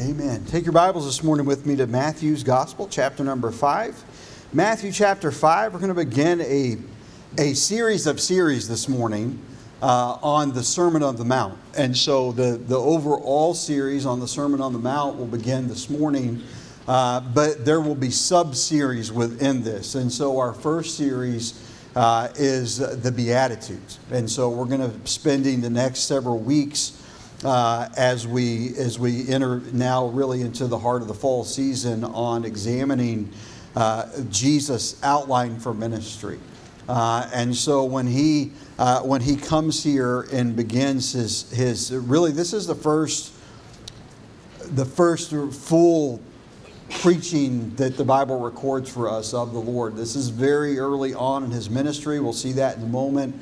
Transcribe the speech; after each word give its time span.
Amen. 0.00 0.44
Take 0.46 0.64
your 0.64 0.72
Bibles 0.72 1.04
this 1.04 1.22
morning 1.22 1.46
with 1.46 1.66
me 1.66 1.76
to 1.76 1.86
Matthew's 1.86 2.42
Gospel, 2.42 2.88
chapter 2.88 3.22
number 3.22 3.52
5. 3.52 4.48
Matthew 4.52 4.90
chapter 4.90 5.30
5, 5.30 5.72
we're 5.72 5.78
going 5.78 5.88
to 5.88 5.94
begin 5.94 6.40
a, 6.40 6.78
a 7.38 7.54
series 7.54 8.08
of 8.08 8.20
series 8.20 8.66
this 8.66 8.88
morning 8.88 9.40
uh, 9.80 10.18
on 10.20 10.52
the 10.52 10.64
Sermon 10.64 11.04
on 11.04 11.14
the 11.14 11.24
Mount. 11.24 11.56
And 11.78 11.96
so 11.96 12.32
the, 12.32 12.56
the 12.56 12.76
overall 12.76 13.54
series 13.54 14.04
on 14.04 14.18
the 14.18 14.26
Sermon 14.26 14.60
on 14.60 14.72
the 14.72 14.80
Mount 14.80 15.16
will 15.16 15.28
begin 15.28 15.68
this 15.68 15.88
morning, 15.88 16.42
uh, 16.88 17.20
but 17.20 17.64
there 17.64 17.80
will 17.80 17.94
be 17.94 18.10
sub 18.10 18.56
series 18.56 19.12
within 19.12 19.62
this. 19.62 19.94
And 19.94 20.10
so 20.10 20.40
our 20.40 20.54
first 20.54 20.96
series 20.96 21.70
uh, 21.94 22.30
is 22.34 22.78
the 22.78 23.12
Beatitudes. 23.12 24.00
And 24.10 24.28
so 24.28 24.50
we're 24.50 24.64
going 24.64 24.80
to 24.80 25.08
spending 25.08 25.60
the 25.60 25.70
next 25.70 26.00
several 26.00 26.40
weeks 26.40 27.00
uh, 27.42 27.88
as 27.96 28.26
we 28.26 28.76
as 28.76 28.98
we 28.98 29.28
enter 29.28 29.60
now 29.72 30.06
really 30.08 30.40
into 30.42 30.66
the 30.66 30.78
heart 30.78 31.02
of 31.02 31.08
the 31.08 31.14
fall 31.14 31.44
season 31.44 32.04
on 32.04 32.44
examining 32.44 33.30
uh, 33.76 34.06
Jesus' 34.30 35.02
outline 35.02 35.58
for 35.58 35.74
ministry. 35.74 36.38
Uh, 36.88 37.28
and 37.32 37.54
so 37.54 37.84
when 37.84 38.06
he 38.06 38.52
uh, 38.78 39.00
when 39.00 39.20
he 39.20 39.36
comes 39.36 39.82
here 39.82 40.22
and 40.32 40.54
begins 40.54 41.12
his 41.12 41.50
his 41.50 41.92
really 41.92 42.32
this 42.32 42.52
is 42.52 42.66
the 42.66 42.74
first 42.74 43.32
the 44.70 44.84
first 44.84 45.30
full 45.30 46.20
preaching 46.90 47.74
that 47.76 47.96
the 47.96 48.04
Bible 48.04 48.38
records 48.40 48.90
for 48.90 49.08
us 49.08 49.34
of 49.34 49.52
the 49.52 49.58
Lord. 49.58 49.96
This 49.96 50.16
is 50.16 50.28
very 50.28 50.78
early 50.78 51.14
on 51.14 51.44
in 51.44 51.50
his 51.50 51.68
ministry. 51.70 52.20
We'll 52.20 52.32
see 52.32 52.52
that 52.52 52.76
in 52.76 52.82
a 52.82 52.86
moment. 52.86 53.34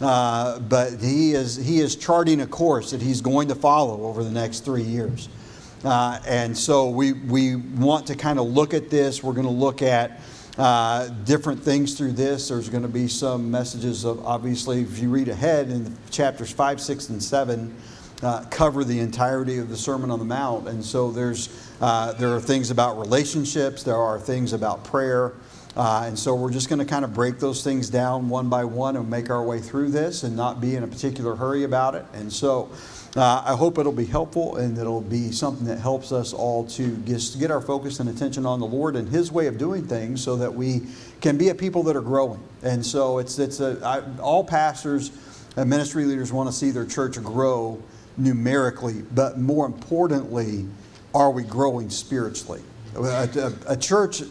Uh, 0.00 0.58
but 0.60 1.00
he 1.00 1.32
is, 1.32 1.56
he 1.56 1.80
is 1.80 1.96
charting 1.96 2.42
a 2.42 2.46
course 2.46 2.90
that 2.90 3.00
he's 3.00 3.20
going 3.20 3.48
to 3.48 3.54
follow 3.54 4.04
over 4.04 4.22
the 4.22 4.30
next 4.30 4.60
three 4.60 4.82
years. 4.82 5.28
Uh, 5.84 6.18
and 6.26 6.56
so 6.56 6.90
we, 6.90 7.12
we 7.12 7.56
want 7.56 8.06
to 8.06 8.14
kind 8.14 8.38
of 8.38 8.46
look 8.46 8.74
at 8.74 8.90
this. 8.90 9.22
We're 9.22 9.32
going 9.32 9.46
to 9.46 9.52
look 9.52 9.82
at 9.82 10.20
uh, 10.58 11.08
different 11.24 11.62
things 11.62 11.96
through 11.96 12.12
this. 12.12 12.48
There's 12.48 12.68
going 12.68 12.82
to 12.82 12.88
be 12.88 13.08
some 13.08 13.50
messages 13.50 14.04
of, 14.04 14.24
obviously, 14.24 14.82
if 14.82 14.98
you 14.98 15.10
read 15.10 15.28
ahead 15.28 15.70
in 15.70 15.96
chapters 16.10 16.50
5, 16.50 16.80
6, 16.80 17.08
and 17.10 17.22
7, 17.22 17.74
uh, 18.22 18.44
cover 18.50 18.84
the 18.84 18.98
entirety 18.98 19.58
of 19.58 19.68
the 19.68 19.76
Sermon 19.76 20.10
on 20.10 20.18
the 20.18 20.24
Mount. 20.24 20.68
And 20.68 20.84
so 20.84 21.10
there's, 21.10 21.70
uh, 21.80 22.12
there 22.14 22.34
are 22.34 22.40
things 22.40 22.70
about 22.70 22.98
relationships, 22.98 23.82
there 23.82 23.96
are 23.96 24.18
things 24.18 24.52
about 24.52 24.84
prayer. 24.84 25.34
Uh, 25.76 26.04
and 26.06 26.18
so 26.18 26.34
we're 26.34 26.50
just 26.50 26.70
going 26.70 26.78
to 26.78 26.86
kind 26.86 27.04
of 27.04 27.12
break 27.12 27.38
those 27.38 27.62
things 27.62 27.90
down 27.90 28.30
one 28.30 28.48
by 28.48 28.64
one 28.64 28.96
and 28.96 29.10
make 29.10 29.28
our 29.28 29.42
way 29.42 29.60
through 29.60 29.90
this 29.90 30.22
and 30.22 30.34
not 30.34 30.58
be 30.58 30.74
in 30.74 30.82
a 30.82 30.86
particular 30.86 31.36
hurry 31.36 31.64
about 31.64 31.94
it. 31.94 32.04
And 32.14 32.32
so 32.32 32.70
uh, 33.14 33.42
I 33.46 33.54
hope 33.54 33.76
it'll 33.76 33.92
be 33.92 34.06
helpful 34.06 34.56
and 34.56 34.78
it'll 34.78 35.02
be 35.02 35.30
something 35.32 35.66
that 35.66 35.78
helps 35.78 36.12
us 36.12 36.32
all 36.32 36.66
to 36.68 36.96
just 36.98 37.38
get 37.38 37.50
our 37.50 37.60
focus 37.60 38.00
and 38.00 38.08
attention 38.08 38.46
on 38.46 38.58
the 38.58 38.66
Lord 38.66 38.96
and 38.96 39.06
His 39.06 39.30
way 39.30 39.48
of 39.48 39.58
doing 39.58 39.86
things 39.86 40.22
so 40.22 40.36
that 40.36 40.54
we 40.54 40.82
can 41.20 41.36
be 41.36 41.50
a 41.50 41.54
people 41.54 41.82
that 41.84 41.96
are 41.96 42.02
growing. 42.02 42.40
And 42.62 42.84
so 42.84 43.18
it's, 43.18 43.38
it's 43.38 43.60
a, 43.60 43.78
I, 43.84 44.20
all 44.20 44.44
pastors 44.44 45.10
and 45.56 45.68
ministry 45.68 46.06
leaders 46.06 46.32
want 46.32 46.48
to 46.48 46.54
see 46.54 46.70
their 46.70 46.86
church 46.86 47.22
grow 47.22 47.82
numerically, 48.16 49.02
but 49.14 49.38
more 49.38 49.66
importantly, 49.66 50.66
are 51.14 51.30
we 51.30 51.42
growing 51.42 51.90
spiritually? 51.90 52.62
A, 52.94 53.00
a, 53.02 53.72
a 53.72 53.76
church 53.76 54.22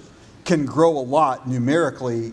can 0.46 0.66
grow 0.66 0.98
a 0.98 1.02
lot 1.02 1.48
numerically 1.48 2.32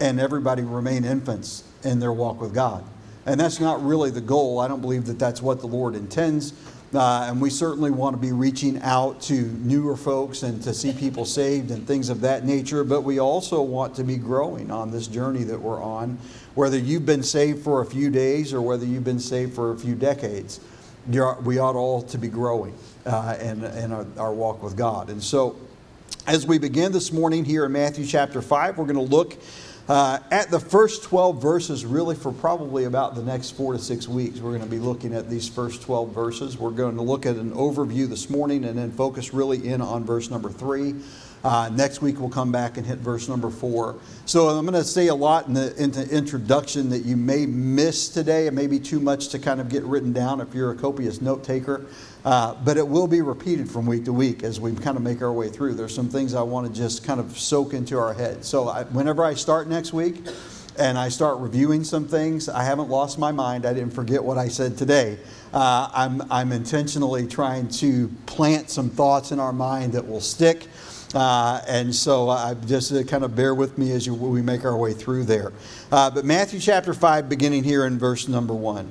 and 0.00 0.20
everybody 0.20 0.62
remain 0.62 1.04
infants 1.04 1.64
in 1.82 1.98
their 1.98 2.12
walk 2.12 2.40
with 2.40 2.54
God. 2.54 2.84
And 3.26 3.40
that's 3.40 3.58
not 3.58 3.82
really 3.82 4.10
the 4.10 4.20
goal. 4.20 4.60
I 4.60 4.68
don't 4.68 4.82
believe 4.82 5.06
that 5.06 5.18
that's 5.18 5.40
what 5.40 5.60
the 5.60 5.66
Lord 5.66 5.94
intends. 5.94 6.52
Uh, 6.94 7.26
and 7.28 7.40
we 7.40 7.50
certainly 7.50 7.90
want 7.90 8.14
to 8.14 8.20
be 8.20 8.30
reaching 8.30 8.80
out 8.82 9.20
to 9.22 9.32
newer 9.32 9.96
folks 9.96 10.44
and 10.44 10.62
to 10.62 10.72
see 10.72 10.92
people 10.92 11.24
saved 11.24 11.70
and 11.70 11.86
things 11.86 12.08
of 12.08 12.20
that 12.20 12.44
nature. 12.44 12.84
But 12.84 13.00
we 13.00 13.18
also 13.18 13.62
want 13.62 13.96
to 13.96 14.04
be 14.04 14.16
growing 14.16 14.70
on 14.70 14.90
this 14.90 15.08
journey 15.08 15.42
that 15.44 15.60
we're 15.60 15.82
on. 15.82 16.18
Whether 16.54 16.78
you've 16.78 17.06
been 17.06 17.22
saved 17.24 17.64
for 17.64 17.80
a 17.80 17.86
few 17.86 18.10
days 18.10 18.52
or 18.52 18.60
whether 18.60 18.86
you've 18.86 19.04
been 19.04 19.18
saved 19.18 19.54
for 19.54 19.72
a 19.72 19.78
few 19.78 19.94
decades, 19.94 20.60
we 21.08 21.58
ought 21.58 21.74
all 21.74 22.02
to 22.02 22.18
be 22.18 22.28
growing 22.28 22.74
uh, 23.06 23.36
in, 23.40 23.64
in 23.64 23.92
our, 23.92 24.06
our 24.16 24.32
walk 24.32 24.62
with 24.62 24.76
God. 24.76 25.10
And 25.10 25.22
so, 25.22 25.56
as 26.26 26.46
we 26.46 26.58
begin 26.58 26.92
this 26.92 27.12
morning 27.12 27.44
here 27.44 27.66
in 27.66 27.72
Matthew 27.72 28.06
chapter 28.06 28.40
5, 28.40 28.78
we're 28.78 28.84
going 28.86 28.96
to 28.96 29.14
look 29.14 29.36
uh, 29.88 30.18
at 30.30 30.50
the 30.50 30.58
first 30.58 31.02
12 31.02 31.42
verses, 31.42 31.84
really, 31.84 32.16
for 32.16 32.32
probably 32.32 32.84
about 32.84 33.14
the 33.14 33.22
next 33.22 33.50
four 33.50 33.74
to 33.74 33.78
six 33.78 34.08
weeks. 34.08 34.40
We're 34.40 34.56
going 34.56 34.62
to 34.62 34.68
be 34.68 34.78
looking 34.78 35.14
at 35.14 35.28
these 35.28 35.48
first 35.48 35.82
12 35.82 36.14
verses. 36.14 36.56
We're 36.56 36.70
going 36.70 36.96
to 36.96 37.02
look 37.02 37.26
at 37.26 37.36
an 37.36 37.52
overview 37.52 38.08
this 38.08 38.30
morning 38.30 38.64
and 38.64 38.78
then 38.78 38.90
focus 38.90 39.34
really 39.34 39.68
in 39.68 39.82
on 39.82 40.04
verse 40.04 40.30
number 40.30 40.48
3. 40.48 40.94
Uh, 41.44 41.68
next 41.74 42.00
week 42.00 42.18
we'll 42.18 42.30
come 42.30 42.50
back 42.50 42.78
and 42.78 42.86
hit 42.86 42.98
verse 43.00 43.28
number 43.28 43.50
four. 43.50 43.96
So 44.24 44.48
I'm 44.48 44.64
going 44.64 44.72
to 44.72 44.82
say 44.82 45.08
a 45.08 45.14
lot 45.14 45.46
in 45.46 45.52
the, 45.52 45.76
in 45.76 45.90
the 45.90 46.08
introduction 46.08 46.88
that 46.88 47.04
you 47.04 47.18
may 47.18 47.44
miss 47.44 48.08
today. 48.08 48.46
It 48.46 48.54
may 48.54 48.66
be 48.66 48.80
too 48.80 48.98
much 48.98 49.28
to 49.28 49.38
kind 49.38 49.60
of 49.60 49.68
get 49.68 49.82
written 49.82 50.14
down 50.14 50.40
if 50.40 50.54
you're 50.54 50.70
a 50.70 50.74
copious 50.74 51.20
note 51.20 51.44
taker. 51.44 51.84
Uh, 52.24 52.54
but 52.64 52.78
it 52.78 52.86
will 52.86 53.06
be 53.06 53.20
repeated 53.20 53.70
from 53.70 53.84
week 53.84 54.04
to 54.06 54.12
week 54.12 54.42
as 54.42 54.58
we 54.58 54.74
kind 54.74 54.96
of 54.96 55.02
make 55.02 55.20
our 55.20 55.32
way 55.32 55.48
through. 55.48 55.74
There's 55.74 55.94
some 55.94 56.08
things 56.08 56.34
I 56.34 56.42
want 56.42 56.66
to 56.66 56.72
just 56.72 57.04
kind 57.04 57.20
of 57.20 57.38
soak 57.38 57.74
into 57.74 57.98
our 57.98 58.14
head. 58.14 58.44
So 58.44 58.68
I, 58.68 58.84
whenever 58.84 59.24
I 59.24 59.34
start 59.34 59.68
next 59.68 59.92
week 59.92 60.26
and 60.78 60.96
I 60.96 61.10
start 61.10 61.38
reviewing 61.38 61.84
some 61.84 62.08
things, 62.08 62.48
I 62.48 62.64
haven't 62.64 62.88
lost 62.88 63.18
my 63.18 63.30
mind. 63.30 63.66
I 63.66 63.74
didn't 63.74 63.92
forget 63.92 64.24
what 64.24 64.38
I 64.38 64.48
said 64.48 64.78
today. 64.78 65.18
Uh, 65.52 65.90
I'm, 65.92 66.22
I'm 66.32 66.50
intentionally 66.50 67.26
trying 67.26 67.68
to 67.68 68.08
plant 68.24 68.70
some 68.70 68.88
thoughts 68.88 69.30
in 69.30 69.38
our 69.38 69.52
mind 69.52 69.92
that 69.92 70.08
will 70.08 70.20
stick. 70.20 70.66
Uh, 71.14 71.60
and 71.68 71.94
so 71.94 72.28
I 72.28 72.54
just 72.54 72.90
uh, 72.92 73.04
kind 73.04 73.22
of 73.22 73.36
bear 73.36 73.54
with 73.54 73.78
me 73.78 73.92
as 73.92 74.04
you, 74.04 74.14
we 74.14 74.42
make 74.42 74.64
our 74.64 74.76
way 74.76 74.94
through 74.94 75.24
there. 75.24 75.52
Uh, 75.92 76.10
but 76.10 76.24
Matthew 76.24 76.58
chapter 76.58 76.92
5, 76.92 77.28
beginning 77.28 77.62
here 77.62 77.86
in 77.86 77.98
verse 77.98 78.26
number 78.26 78.54
1. 78.54 78.90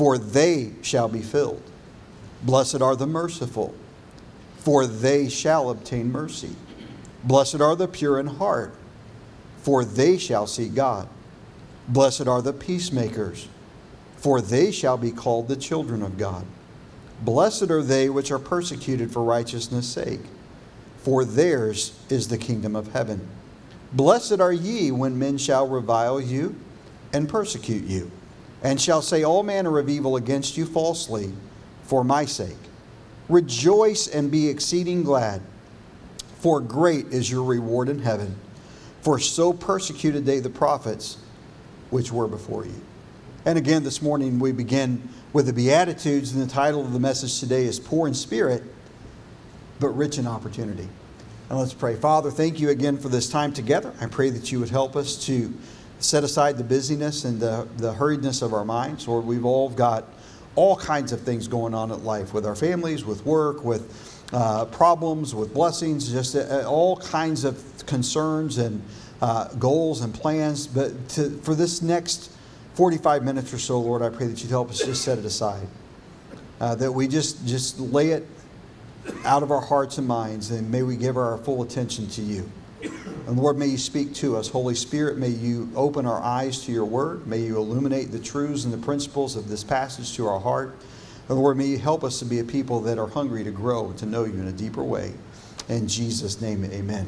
for 0.00 0.16
they 0.16 0.72
shall 0.80 1.08
be 1.08 1.20
filled. 1.20 1.60
Blessed 2.42 2.80
are 2.80 2.96
the 2.96 3.06
merciful, 3.06 3.74
for 4.56 4.86
they 4.86 5.28
shall 5.28 5.68
obtain 5.68 6.10
mercy. 6.10 6.56
Blessed 7.22 7.60
are 7.60 7.76
the 7.76 7.86
pure 7.86 8.18
in 8.18 8.26
heart, 8.26 8.74
for 9.58 9.84
they 9.84 10.16
shall 10.16 10.46
see 10.46 10.70
God. 10.70 11.06
Blessed 11.86 12.26
are 12.26 12.40
the 12.40 12.54
peacemakers, 12.54 13.46
for 14.16 14.40
they 14.40 14.72
shall 14.72 14.96
be 14.96 15.10
called 15.10 15.48
the 15.48 15.56
children 15.56 16.02
of 16.02 16.16
God. 16.16 16.46
Blessed 17.20 17.70
are 17.70 17.82
they 17.82 18.08
which 18.08 18.30
are 18.30 18.38
persecuted 18.38 19.12
for 19.12 19.22
righteousness' 19.22 19.86
sake 19.86 20.22
for 21.02 21.26
theirs 21.26 21.92
is 22.08 22.28
the 22.28 22.38
kingdom 22.38 22.74
of 22.74 22.92
heaven. 22.92 23.28
Blessed 23.92 24.40
are 24.40 24.52
ye 24.52 24.90
when 24.90 25.18
men 25.18 25.36
shall 25.36 25.68
revile 25.68 26.20
you 26.20 26.56
and 27.12 27.28
persecute 27.28 27.84
you, 27.84 28.10
and 28.62 28.80
shall 28.80 29.02
say 29.02 29.22
all 29.22 29.42
manner 29.42 29.78
of 29.78 29.88
evil 29.88 30.16
against 30.16 30.56
you 30.56 30.66
falsely 30.66 31.32
for 31.82 32.04
my 32.04 32.24
sake. 32.24 32.56
Rejoice 33.28 34.08
and 34.08 34.30
be 34.30 34.48
exceeding 34.48 35.02
glad, 35.02 35.40
for 36.38 36.60
great 36.60 37.06
is 37.06 37.30
your 37.30 37.44
reward 37.44 37.88
in 37.88 38.00
heaven. 38.00 38.36
For 39.02 39.18
so 39.18 39.52
persecuted 39.52 40.26
they 40.26 40.40
the 40.40 40.50
prophets 40.50 41.18
which 41.90 42.12
were 42.12 42.28
before 42.28 42.66
you. 42.66 42.80
And 43.46 43.56
again, 43.56 43.82
this 43.82 44.02
morning 44.02 44.38
we 44.38 44.52
begin 44.52 45.08
with 45.32 45.46
the 45.46 45.52
Beatitudes, 45.52 46.32
and 46.32 46.42
the 46.42 46.52
title 46.52 46.82
of 46.82 46.92
the 46.92 47.00
message 47.00 47.40
today 47.40 47.64
is 47.64 47.80
Poor 47.80 48.06
in 48.06 48.14
Spirit 48.14 48.62
but 49.80 49.88
rich 49.88 50.18
in 50.18 50.26
opportunity. 50.26 50.88
And 51.48 51.58
let's 51.58 51.72
pray. 51.72 51.96
Father, 51.96 52.30
thank 52.30 52.60
you 52.60 52.68
again 52.68 52.98
for 52.98 53.08
this 53.08 53.28
time 53.28 53.52
together. 53.52 53.92
I 54.00 54.06
pray 54.06 54.30
that 54.30 54.52
you 54.52 54.60
would 54.60 54.68
help 54.68 54.94
us 54.94 55.16
to 55.26 55.52
set 56.00 56.24
aside 56.24 56.56
the 56.56 56.64
busyness 56.64 57.24
and 57.24 57.38
the, 57.38 57.68
the 57.76 57.92
hurriedness 57.92 58.42
of 58.42 58.52
our 58.52 58.64
minds. 58.64 59.06
Lord, 59.06 59.24
we've 59.24 59.44
all 59.44 59.68
got 59.68 60.04
all 60.56 60.76
kinds 60.76 61.12
of 61.12 61.20
things 61.20 61.46
going 61.46 61.74
on 61.74 61.90
in 61.90 62.04
life 62.04 62.34
with 62.34 62.44
our 62.44 62.56
families, 62.56 63.04
with 63.04 63.24
work, 63.24 63.64
with 63.64 64.26
uh, 64.32 64.64
problems, 64.66 65.34
with 65.34 65.54
blessings, 65.54 66.10
just 66.10 66.34
uh, 66.36 66.64
all 66.66 66.96
kinds 66.96 67.44
of 67.44 67.62
concerns 67.86 68.58
and 68.58 68.82
uh, 69.22 69.48
goals 69.54 70.00
and 70.00 70.12
plans. 70.14 70.66
But 70.66 71.08
to, 71.10 71.30
for 71.38 71.54
this 71.54 71.82
next 71.82 72.32
45 72.74 73.22
minutes 73.22 73.52
or 73.52 73.58
so, 73.58 73.80
Lord, 73.80 74.02
I 74.02 74.08
pray 74.08 74.26
that 74.26 74.42
you'd 74.42 74.50
help 74.50 74.70
us 74.70 74.78
just 74.78 75.02
set 75.02 75.18
it 75.18 75.24
aside. 75.24 75.66
Uh, 76.60 76.74
that 76.74 76.92
we 76.92 77.08
just, 77.08 77.46
just 77.46 77.78
lay 77.78 78.10
it 78.10 78.26
out 79.24 79.42
of 79.42 79.50
our 79.50 79.60
hearts 79.60 79.98
and 79.98 80.06
minds, 80.06 80.50
and 80.50 80.70
may 80.70 80.82
we 80.82 80.96
give 80.96 81.16
our 81.16 81.38
full 81.38 81.62
attention 81.62 82.06
to 82.08 82.22
you. 82.22 82.50
And 82.82 83.38
Lord, 83.38 83.58
may 83.58 83.66
you 83.66 83.78
speak 83.78 84.14
to 84.14 84.36
us. 84.36 84.48
Holy 84.48 84.74
Spirit, 84.74 85.18
may 85.18 85.28
you 85.28 85.70
open 85.76 86.06
our 86.06 86.20
eyes 86.22 86.64
to 86.64 86.72
your 86.72 86.84
word. 86.84 87.26
May 87.26 87.38
you 87.38 87.58
illuminate 87.58 88.10
the 88.10 88.18
truths 88.18 88.64
and 88.64 88.72
the 88.72 88.78
principles 88.78 89.36
of 89.36 89.48
this 89.48 89.62
passage 89.62 90.14
to 90.16 90.26
our 90.26 90.40
heart. 90.40 90.76
And 91.28 91.38
Lord, 91.38 91.56
may 91.56 91.66
you 91.66 91.78
help 91.78 92.02
us 92.02 92.18
to 92.18 92.24
be 92.24 92.40
a 92.40 92.44
people 92.44 92.80
that 92.80 92.98
are 92.98 93.06
hungry 93.06 93.44
to 93.44 93.50
grow 93.50 93.86
and 93.86 93.98
to 93.98 94.06
know 94.06 94.24
you 94.24 94.34
in 94.34 94.48
a 94.48 94.52
deeper 94.52 94.82
way. 94.82 95.12
In 95.68 95.86
Jesus' 95.86 96.40
name, 96.40 96.64
amen. 96.64 97.06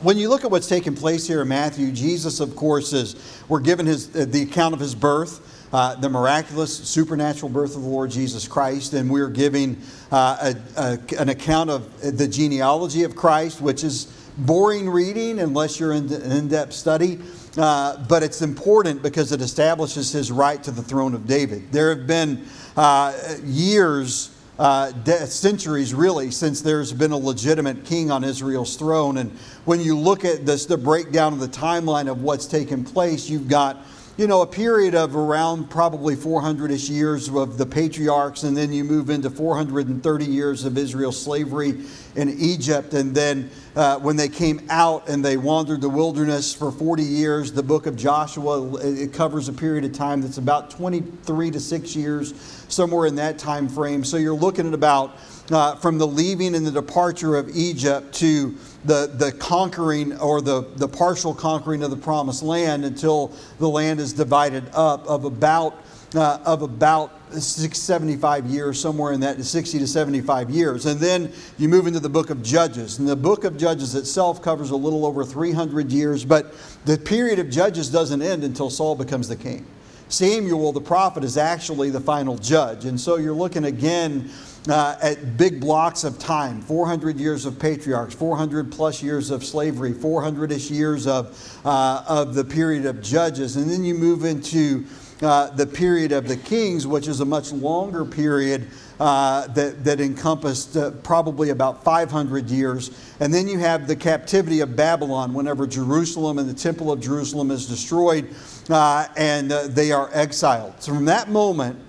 When 0.00 0.18
you 0.18 0.28
look 0.28 0.44
at 0.44 0.50
what's 0.50 0.68
taking 0.68 0.94
place 0.94 1.26
here 1.26 1.42
in 1.42 1.48
Matthew, 1.48 1.90
Jesus, 1.92 2.40
of 2.40 2.54
course, 2.54 2.92
is 2.92 3.42
we're 3.48 3.60
given 3.60 3.86
his 3.86 4.14
uh, 4.14 4.26
the 4.28 4.42
account 4.42 4.74
of 4.74 4.80
his 4.80 4.94
birth. 4.94 5.48
Uh, 5.72 5.94
the 5.94 6.08
miraculous 6.10 6.76
supernatural 6.76 7.48
birth 7.48 7.74
of 7.74 7.80
the 7.80 7.88
Lord 7.88 8.10
Jesus 8.10 8.46
Christ, 8.46 8.92
and 8.92 9.10
we're 9.10 9.30
giving 9.30 9.80
uh, 10.10 10.52
a, 10.76 10.80
a, 10.82 10.98
an 11.18 11.30
account 11.30 11.70
of 11.70 12.18
the 12.18 12.28
genealogy 12.28 13.04
of 13.04 13.16
Christ, 13.16 13.62
which 13.62 13.82
is 13.82 14.04
boring 14.38 14.88
reading 14.88 15.40
unless 15.40 15.78
you're 15.78 15.92
in 15.92 16.12
in 16.12 16.48
depth 16.48 16.72
study. 16.72 17.18
Uh, 17.56 18.02
but 18.08 18.22
it's 18.22 18.40
important 18.40 19.02
because 19.02 19.32
it 19.32 19.40
establishes 19.42 20.12
his 20.12 20.32
right 20.32 20.62
to 20.64 20.70
the 20.70 20.82
throne 20.82 21.14
of 21.14 21.26
David. 21.26 21.70
There 21.70 21.94
have 21.94 22.06
been 22.06 22.46
uh, 22.76 23.12
years, 23.44 24.34
uh, 24.58 24.92
de- 24.92 25.26
centuries 25.26 25.92
really, 25.92 26.30
since 26.30 26.62
there's 26.62 26.92
been 26.94 27.12
a 27.12 27.16
legitimate 27.16 27.84
king 27.84 28.10
on 28.10 28.24
Israel's 28.24 28.76
throne. 28.76 29.18
And 29.18 29.30
when 29.66 29.80
you 29.80 29.98
look 29.98 30.24
at 30.24 30.46
this, 30.46 30.64
the 30.64 30.78
breakdown 30.78 31.34
of 31.34 31.40
the 31.40 31.48
timeline 31.48 32.10
of 32.10 32.22
what's 32.22 32.46
taken 32.46 32.84
place, 32.84 33.28
you've 33.28 33.48
got 33.48 33.84
you 34.18 34.26
know, 34.26 34.42
a 34.42 34.46
period 34.46 34.94
of 34.94 35.16
around 35.16 35.70
probably 35.70 36.14
400 36.14 36.70
ish 36.70 36.90
years 36.90 37.30
of 37.30 37.56
the 37.56 37.64
patriarchs, 37.64 38.42
and 38.42 38.54
then 38.54 38.70
you 38.70 38.84
move 38.84 39.08
into 39.08 39.30
430 39.30 40.24
years 40.26 40.66
of 40.66 40.76
Israel's 40.76 41.20
slavery 41.20 41.80
in 42.14 42.28
Egypt. 42.28 42.92
And 42.92 43.14
then 43.14 43.50
uh, 43.74 43.98
when 44.00 44.16
they 44.16 44.28
came 44.28 44.66
out 44.68 45.08
and 45.08 45.24
they 45.24 45.38
wandered 45.38 45.80
the 45.80 45.88
wilderness 45.88 46.52
for 46.52 46.70
40 46.70 47.02
years, 47.02 47.52
the 47.52 47.62
book 47.62 47.86
of 47.86 47.96
Joshua, 47.96 48.76
it 48.82 49.14
covers 49.14 49.48
a 49.48 49.52
period 49.52 49.84
of 49.84 49.94
time 49.94 50.20
that's 50.20 50.36
about 50.36 50.70
23 50.70 51.50
to 51.50 51.58
6 51.58 51.96
years, 51.96 52.34
somewhere 52.68 53.06
in 53.06 53.14
that 53.14 53.38
time 53.38 53.66
frame. 53.66 54.04
So 54.04 54.18
you're 54.18 54.34
looking 54.34 54.68
at 54.68 54.74
about 54.74 55.16
uh, 55.50 55.76
from 55.76 55.96
the 55.96 56.06
leaving 56.06 56.54
and 56.54 56.66
the 56.66 56.70
departure 56.70 57.36
of 57.36 57.48
Egypt 57.56 58.14
to 58.16 58.56
the, 58.84 59.10
the 59.14 59.32
conquering 59.32 60.18
or 60.18 60.40
the, 60.40 60.62
the 60.76 60.88
partial 60.88 61.34
conquering 61.34 61.82
of 61.82 61.90
the 61.90 61.96
promised 61.96 62.42
land 62.42 62.84
until 62.84 63.32
the 63.58 63.68
land 63.68 64.00
is 64.00 64.12
divided 64.12 64.64
up 64.74 65.06
of 65.06 65.24
about 65.24 65.82
uh, 66.14 66.38
of 66.44 66.62
about 66.62 67.10
75 67.32 68.46
years, 68.46 68.78
somewhere 68.78 69.12
in 69.12 69.20
that 69.20 69.42
60 69.42 69.78
to 69.78 69.86
75 69.86 70.50
years. 70.50 70.86
And 70.86 71.00
then 71.00 71.32
you 71.58 71.68
move 71.68 71.86
into 71.86 72.00
the 72.00 72.08
book 72.08 72.30
of 72.30 72.42
Judges. 72.42 72.98
And 72.98 73.08
the 73.08 73.16
book 73.16 73.44
of 73.44 73.56
Judges 73.56 73.94
itself 73.94 74.42
covers 74.42 74.70
a 74.70 74.76
little 74.76 75.06
over 75.06 75.24
300 75.24 75.90
years, 75.90 76.24
but 76.24 76.54
the 76.84 76.98
period 76.98 77.38
of 77.38 77.48
Judges 77.48 77.88
doesn't 77.88 78.20
end 78.20 78.44
until 78.44 78.68
Saul 78.68 78.94
becomes 78.94 79.28
the 79.28 79.36
king. 79.36 79.64
Samuel, 80.08 80.72
the 80.72 80.80
prophet, 80.80 81.24
is 81.24 81.38
actually 81.38 81.88
the 81.88 82.00
final 82.00 82.36
judge. 82.36 82.84
And 82.84 83.00
so 83.00 83.16
you're 83.16 83.32
looking 83.32 83.64
again 83.64 84.30
uh, 84.68 84.96
at 85.02 85.36
big 85.36 85.60
blocks 85.60 86.04
of 86.04 86.18
time 86.18 86.60
400 86.60 87.18
years 87.18 87.46
of 87.46 87.58
patriarchs, 87.58 88.14
400 88.14 88.70
plus 88.70 89.02
years 89.02 89.30
of 89.30 89.44
slavery, 89.44 89.92
400 89.92 90.52
ish 90.52 90.70
years 90.70 91.06
of, 91.06 91.60
uh, 91.64 92.04
of 92.06 92.34
the 92.34 92.44
period 92.44 92.86
of 92.86 93.02
judges. 93.02 93.56
And 93.56 93.68
then 93.68 93.84
you 93.84 93.94
move 93.94 94.24
into 94.24 94.84
uh, 95.20 95.50
the 95.50 95.66
period 95.66 96.12
of 96.12 96.28
the 96.28 96.36
kings, 96.36 96.86
which 96.86 97.08
is 97.08 97.20
a 97.20 97.24
much 97.24 97.52
longer 97.52 98.04
period. 98.04 98.68
Uh, 99.00 99.48
that, 99.48 99.82
that 99.82 100.00
encompassed 100.00 100.76
uh, 100.76 100.92
probably 101.02 101.50
about 101.50 101.82
500 101.82 102.48
years. 102.48 102.92
And 103.18 103.34
then 103.34 103.48
you 103.48 103.58
have 103.58 103.88
the 103.88 103.96
captivity 103.96 104.60
of 104.60 104.76
Babylon 104.76 105.34
whenever 105.34 105.66
Jerusalem 105.66 106.38
and 106.38 106.48
the 106.48 106.54
Temple 106.54 106.92
of 106.92 107.00
Jerusalem 107.00 107.50
is 107.50 107.66
destroyed 107.66 108.32
uh, 108.70 109.08
and 109.16 109.50
they 109.50 109.90
are 109.90 110.08
exiled. 110.12 110.74
So 110.80 110.94
from 110.94 111.06
that 111.06 111.30
moment, 111.30 111.80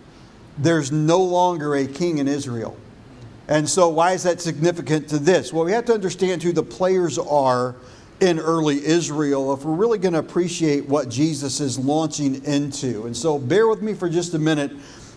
there's 0.57 0.91
no 0.91 1.19
longer 1.19 1.75
a 1.75 1.87
king 1.87 2.19
in 2.19 2.27
Israel. 2.27 2.77
And 3.47 3.69
so, 3.69 3.89
why 3.89 4.13
is 4.13 4.23
that 4.23 4.39
significant 4.39 5.09
to 5.09 5.19
this? 5.19 5.51
Well, 5.51 5.65
we 5.65 5.73
have 5.73 5.85
to 5.85 5.93
understand 5.93 6.41
who 6.41 6.53
the 6.53 6.63
players 6.63 7.17
are 7.17 7.75
in 8.21 8.39
early 8.39 8.83
Israel 8.85 9.53
if 9.53 9.65
we're 9.65 9.73
really 9.73 9.97
going 9.97 10.13
to 10.13 10.19
appreciate 10.19 10.87
what 10.87 11.09
Jesus 11.09 11.59
is 11.59 11.77
launching 11.77 12.43
into. 12.45 13.05
And 13.05 13.15
so, 13.15 13.37
bear 13.37 13.67
with 13.67 13.81
me 13.81 13.93
for 13.93 14.07
just 14.07 14.33
a 14.33 14.39
minute 14.39 14.71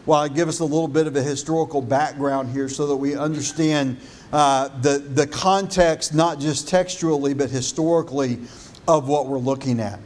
while 0.07 0.23
I 0.23 0.29
give 0.29 0.49
us 0.49 0.59
a 0.59 0.65
little 0.65 0.89
bit 0.89 1.07
of 1.07 1.15
a 1.15 1.23
historical 1.23 1.81
background 1.81 2.51
here 2.51 2.69
so 2.69 2.89
that 2.89 2.97
we 2.97 3.17
understand 3.17 3.99
uh, 4.33 4.69
the, 4.81 4.99
the 4.99 5.27
context, 5.27 6.13
not 6.15 6.41
just 6.41 6.69
textually, 6.69 7.33
but 7.33 7.51
historically, 7.51 8.41
of 8.89 9.09
what 9.09 9.27
we're 9.27 9.39
looking 9.39 9.79
at. 9.79 10.01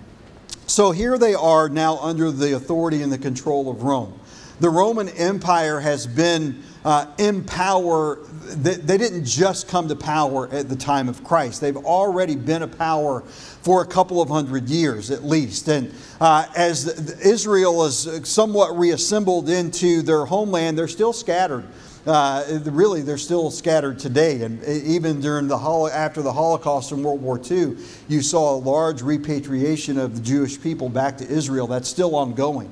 So, 0.66 0.90
here 0.90 1.16
they 1.16 1.34
are 1.34 1.70
now 1.70 1.96
under 1.98 2.30
the 2.30 2.54
authority 2.54 3.00
and 3.02 3.10
the 3.10 3.18
control 3.18 3.70
of 3.70 3.82
Rome 3.82 4.19
the 4.60 4.70
Roman 4.70 5.08
Empire 5.08 5.80
has 5.80 6.06
been 6.06 6.62
uh, 6.84 7.06
in 7.18 7.44
power. 7.44 8.18
They, 8.44 8.74
they 8.74 8.98
didn't 8.98 9.24
just 9.24 9.68
come 9.68 9.88
to 9.88 9.96
power 9.96 10.48
at 10.52 10.68
the 10.68 10.76
time 10.76 11.08
of 11.08 11.24
Christ. 11.24 11.60
They've 11.60 11.76
already 11.76 12.36
been 12.36 12.62
a 12.62 12.68
power 12.68 13.22
for 13.22 13.82
a 13.82 13.86
couple 13.86 14.20
of 14.20 14.28
hundred 14.28 14.68
years 14.68 15.10
at 15.10 15.24
least. 15.24 15.68
And 15.68 15.92
uh, 16.20 16.46
as 16.54 16.86
Israel 17.20 17.84
is 17.84 18.08
somewhat 18.24 18.78
reassembled 18.78 19.48
into 19.48 20.02
their 20.02 20.26
homeland, 20.26 20.78
they're 20.78 20.88
still 20.88 21.12
scattered. 21.12 21.64
Uh, 22.06 22.60
really, 22.64 23.02
they're 23.02 23.18
still 23.18 23.50
scattered 23.50 23.98
today. 23.98 24.42
And 24.42 24.64
even 24.64 25.20
during 25.20 25.48
the 25.48 25.58
after 25.58 26.22
the 26.22 26.32
Holocaust 26.32 26.92
in 26.92 27.02
World 27.02 27.20
War 27.20 27.38
II, 27.38 27.76
you 28.08 28.22
saw 28.22 28.54
a 28.54 28.58
large 28.58 29.02
repatriation 29.02 29.98
of 29.98 30.16
the 30.16 30.22
Jewish 30.22 30.60
people 30.60 30.88
back 30.88 31.18
to 31.18 31.28
Israel. 31.28 31.66
That's 31.66 31.88
still 31.88 32.16
ongoing. 32.16 32.70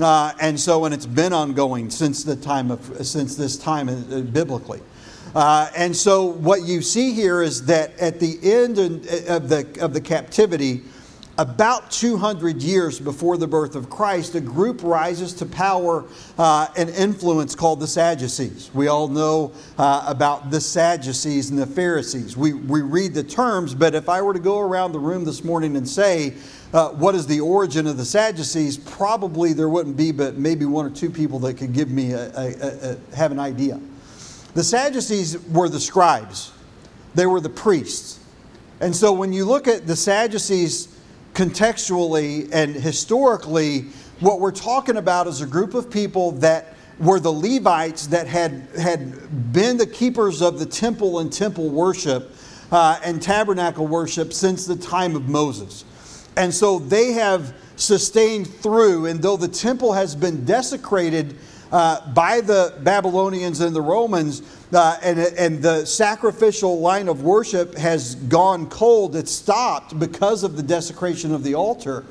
Uh, 0.00 0.32
and 0.40 0.58
so, 0.58 0.84
and 0.84 0.94
it's 0.94 1.06
been 1.06 1.32
ongoing 1.32 1.90
since 1.90 2.22
the 2.22 2.36
time 2.36 2.70
of 2.70 3.06
since 3.06 3.34
this 3.34 3.56
time 3.56 3.88
uh, 3.88 4.20
biblically. 4.20 4.80
Uh, 5.34 5.68
and 5.76 5.94
so, 5.94 6.24
what 6.24 6.62
you 6.62 6.80
see 6.80 7.12
here 7.12 7.42
is 7.42 7.66
that 7.66 7.98
at 7.98 8.20
the 8.20 8.38
end 8.42 8.78
of 8.78 9.48
the 9.48 9.66
of 9.80 9.92
the 9.92 10.00
captivity, 10.00 10.82
about 11.38 11.92
200 11.92 12.60
years 12.60 12.98
before 12.98 13.36
the 13.36 13.46
birth 13.46 13.76
of 13.76 13.88
Christ, 13.88 14.34
a 14.34 14.40
group 14.40 14.82
rises 14.82 15.32
to 15.34 15.46
power 15.46 16.04
uh, 16.36 16.66
and 16.76 16.90
influence 16.90 17.54
called 17.54 17.78
the 17.78 17.86
Sadducees. 17.86 18.70
We 18.74 18.88
all 18.88 19.06
know 19.06 19.52
uh, 19.78 20.04
about 20.08 20.50
the 20.50 20.60
Sadducees 20.60 21.50
and 21.50 21.58
the 21.58 21.66
Pharisees. 21.66 22.36
We, 22.36 22.54
we 22.54 22.82
read 22.82 23.14
the 23.14 23.22
terms, 23.22 23.72
but 23.72 23.94
if 23.94 24.08
I 24.08 24.20
were 24.20 24.34
to 24.34 24.40
go 24.40 24.58
around 24.58 24.90
the 24.90 24.98
room 24.98 25.24
this 25.24 25.44
morning 25.44 25.76
and 25.76 25.88
say, 25.88 26.34
uh, 26.72 26.88
what 26.88 27.14
is 27.14 27.28
the 27.28 27.38
origin 27.38 27.86
of 27.86 27.96
the 27.96 28.04
Sadducees, 28.04 28.76
probably 28.76 29.52
there 29.52 29.68
wouldn't 29.68 29.96
be 29.96 30.10
but 30.10 30.38
maybe 30.38 30.64
one 30.64 30.84
or 30.84 30.90
two 30.90 31.08
people 31.08 31.38
that 31.40 31.54
could 31.54 31.72
give 31.72 31.88
me 31.88 32.12
a, 32.12 32.32
a, 32.36 32.96
a, 33.12 33.16
have 33.16 33.30
an 33.30 33.38
idea. 33.38 33.80
The 34.54 34.64
Sadducees 34.64 35.38
were 35.50 35.68
the 35.68 35.80
scribes, 35.80 36.50
they 37.14 37.26
were 37.26 37.40
the 37.40 37.48
priests. 37.48 38.18
And 38.80 38.94
so 38.94 39.12
when 39.12 39.32
you 39.32 39.44
look 39.44 39.66
at 39.68 39.86
the 39.86 39.96
Sadducees 39.96 40.97
contextually 41.38 42.48
and 42.52 42.74
historically, 42.74 43.82
what 44.18 44.40
we're 44.40 44.50
talking 44.50 44.96
about 44.96 45.28
is 45.28 45.40
a 45.40 45.46
group 45.46 45.72
of 45.72 45.88
people 45.88 46.32
that 46.32 46.74
were 46.98 47.20
the 47.20 47.30
Levites 47.30 48.08
that 48.08 48.26
had, 48.26 48.66
had 48.76 49.52
been 49.52 49.76
the 49.76 49.86
keepers 49.86 50.42
of 50.42 50.58
the 50.58 50.66
temple 50.66 51.20
and 51.20 51.32
temple 51.32 51.68
worship 51.68 52.34
uh, 52.72 52.98
and 53.04 53.22
tabernacle 53.22 53.86
worship 53.86 54.32
since 54.32 54.66
the 54.66 54.74
time 54.74 55.14
of 55.14 55.28
Moses. 55.28 55.84
And 56.36 56.52
so 56.52 56.80
they 56.80 57.12
have 57.12 57.54
sustained 57.76 58.52
through, 58.52 59.06
and 59.06 59.22
though 59.22 59.36
the 59.36 59.46
temple 59.46 59.92
has 59.92 60.16
been 60.16 60.44
desecrated 60.44 61.36
uh, 61.70 62.12
by 62.14 62.40
the 62.40 62.74
Babylonians 62.80 63.60
and 63.60 63.76
the 63.76 63.80
Romans, 63.80 64.42
uh, 64.72 64.98
and, 65.02 65.18
and 65.18 65.62
the 65.62 65.84
sacrificial 65.84 66.80
line 66.80 67.08
of 67.08 67.22
worship 67.22 67.74
has 67.76 68.14
gone 68.14 68.68
cold, 68.68 69.16
it's 69.16 69.32
stopped 69.32 69.98
because 69.98 70.44
of 70.44 70.56
the 70.56 70.62
desecration 70.62 71.32
of 71.32 71.42
the 71.42 71.54
altar. 71.54 72.04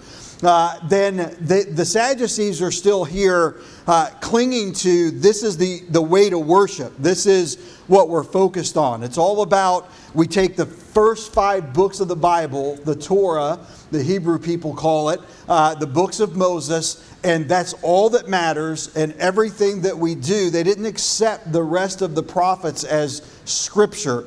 Uh, 0.43 0.77
then 0.87 1.17
the, 1.17 1.67
the, 1.71 1.83
Sadducees 1.83 2.61
are 2.61 2.69
still 2.69 3.03
here 3.03 3.59
uh, 3.87 4.11
clinging 4.21 4.71
to 4.71 5.09
this 5.09 5.41
is 5.41 5.57
the, 5.57 5.81
the 5.89 6.01
way 6.01 6.29
to 6.29 6.37
worship. 6.37 6.93
This 6.99 7.25
is 7.25 7.79
what 7.87 8.07
we're 8.07 8.23
focused 8.23 8.77
on. 8.77 9.01
It's 9.01 9.17
all 9.17 9.41
about 9.41 9.89
we 10.13 10.27
take 10.27 10.55
the 10.55 10.67
first 10.67 11.33
five 11.33 11.73
books 11.73 11.99
of 12.01 12.07
the 12.07 12.15
Bible, 12.15 12.75
the 12.77 12.95
Torah, 12.95 13.59
the 13.91 14.03
Hebrew 14.03 14.39
people 14.39 14.73
call 14.73 15.09
it, 15.09 15.19
uh, 15.47 15.75
the 15.75 15.87
books 15.87 16.19
of 16.19 16.35
Moses, 16.35 17.03
and 17.23 17.47
that's 17.47 17.73
all 17.81 18.09
that 18.11 18.27
matters. 18.27 18.95
And 18.95 19.13
everything 19.13 19.81
that 19.81 19.97
we 19.97 20.15
do, 20.15 20.49
they 20.49 20.63
didn't 20.63 20.85
accept 20.85 21.51
the 21.51 21.63
rest 21.63 22.01
of 22.01 22.15
the 22.15 22.23
prophets 22.23 22.83
as 22.83 23.21
scripture 23.45 24.25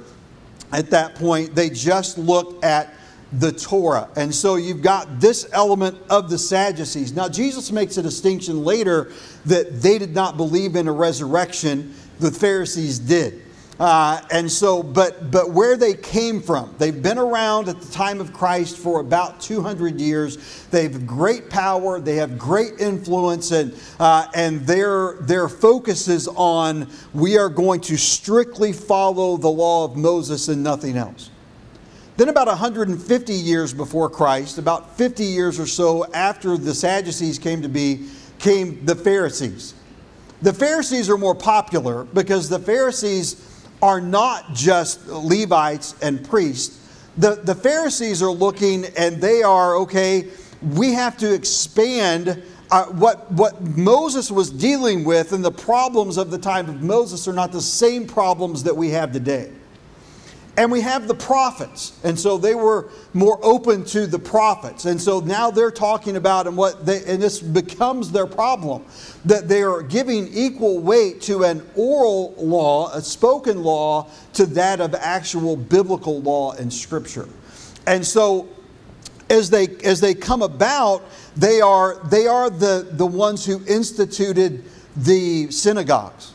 at 0.72 0.90
that 0.90 1.14
point. 1.14 1.54
They 1.54 1.70
just 1.70 2.18
looked 2.18 2.64
at 2.64 2.94
the 3.32 3.52
Torah. 3.52 4.08
And 4.16 4.34
so 4.34 4.56
you've 4.56 4.82
got 4.82 5.20
this 5.20 5.48
element 5.52 5.96
of 6.10 6.30
the 6.30 6.38
Sadducees. 6.38 7.12
Now, 7.12 7.28
Jesus 7.28 7.70
makes 7.70 7.96
a 7.96 8.02
distinction 8.02 8.64
later 8.64 9.12
that 9.46 9.82
they 9.82 9.98
did 9.98 10.14
not 10.14 10.36
believe 10.36 10.74
in 10.74 10.88
a 10.88 10.92
resurrection, 10.92 11.94
the 12.18 12.30
Pharisees 12.30 12.98
did. 12.98 13.42
Uh, 13.80 14.20
and 14.30 14.52
so, 14.52 14.82
but, 14.82 15.30
but 15.30 15.52
where 15.52 15.74
they 15.74 15.94
came 15.94 16.42
from, 16.42 16.74
they've 16.76 17.02
been 17.02 17.16
around 17.16 17.66
at 17.66 17.80
the 17.80 17.90
time 17.90 18.20
of 18.20 18.30
Christ 18.30 18.76
for 18.76 19.00
about 19.00 19.40
200 19.40 19.98
years. 19.98 20.66
They 20.66 20.82
have 20.82 21.06
great 21.06 21.48
power, 21.48 21.98
they 21.98 22.16
have 22.16 22.38
great 22.38 22.78
influence, 22.78 23.52
and, 23.52 23.74
uh, 23.98 24.26
and 24.34 24.66
their, 24.66 25.14
their 25.22 25.48
focus 25.48 26.08
is 26.08 26.28
on 26.28 26.90
we 27.14 27.38
are 27.38 27.48
going 27.48 27.80
to 27.82 27.96
strictly 27.96 28.74
follow 28.74 29.38
the 29.38 29.48
law 29.48 29.86
of 29.86 29.96
Moses 29.96 30.48
and 30.48 30.62
nothing 30.62 30.98
else. 30.98 31.30
Then, 32.18 32.28
about 32.28 32.48
150 32.48 33.32
years 33.32 33.72
before 33.72 34.10
Christ, 34.10 34.58
about 34.58 34.98
50 34.98 35.24
years 35.24 35.58
or 35.58 35.66
so 35.66 36.04
after 36.12 36.58
the 36.58 36.74
Sadducees 36.74 37.38
came 37.38 37.62
to 37.62 37.68
be, 37.68 38.08
came 38.38 38.84
the 38.84 38.94
Pharisees. 38.94 39.72
The 40.42 40.52
Pharisees 40.52 41.08
are 41.08 41.16
more 41.16 41.34
popular 41.34 42.04
because 42.04 42.50
the 42.50 42.58
Pharisees 42.58 43.46
are 43.82 44.00
not 44.00 44.52
just 44.54 45.06
Levites 45.06 45.94
and 46.02 46.28
priests. 46.28 46.78
The, 47.16 47.36
the 47.36 47.54
Pharisees 47.54 48.22
are 48.22 48.30
looking 48.30 48.84
and 48.96 49.20
they 49.20 49.42
are, 49.42 49.76
okay, 49.76 50.28
we 50.74 50.92
have 50.92 51.16
to 51.18 51.32
expand 51.32 52.42
uh, 52.70 52.84
what, 52.86 53.30
what 53.32 53.60
Moses 53.60 54.30
was 54.30 54.50
dealing 54.50 55.04
with, 55.04 55.32
and 55.32 55.44
the 55.44 55.50
problems 55.50 56.16
of 56.16 56.30
the 56.30 56.38
time 56.38 56.68
of 56.68 56.82
Moses 56.82 57.26
are 57.26 57.32
not 57.32 57.50
the 57.50 57.60
same 57.60 58.06
problems 58.06 58.62
that 58.62 58.76
we 58.76 58.90
have 58.90 59.12
today. 59.12 59.50
And 60.56 60.70
we 60.70 60.80
have 60.80 61.08
the 61.08 61.14
prophets. 61.14 61.98
And 62.04 62.18
so 62.18 62.36
they 62.36 62.54
were 62.54 62.90
more 63.14 63.38
open 63.42 63.84
to 63.86 64.06
the 64.06 64.18
prophets. 64.18 64.84
And 64.84 65.00
so 65.00 65.20
now 65.20 65.50
they're 65.50 65.70
talking 65.70 66.16
about, 66.16 66.46
and 66.46 66.56
what 66.56 66.84
they, 66.84 67.04
and 67.04 67.22
this 67.22 67.40
becomes 67.40 68.10
their 68.10 68.26
problem, 68.26 68.84
that 69.24 69.48
they 69.48 69.62
are 69.62 69.82
giving 69.82 70.28
equal 70.32 70.80
weight 70.80 71.22
to 71.22 71.44
an 71.44 71.66
oral 71.76 72.34
law, 72.36 72.90
a 72.92 73.00
spoken 73.00 73.62
law, 73.62 74.10
to 74.34 74.44
that 74.46 74.80
of 74.80 74.94
actual 74.94 75.56
biblical 75.56 76.20
law 76.20 76.52
and 76.52 76.72
scripture. 76.72 77.28
And 77.86 78.04
so 78.06 78.48
as 79.30 79.48
they 79.48 79.68
as 79.84 80.00
they 80.00 80.14
come 80.14 80.42
about, 80.42 81.04
they 81.36 81.60
are 81.60 81.96
they 82.08 82.26
are 82.26 82.50
the, 82.50 82.88
the 82.90 83.06
ones 83.06 83.46
who 83.46 83.64
instituted 83.66 84.64
the 84.96 85.50
synagogues. 85.50 86.34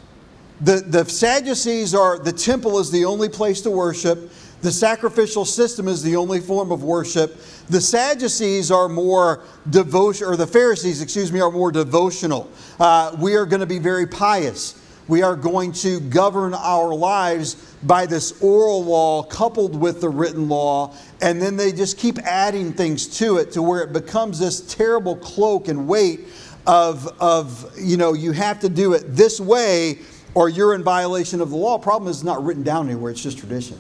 The, 0.62 0.78
the 0.88 1.04
Sadducees 1.06 1.94
are 1.94 2.18
the 2.18 2.32
temple 2.32 2.80
is 2.80 2.90
the 2.90 3.06
only 3.06 3.28
place 3.28 3.62
to 3.62 3.72
worship. 3.72 4.32
The 4.62 4.72
sacrificial 4.72 5.44
system 5.44 5.88
is 5.88 6.02
the 6.02 6.16
only 6.16 6.40
form 6.40 6.72
of 6.72 6.84
worship. 6.84 7.38
The 7.70 7.82
Sadducees 7.82 8.72
are 8.72 8.88
more 8.88 9.44
devotion, 9.70 10.28
or 10.28 10.38
the 10.38 10.48
Pharisees, 10.48 11.02
excuse 11.02 11.32
me, 11.32 11.42
are 11.42 11.52
more 11.52 11.72
devotional. 11.72 12.50
Uh, 12.80 13.16
we 13.20 13.36
are 13.36 13.46
going 13.46 13.60
to 13.60 13.66
be 13.66 13.80
very 13.80 14.08
pious. 14.08 14.82
We 15.08 15.22
are 15.22 15.36
going 15.36 15.72
to 15.74 16.00
govern 16.00 16.54
our 16.56 16.96
lives 16.96 17.76
by 17.84 18.08
this 18.08 18.42
oral 18.42 18.84
law 18.84 19.24
coupled 19.24 19.76
with 19.80 20.02
the 20.02 20.10
written 20.10 20.50
law, 20.50 20.96
and 21.22 21.40
then 21.40 21.58
they 21.58 21.72
just 21.72 21.98
keep 22.00 22.18
adding 22.20 22.74
things 22.74 23.06
to 23.20 23.38
it 23.38 23.52
to 23.52 23.62
where 23.62 23.82
it 23.82 23.94
becomes 23.94 24.40
this 24.40 24.62
terrible 24.74 25.16
cloak 25.18 25.68
and 25.68 25.88
weight 25.88 26.22
of, 26.66 27.08
of 27.22 27.72
you 27.80 27.98
know, 27.98 28.14
you 28.14 28.32
have 28.32 28.60
to 28.62 28.70
do 28.70 28.94
it 28.94 29.04
this 29.16 29.40
way 29.40 30.00
or 30.36 30.50
you're 30.50 30.76
in 30.76 30.84
violation 30.84 31.42
of 31.42 31.50
the 31.50 31.56
law. 31.56 31.80
Problem 31.80 32.12
is, 32.12 32.18
it's 32.18 32.24
not 32.24 32.44
written 32.46 32.62
down 32.62 32.88
anywhere, 32.88 33.12
it's 33.12 33.24
just 33.24 33.40
tradition. 33.40 33.80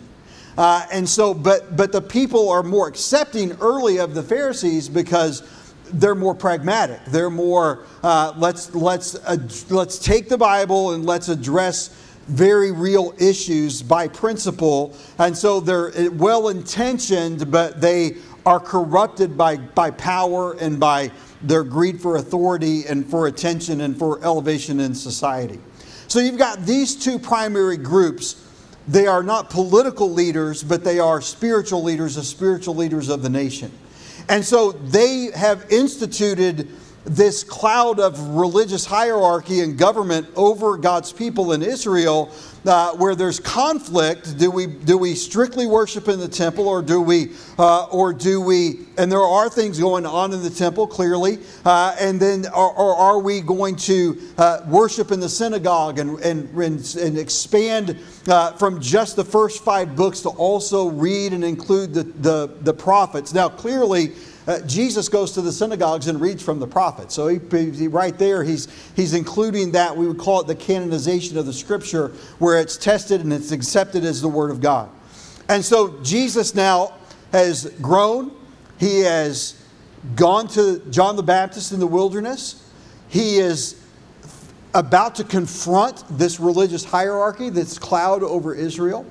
Uh, 0.58 0.86
and 0.92 1.08
so, 1.08 1.34
but, 1.34 1.76
but 1.76 1.92
the 1.92 2.02
people 2.02 2.50
are 2.50 2.64
more 2.64 2.88
accepting 2.88 3.52
early 3.60 4.00
of 4.00 4.16
the 4.16 4.24
Pharisees 4.24 4.88
because 4.88 5.44
they're 5.92 6.16
more 6.16 6.34
pragmatic. 6.34 7.04
They're 7.08 7.30
more, 7.30 7.84
uh, 8.04 8.34
let's, 8.38 8.74
let's, 8.74 9.16
uh, 9.16 9.38
let's 9.70 10.00
take 10.00 10.30
the 10.30 10.38
Bible 10.38 10.94
and 10.94 11.06
let's 11.06 11.28
address 11.28 11.90
very 12.28 12.72
real 12.72 13.14
issues 13.20 13.84
by 13.84 14.08
principle. 14.08 14.96
And 15.20 15.38
so 15.38 15.60
they're 15.60 16.10
well 16.12 16.50
intentioned, 16.50 17.52
but 17.52 17.82
they 17.82 18.16
are 18.46 18.60
corrupted 18.60 19.38
by, 19.38 19.58
by 19.58 19.92
power 19.92 20.54
and 20.54 20.80
by 20.80 21.12
their 21.42 21.64
greed 21.64 22.02
for 22.02 22.16
authority 22.16 22.86
and 22.88 23.06
for 23.06 23.28
attention 23.28 23.82
and 23.82 23.98
for 23.98 24.24
elevation 24.24 24.80
in 24.80 24.96
society. 24.96 25.60
So 26.08 26.20
you've 26.20 26.38
got 26.38 26.66
these 26.66 26.96
two 26.96 27.20
primary 27.20 27.78
groups. 27.78 28.42
They 28.88 29.08
are 29.08 29.24
not 29.24 29.50
political 29.50 30.12
leaders, 30.12 30.64
but 30.64 30.84
they 30.84 31.00
are 31.00 31.22
spiritual 31.22 31.84
leaders, 31.84 32.16
the 32.16 32.24
spiritual 32.24 32.76
leaders 32.76 33.10
of 33.10 33.24
the 33.24 33.30
nation. 33.30 33.72
And 34.30 34.44
so 34.44 34.72
they 34.72 35.32
have 35.36 35.72
instituted 35.72 36.70
this 37.06 37.44
cloud 37.44 38.00
of 38.00 38.20
religious 38.36 38.86
hierarchy 38.86 39.62
and 39.62 39.78
government 39.78 40.28
over 40.36 40.76
God's 40.76 41.12
people 41.12 41.54
in 41.54 41.62
Israel, 41.62 42.32
uh, 42.66 42.96
where 42.96 43.16
there's 43.16 43.40
conflict. 43.40 44.40
Do 44.40 44.50
we 44.50 44.66
do 44.66 44.98
we 44.98 45.14
strictly 45.14 45.68
worship 45.68 46.08
in 46.08 46.20
the 46.20 46.28
temple, 46.28 46.68
or 46.68 46.82
do 46.82 47.00
we, 47.00 47.34
uh, 47.60 47.86
or 47.86 48.12
do 48.12 48.42
we? 48.42 48.88
And 48.98 49.12
there 49.12 49.22
are 49.22 49.50
things 49.50 49.80
going 49.80 50.06
on 50.08 50.34
in 50.34 50.42
the 50.42 50.50
temple 50.50 50.88
clearly, 50.88 51.40
uh, 51.64 51.96
and 52.00 52.20
then 52.20 52.46
or, 52.56 52.96
are 52.96 53.20
we 53.20 53.42
going 53.42 53.76
to 53.76 54.20
uh, 54.40 54.62
worship 54.68 55.12
in 55.12 55.20
the 55.20 55.30
synagogue 55.30 56.00
and 56.00 56.20
and, 56.22 56.50
and 56.58 57.18
expand 57.20 58.00
uh, 58.28 58.54
from 58.54 58.82
just 58.82 59.16
the 59.16 59.26
first 59.26 59.64
five 59.64 59.96
books 59.96 60.22
to 60.22 60.30
also 60.30 60.90
read 60.90 61.34
and 61.34 61.44
include 61.44 61.94
the 61.94 62.04
the, 62.04 62.56
the 62.62 62.74
prophets? 62.74 63.32
Now 63.32 63.48
clearly 63.48 64.14
uh, 64.48 64.62
Jesus 64.62 65.10
goes 65.10 65.32
to 65.32 65.42
the 65.42 65.52
synagogues 65.52 66.08
and 66.08 66.22
reads 66.22 66.44
from 66.44 66.60
the 66.60 66.68
prophets. 66.68 67.16
So 67.16 67.28
he, 67.28 67.40
he, 67.72 67.88
right 67.88 68.18
there, 68.18 68.44
he's, 68.44 68.68
he's 68.96 69.14
including 69.14 69.72
that. 69.72 69.96
We 69.96 70.08
would 70.08 70.20
call 70.20 70.42
it 70.42 70.48
the 70.48 70.56
canonization 70.56 71.38
of 71.38 71.46
the 71.46 71.54
scripture, 71.54 72.10
where 72.38 72.60
it's 72.60 72.78
tested 72.78 73.22
and 73.22 73.34
it's 73.34 73.52
accepted 73.52 74.06
as 74.06 74.22
the 74.22 74.28
word 74.28 74.52
of 74.52 74.62
God. 74.62 74.90
And 75.50 75.64
so 75.64 76.00
Jesus 76.02 76.54
now 76.54 76.94
has 77.32 77.66
grown. 77.82 78.32
He 78.80 79.02
has 79.02 79.62
gone 80.16 80.48
to 80.50 80.80
John 80.92 81.16
the 81.16 81.24
Baptist 81.24 81.72
in 81.72 81.80
the 81.80 81.88
wilderness. 81.88 82.70
He 83.10 83.38
is 83.38 83.82
about 84.74 85.16
to 85.16 85.24
confront 85.24 86.04
this 86.18 86.40
religious 86.40 86.84
hierarchy, 86.84 87.50
this 87.50 87.80
cloud 87.80 88.22
over 88.22 88.54
Israel. 88.54 89.06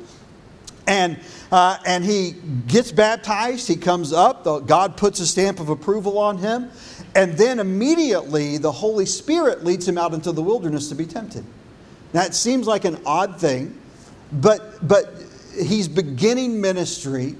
And, 0.86 1.18
uh, 1.54 1.78
and 1.86 2.04
he 2.04 2.34
gets 2.66 2.90
baptized, 2.90 3.68
he 3.68 3.76
comes 3.76 4.12
up, 4.12 4.42
the, 4.42 4.58
God 4.58 4.96
puts 4.96 5.20
a 5.20 5.26
stamp 5.26 5.60
of 5.60 5.68
approval 5.68 6.18
on 6.18 6.36
him, 6.36 6.68
and 7.14 7.34
then 7.34 7.60
immediately 7.60 8.58
the 8.58 8.72
Holy 8.72 9.06
Spirit 9.06 9.62
leads 9.62 9.86
him 9.86 9.96
out 9.96 10.14
into 10.14 10.32
the 10.32 10.42
wilderness 10.42 10.88
to 10.88 10.96
be 10.96 11.06
tempted. 11.06 11.44
Now 12.12 12.24
it 12.24 12.34
seems 12.34 12.66
like 12.66 12.84
an 12.84 13.00
odd 13.06 13.38
thing, 13.38 13.78
but, 14.32 14.88
but 14.88 15.14
he's 15.56 15.86
beginning 15.86 16.60
ministry, 16.60 17.36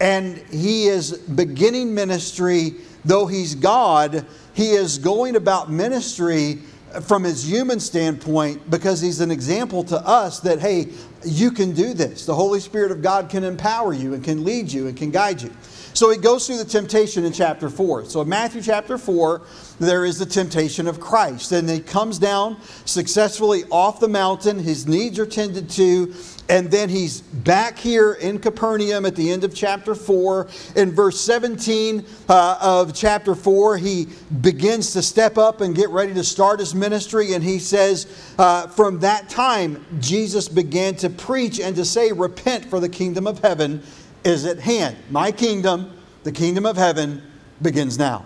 and 0.00 0.38
he 0.50 0.86
is 0.86 1.18
beginning 1.18 1.94
ministry, 1.94 2.76
though 3.04 3.26
he's 3.26 3.54
God, 3.54 4.24
he 4.54 4.70
is 4.70 4.96
going 4.96 5.36
about 5.36 5.70
ministry 5.70 6.60
from 7.02 7.24
his 7.24 7.46
human 7.46 7.78
standpoint 7.78 8.70
because 8.70 9.00
he's 9.00 9.20
an 9.20 9.30
example 9.30 9.84
to 9.84 9.96
us 9.98 10.40
that, 10.40 10.60
hey, 10.60 10.88
you 11.24 11.50
can 11.50 11.72
do 11.72 11.94
this. 11.94 12.26
The 12.26 12.34
Holy 12.34 12.60
Spirit 12.60 12.92
of 12.92 13.02
God 13.02 13.28
can 13.28 13.44
empower 13.44 13.92
you 13.92 14.14
and 14.14 14.24
can 14.24 14.44
lead 14.44 14.72
you 14.72 14.86
and 14.86 14.96
can 14.96 15.10
guide 15.10 15.42
you. 15.42 15.50
So 15.92 16.10
he 16.10 16.18
goes 16.18 16.46
through 16.46 16.58
the 16.58 16.64
temptation 16.64 17.24
in 17.24 17.32
chapter 17.32 17.68
4. 17.68 18.04
So 18.04 18.20
in 18.20 18.28
Matthew 18.28 18.62
chapter 18.62 18.96
4, 18.96 19.42
there 19.80 20.04
is 20.04 20.18
the 20.18 20.26
temptation 20.26 20.86
of 20.86 21.00
Christ. 21.00 21.52
And 21.52 21.68
he 21.68 21.80
comes 21.80 22.18
down 22.18 22.58
successfully 22.84 23.64
off 23.70 23.98
the 23.98 24.08
mountain. 24.08 24.58
His 24.58 24.86
needs 24.86 25.18
are 25.18 25.26
tended 25.26 25.68
to. 25.70 26.14
And 26.48 26.70
then 26.70 26.88
he's 26.88 27.20
back 27.20 27.78
here 27.78 28.14
in 28.14 28.38
Capernaum 28.38 29.04
at 29.04 29.14
the 29.16 29.30
end 29.30 29.44
of 29.44 29.54
chapter 29.54 29.94
4. 29.94 30.48
In 30.76 30.92
verse 30.92 31.20
17 31.20 32.04
uh, 32.28 32.58
of 32.60 32.94
chapter 32.94 33.34
4, 33.34 33.76
he 33.76 34.08
begins 34.40 34.92
to 34.92 35.02
step 35.02 35.38
up 35.38 35.60
and 35.60 35.74
get 35.74 35.90
ready 35.90 36.14
to 36.14 36.24
start 36.24 36.60
his 36.60 36.74
ministry. 36.74 37.34
And 37.34 37.42
he 37.42 37.58
says, 37.58 38.06
uh, 38.38 38.68
From 38.68 39.00
that 39.00 39.28
time, 39.28 39.84
Jesus 40.00 40.48
began 40.48 40.94
to 40.96 41.09
preach 41.10 41.60
and 41.60 41.76
to 41.76 41.84
say, 41.84 42.12
Repent, 42.12 42.64
for 42.66 42.80
the 42.80 42.88
kingdom 42.88 43.26
of 43.26 43.38
heaven 43.40 43.82
is 44.24 44.44
at 44.44 44.58
hand. 44.58 44.96
My 45.10 45.32
kingdom, 45.32 45.96
the 46.24 46.32
kingdom 46.32 46.66
of 46.66 46.76
heaven, 46.76 47.22
begins 47.62 47.98
now. 47.98 48.24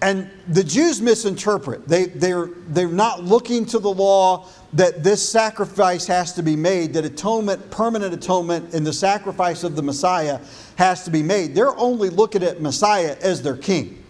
And 0.00 0.28
the 0.48 0.64
Jews 0.64 1.00
misinterpret. 1.00 1.86
They, 1.86 2.06
they're, 2.06 2.46
they're 2.66 2.88
not 2.88 3.22
looking 3.22 3.64
to 3.66 3.78
the 3.78 3.92
law 3.92 4.48
that 4.72 5.04
this 5.04 5.26
sacrifice 5.26 6.06
has 6.06 6.32
to 6.32 6.42
be 6.42 6.56
made, 6.56 6.92
that 6.94 7.04
atonement, 7.04 7.70
permanent 7.70 8.12
atonement, 8.12 8.74
in 8.74 8.82
the 8.82 8.92
sacrifice 8.92 9.62
of 9.62 9.76
the 9.76 9.82
Messiah 9.82 10.40
has 10.76 11.04
to 11.04 11.10
be 11.10 11.22
made. 11.22 11.54
They're 11.54 11.76
only 11.78 12.10
looking 12.10 12.42
at 12.42 12.60
Messiah 12.60 13.16
as 13.20 13.42
their 13.42 13.56
king. 13.56 14.02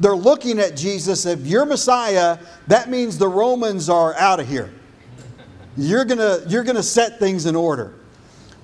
They're 0.00 0.16
looking 0.16 0.58
at 0.58 0.76
Jesus. 0.76 1.24
If 1.24 1.46
you're 1.46 1.66
Messiah, 1.66 2.38
that 2.66 2.90
means 2.90 3.16
the 3.16 3.28
Romans 3.28 3.88
are 3.88 4.16
out 4.16 4.40
of 4.40 4.48
here. 4.48 4.72
You're 5.76 6.04
going 6.04 6.50
you're 6.50 6.64
going 6.64 6.76
to 6.76 6.82
set 6.82 7.18
things 7.18 7.46
in 7.46 7.56
order. 7.56 7.94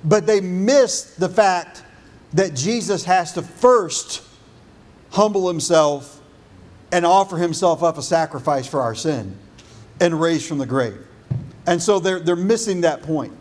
But 0.04 0.26
they 0.26 0.40
miss 0.40 1.14
the 1.14 1.28
fact 1.28 1.82
that 2.34 2.54
Jesus 2.54 3.04
has 3.04 3.32
to 3.32 3.42
first 3.42 4.22
humble 5.10 5.48
himself 5.48 6.20
and 6.92 7.04
offer 7.04 7.36
himself 7.36 7.82
up 7.82 7.98
a 7.98 8.02
sacrifice 8.02 8.66
for 8.66 8.80
our 8.80 8.94
sin 8.94 9.36
and 10.00 10.20
raise 10.20 10.46
from 10.46 10.58
the 10.58 10.66
grave. 10.66 11.04
And 11.66 11.82
so 11.82 11.98
they're, 11.98 12.20
they're 12.20 12.36
missing 12.36 12.82
that 12.82 13.02
point. 13.02 13.32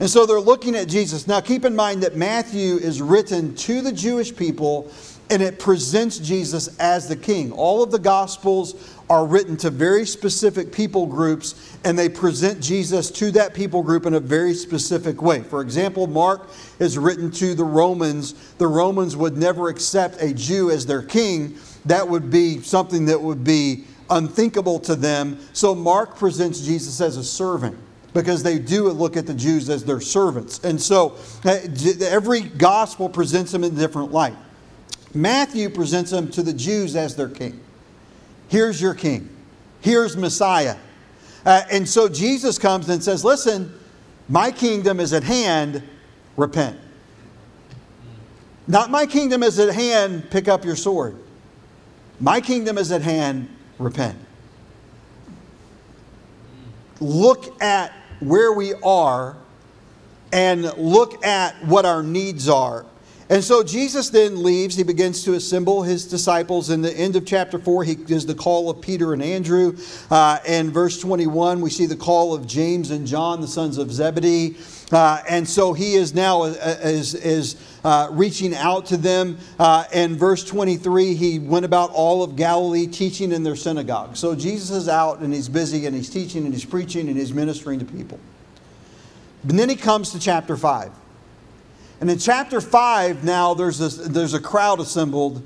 And 0.00 0.08
so 0.08 0.26
they're 0.26 0.40
looking 0.40 0.76
at 0.76 0.88
Jesus. 0.88 1.26
Now, 1.26 1.40
keep 1.40 1.64
in 1.64 1.74
mind 1.74 2.02
that 2.02 2.16
Matthew 2.16 2.76
is 2.76 3.02
written 3.02 3.54
to 3.56 3.82
the 3.82 3.92
Jewish 3.92 4.34
people 4.34 4.90
and 5.30 5.42
it 5.42 5.58
presents 5.58 6.18
Jesus 6.18 6.76
as 6.78 7.08
the 7.08 7.16
king. 7.16 7.52
All 7.52 7.82
of 7.82 7.90
the 7.90 7.98
Gospels 7.98 8.96
are 9.10 9.26
written 9.26 9.56
to 9.58 9.70
very 9.70 10.06
specific 10.06 10.72
people 10.72 11.06
groups 11.06 11.76
and 11.84 11.98
they 11.98 12.08
present 12.08 12.60
Jesus 12.60 13.10
to 13.12 13.30
that 13.32 13.54
people 13.54 13.82
group 13.82 14.06
in 14.06 14.14
a 14.14 14.20
very 14.20 14.54
specific 14.54 15.22
way. 15.22 15.42
For 15.42 15.60
example, 15.60 16.06
Mark 16.06 16.48
is 16.78 16.98
written 16.98 17.30
to 17.32 17.54
the 17.54 17.64
Romans. 17.64 18.34
The 18.58 18.66
Romans 18.66 19.16
would 19.16 19.36
never 19.36 19.68
accept 19.68 20.20
a 20.20 20.32
Jew 20.32 20.70
as 20.70 20.86
their 20.86 21.02
king, 21.02 21.56
that 21.86 22.06
would 22.06 22.30
be 22.30 22.60
something 22.60 23.06
that 23.06 23.20
would 23.20 23.44
be 23.44 23.84
unthinkable 24.10 24.78
to 24.80 24.94
them. 24.94 25.38
So 25.52 25.74
Mark 25.74 26.16
presents 26.16 26.60
Jesus 26.60 27.00
as 27.00 27.16
a 27.16 27.24
servant 27.24 27.76
because 28.14 28.42
they 28.42 28.58
do 28.58 28.88
look 28.88 29.16
at 29.16 29.26
the 29.26 29.34
Jews 29.34 29.68
as 29.70 29.84
their 29.84 30.00
servants. 30.00 30.64
And 30.64 30.80
so 30.80 31.16
eh, 31.44 31.68
every 32.00 32.40
gospel 32.40 33.08
presents 33.08 33.52
them 33.52 33.64
in 33.64 33.72
a 33.74 33.78
different 33.78 34.12
light. 34.12 34.34
Matthew 35.14 35.70
presents 35.70 36.10
them 36.10 36.30
to 36.32 36.42
the 36.42 36.52
Jews 36.52 36.96
as 36.96 37.16
their 37.16 37.28
king. 37.28 37.60
Here's 38.48 38.80
your 38.80 38.94
king. 38.94 39.28
Here's 39.80 40.16
Messiah. 40.16 40.76
Uh, 41.44 41.62
and 41.70 41.88
so 41.88 42.08
Jesus 42.08 42.58
comes 42.58 42.88
and 42.88 43.02
says, 43.02 43.24
Listen, 43.24 43.72
my 44.28 44.50
kingdom 44.50 45.00
is 45.00 45.12
at 45.12 45.22
hand, 45.22 45.82
repent. 46.36 46.78
Not 48.66 48.90
my 48.90 49.06
kingdom 49.06 49.42
is 49.42 49.58
at 49.58 49.74
hand, 49.74 50.30
pick 50.30 50.46
up 50.46 50.64
your 50.64 50.76
sword. 50.76 51.16
My 52.20 52.40
kingdom 52.40 52.76
is 52.76 52.92
at 52.92 53.00
hand, 53.00 53.48
repent. 53.78 54.18
Look 57.00 57.62
at 57.62 57.92
where 58.20 58.52
we 58.52 58.74
are 58.74 59.36
and 60.32 60.64
look 60.76 61.24
at 61.24 61.54
what 61.64 61.86
our 61.86 62.02
needs 62.02 62.48
are 62.48 62.84
and 63.30 63.44
so 63.44 63.62
Jesus 63.62 64.08
then 64.08 64.42
leaves. 64.42 64.74
He 64.74 64.82
begins 64.82 65.22
to 65.24 65.34
assemble 65.34 65.82
his 65.82 66.06
disciples. 66.06 66.70
In 66.70 66.80
the 66.80 66.92
end 66.92 67.14
of 67.14 67.26
chapter 67.26 67.58
4, 67.58 67.84
he 67.84 67.94
gives 67.94 68.24
the 68.24 68.34
call 68.34 68.70
of 68.70 68.80
Peter 68.80 69.12
and 69.12 69.22
Andrew. 69.22 69.76
Uh, 70.10 70.38
and 70.46 70.72
verse 70.72 70.98
21, 70.98 71.60
we 71.60 71.68
see 71.68 71.84
the 71.84 71.96
call 71.96 72.32
of 72.32 72.46
James 72.46 72.90
and 72.90 73.06
John, 73.06 73.40
the 73.42 73.48
sons 73.48 73.76
of 73.76 73.92
Zebedee. 73.92 74.56
Uh, 74.90 75.22
and 75.28 75.46
so 75.46 75.74
he 75.74 75.94
is 75.94 76.14
now 76.14 76.44
uh, 76.44 76.78
is, 76.82 77.14
is 77.14 77.56
uh, 77.84 78.08
reaching 78.10 78.54
out 78.54 78.86
to 78.86 78.96
them. 78.96 79.36
Uh, 79.58 79.84
and 79.92 80.16
verse 80.16 80.42
23, 80.44 81.14
he 81.14 81.38
went 81.38 81.66
about 81.66 81.90
all 81.90 82.22
of 82.22 82.36
Galilee 82.36 82.86
teaching 82.86 83.32
in 83.32 83.42
their 83.42 83.56
synagogue. 83.56 84.16
So 84.16 84.34
Jesus 84.34 84.70
is 84.70 84.88
out 84.88 85.20
and 85.20 85.34
he's 85.34 85.50
busy 85.50 85.84
and 85.84 85.94
he's 85.94 86.08
teaching 86.08 86.44
and 86.44 86.54
he's 86.54 86.64
preaching 86.64 87.08
and 87.08 87.18
he's 87.18 87.34
ministering 87.34 87.78
to 87.78 87.84
people. 87.84 88.18
And 89.46 89.58
then 89.58 89.68
he 89.68 89.76
comes 89.76 90.12
to 90.12 90.18
chapter 90.18 90.56
5. 90.56 90.90
And 92.00 92.08
in 92.10 92.18
chapter 92.18 92.60
5, 92.60 93.24
now 93.24 93.54
there's, 93.54 93.78
this, 93.78 93.96
there's 93.96 94.34
a 94.34 94.40
crowd 94.40 94.78
assembled, 94.78 95.42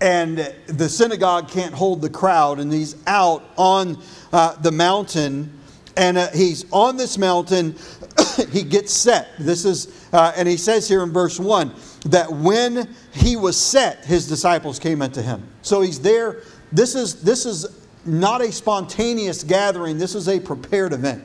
and 0.00 0.38
the 0.66 0.88
synagogue 0.88 1.50
can't 1.50 1.74
hold 1.74 2.00
the 2.00 2.08
crowd, 2.08 2.58
and 2.58 2.72
he's 2.72 2.96
out 3.06 3.44
on 3.56 3.98
uh, 4.32 4.54
the 4.56 4.72
mountain. 4.72 5.52
And 5.96 6.18
uh, 6.18 6.30
he's 6.30 6.64
on 6.72 6.96
this 6.96 7.18
mountain, 7.18 7.76
he 8.50 8.62
gets 8.62 8.92
set. 8.92 9.28
This 9.38 9.64
is, 9.64 10.08
uh, 10.12 10.32
and 10.36 10.48
he 10.48 10.56
says 10.56 10.88
here 10.88 11.02
in 11.02 11.12
verse 11.12 11.38
1 11.38 11.72
that 12.06 12.30
when 12.30 12.94
he 13.12 13.36
was 13.36 13.56
set, 13.56 14.04
his 14.04 14.26
disciples 14.26 14.78
came 14.78 15.02
unto 15.02 15.22
him. 15.22 15.46
So 15.62 15.82
he's 15.82 16.00
there. 16.00 16.42
This 16.72 16.94
is, 16.94 17.22
this 17.22 17.46
is 17.46 17.66
not 18.04 18.40
a 18.40 18.50
spontaneous 18.50 19.42
gathering, 19.44 19.98
this 19.98 20.14
is 20.14 20.28
a 20.28 20.40
prepared 20.40 20.92
event. 20.92 21.22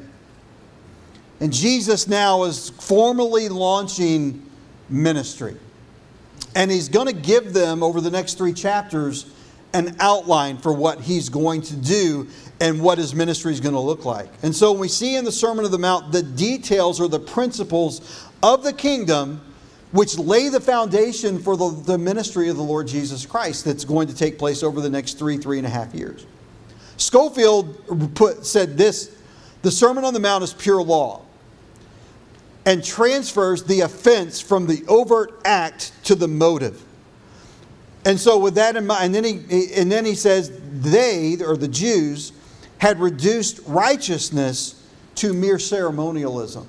And 1.40 1.52
Jesus 1.52 2.08
now 2.08 2.44
is 2.44 2.70
formally 2.70 3.50
launching 3.50 4.49
ministry. 4.90 5.56
And 6.56 6.72
he's 6.72 6.90
going 6.90 7.08
to 7.08 7.14
give 7.14 7.54
them, 7.54 7.84
over 7.84 8.02
the 8.02 8.12
next 8.12 8.36
three 8.36 8.54
chapters, 8.54 9.26
an 9.74 9.96
outline 10.00 10.58
for 10.58 10.74
what 10.74 11.02
he's 11.02 11.30
going 11.30 11.62
to 11.62 11.76
do 11.76 12.28
and 12.60 12.82
what 12.82 12.98
his 12.98 13.14
ministry 13.14 13.54
is 13.54 13.60
going 13.60 13.76
to 13.76 13.80
look 13.80 14.04
like. 14.04 14.30
And 14.42 14.56
so 14.56 14.72
we 14.72 14.88
see 14.88 15.16
in 15.16 15.26
the 15.26 15.32
Sermon 15.32 15.64
of 15.64 15.72
the 15.72 15.78
Mount 15.78 16.12
the 16.12 16.24
details 16.24 17.00
or 17.00 17.08
the 17.08 17.20
principles 17.20 18.28
of 18.42 18.64
the 18.64 18.74
kingdom, 18.74 19.42
which 19.92 20.18
lay 20.18 20.50
the 20.50 20.60
foundation 20.60 21.40
for 21.40 21.56
the, 21.56 21.70
the 21.70 21.98
ministry 21.98 22.50
of 22.50 22.58
the 22.58 22.64
Lord 22.64 22.88
Jesus 22.88 23.26
Christ 23.26 23.64
that's 23.66 23.86
going 23.86 24.08
to 24.08 24.16
take 24.16 24.40
place 24.40 24.64
over 24.64 24.82
the 24.82 24.90
next 24.90 25.20
three, 25.20 25.38
three 25.38 25.58
and 25.58 25.68
a 25.68 25.70
half 25.70 25.94
years. 25.94 26.26
Scofield 26.98 28.16
put, 28.16 28.46
said 28.46 28.78
this 28.78 29.16
the 29.62 29.72
Sermon 29.72 30.04
on 30.04 30.14
the 30.14 30.20
Mount 30.20 30.44
is 30.44 30.54
pure 30.54 30.82
law 30.82 31.22
and 32.66 32.84
transfers 32.84 33.64
the 33.64 33.82
offense 33.82 34.40
from 34.40 34.68
the 34.68 34.84
overt 34.88 35.42
act 35.46 35.92
to 36.06 36.16
the 36.16 36.28
motive. 36.28 36.84
And 38.06 38.20
so, 38.20 38.38
with 38.38 38.56
that 38.56 38.76
in 38.76 38.88
mind, 38.88 39.06
and 39.06 39.16
then 39.16 39.24
he, 39.24 39.74
and 39.74 39.92
then 39.92 40.06
he 40.06 40.16
says, 40.16 40.52
they, 40.72 41.38
or 41.42 41.58
the 41.58 41.68
Jews, 41.68 42.32
had 42.78 43.00
reduced 43.00 43.60
righteousness 43.68 44.88
to 45.16 45.34
mere 45.34 45.60
ceremonialism. 45.60 46.66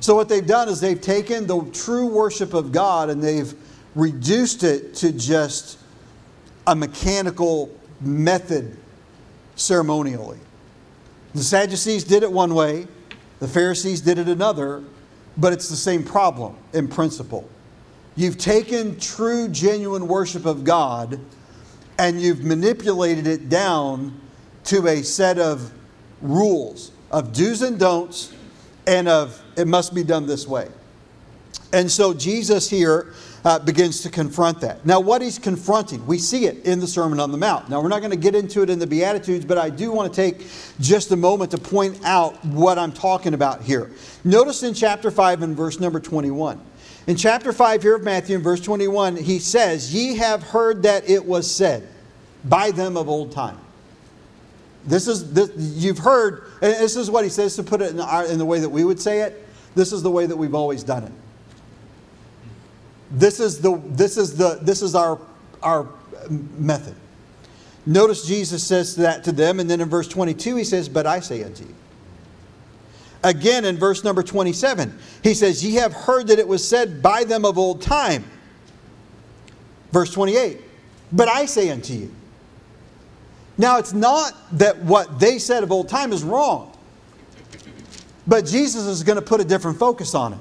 So, 0.00 0.14
what 0.14 0.28
they've 0.28 0.46
done 0.46 0.68
is 0.68 0.80
they've 0.80 1.00
taken 1.00 1.46
the 1.46 1.62
true 1.72 2.06
worship 2.06 2.54
of 2.54 2.72
God 2.72 3.08
and 3.08 3.22
they've 3.22 3.54
reduced 3.94 4.64
it 4.64 4.94
to 4.96 5.12
just 5.12 5.78
a 6.66 6.74
mechanical 6.74 7.70
method 8.00 8.76
ceremonially. 9.56 10.38
The 11.34 11.42
Sadducees 11.42 12.04
did 12.04 12.22
it 12.22 12.30
one 12.30 12.54
way, 12.54 12.86
the 13.40 13.48
Pharisees 13.48 14.00
did 14.00 14.18
it 14.18 14.28
another, 14.28 14.82
but 15.36 15.52
it's 15.52 15.68
the 15.68 15.76
same 15.76 16.02
problem 16.02 16.56
in 16.72 16.88
principle. 16.88 17.48
You've 18.16 18.38
taken 18.38 18.98
true, 18.98 19.48
genuine 19.48 20.06
worship 20.06 20.46
of 20.46 20.64
God 20.64 21.18
and 21.98 22.20
you've 22.20 22.42
manipulated 22.44 23.26
it 23.26 23.48
down 23.48 24.20
to 24.64 24.86
a 24.88 25.02
set 25.02 25.38
of 25.38 25.72
rules, 26.20 26.92
of 27.10 27.32
do's 27.32 27.62
and 27.62 27.78
don'ts, 27.78 28.32
and 28.86 29.08
of 29.08 29.40
it 29.56 29.66
must 29.66 29.94
be 29.94 30.02
done 30.02 30.26
this 30.26 30.46
way. 30.46 30.68
And 31.72 31.90
so 31.90 32.14
Jesus 32.14 32.70
here 32.70 33.14
uh, 33.44 33.58
begins 33.58 34.00
to 34.00 34.10
confront 34.10 34.60
that. 34.60 34.84
Now, 34.86 35.00
what 35.00 35.20
he's 35.20 35.38
confronting, 35.38 36.06
we 36.06 36.18
see 36.18 36.46
it 36.46 36.64
in 36.64 36.80
the 36.80 36.86
Sermon 36.86 37.20
on 37.20 37.30
the 37.30 37.38
Mount. 37.38 37.68
Now, 37.68 37.82
we're 37.82 37.88
not 37.88 38.00
going 38.00 38.10
to 38.10 38.16
get 38.16 38.34
into 38.34 38.62
it 38.62 38.70
in 38.70 38.78
the 38.78 38.86
Beatitudes, 38.86 39.44
but 39.44 39.58
I 39.58 39.68
do 39.70 39.92
want 39.92 40.12
to 40.12 40.16
take 40.16 40.46
just 40.80 41.10
a 41.10 41.16
moment 41.16 41.50
to 41.50 41.58
point 41.58 42.00
out 42.04 42.42
what 42.44 42.78
I'm 42.78 42.92
talking 42.92 43.34
about 43.34 43.62
here. 43.62 43.90
Notice 44.24 44.62
in 44.62 44.72
chapter 44.72 45.10
5 45.10 45.42
and 45.42 45.56
verse 45.56 45.78
number 45.78 46.00
21. 46.00 46.60
In 47.06 47.16
chapter 47.16 47.52
5 47.52 47.82
here 47.82 47.96
of 47.96 48.02
Matthew, 48.02 48.36
in 48.36 48.42
verse 48.42 48.60
21, 48.62 49.16
he 49.16 49.38
says, 49.38 49.92
Ye 49.92 50.16
have 50.16 50.42
heard 50.42 50.82
that 50.84 51.08
it 51.08 51.24
was 51.24 51.50
said 51.50 51.86
by 52.44 52.70
them 52.70 52.96
of 52.96 53.10
old 53.10 53.30
time. 53.32 53.58
This 54.86 55.06
is, 55.06 55.32
this, 55.32 55.50
you've 55.56 55.98
heard, 55.98 56.44
and 56.62 56.72
this 56.72 56.96
is 56.96 57.10
what 57.10 57.24
he 57.24 57.30
says 57.30 57.56
to 57.56 57.62
put 57.62 57.82
it 57.82 57.90
in, 57.90 58.00
our, 58.00 58.26
in 58.26 58.38
the 58.38 58.44
way 58.44 58.58
that 58.60 58.68
we 58.68 58.84
would 58.84 59.00
say 59.00 59.20
it. 59.20 59.46
This 59.74 59.92
is 59.92 60.02
the 60.02 60.10
way 60.10 60.24
that 60.24 60.36
we've 60.36 60.54
always 60.54 60.82
done 60.82 61.04
it. 61.04 61.12
This 63.10 63.40
is, 63.40 63.60
the, 63.60 63.80
this 63.86 64.16
is, 64.16 64.36
the, 64.36 64.58
this 64.62 64.82
is 64.82 64.94
our, 64.94 65.20
our 65.62 65.88
method. 66.30 66.94
Notice 67.86 68.26
Jesus 68.26 68.64
says 68.64 68.96
that 68.96 69.24
to 69.24 69.32
them, 69.32 69.60
and 69.60 69.68
then 69.68 69.80
in 69.80 69.88
verse 69.88 70.08
22 70.08 70.56
he 70.56 70.64
says, 70.64 70.88
But 70.88 71.06
I 71.06 71.20
say 71.20 71.42
unto 71.42 71.64
you. 71.64 71.74
Again 73.22 73.64
in 73.64 73.78
verse 73.78 74.04
number 74.04 74.22
27, 74.22 74.98
he 75.22 75.34
says, 75.34 75.64
Ye 75.64 75.74
have 75.74 75.92
heard 75.92 76.28
that 76.28 76.38
it 76.38 76.48
was 76.48 76.66
said 76.66 77.02
by 77.02 77.24
them 77.24 77.44
of 77.44 77.58
old 77.58 77.82
time. 77.82 78.24
Verse 79.92 80.12
28, 80.12 80.60
But 81.12 81.28
I 81.28 81.46
say 81.46 81.70
unto 81.70 81.92
you. 81.92 82.14
Now 83.56 83.78
it's 83.78 83.92
not 83.92 84.32
that 84.58 84.78
what 84.78 85.20
they 85.20 85.38
said 85.38 85.62
of 85.62 85.70
old 85.70 85.88
time 85.88 86.12
is 86.12 86.24
wrong, 86.24 86.76
but 88.26 88.46
Jesus 88.46 88.86
is 88.86 89.02
going 89.02 89.16
to 89.16 89.22
put 89.22 89.40
a 89.40 89.44
different 89.44 89.78
focus 89.78 90.14
on 90.14 90.32
it. 90.32 90.38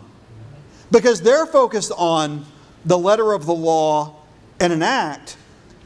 Because 0.91 1.21
they're 1.21 1.45
focused 1.45 1.91
on 1.97 2.45
the 2.86 2.98
letter 2.98 3.34
of 3.34 3.46
the 3.46 3.54
law 3.54 4.15
and 4.60 4.74
an 4.74 4.84
act, 4.84 5.38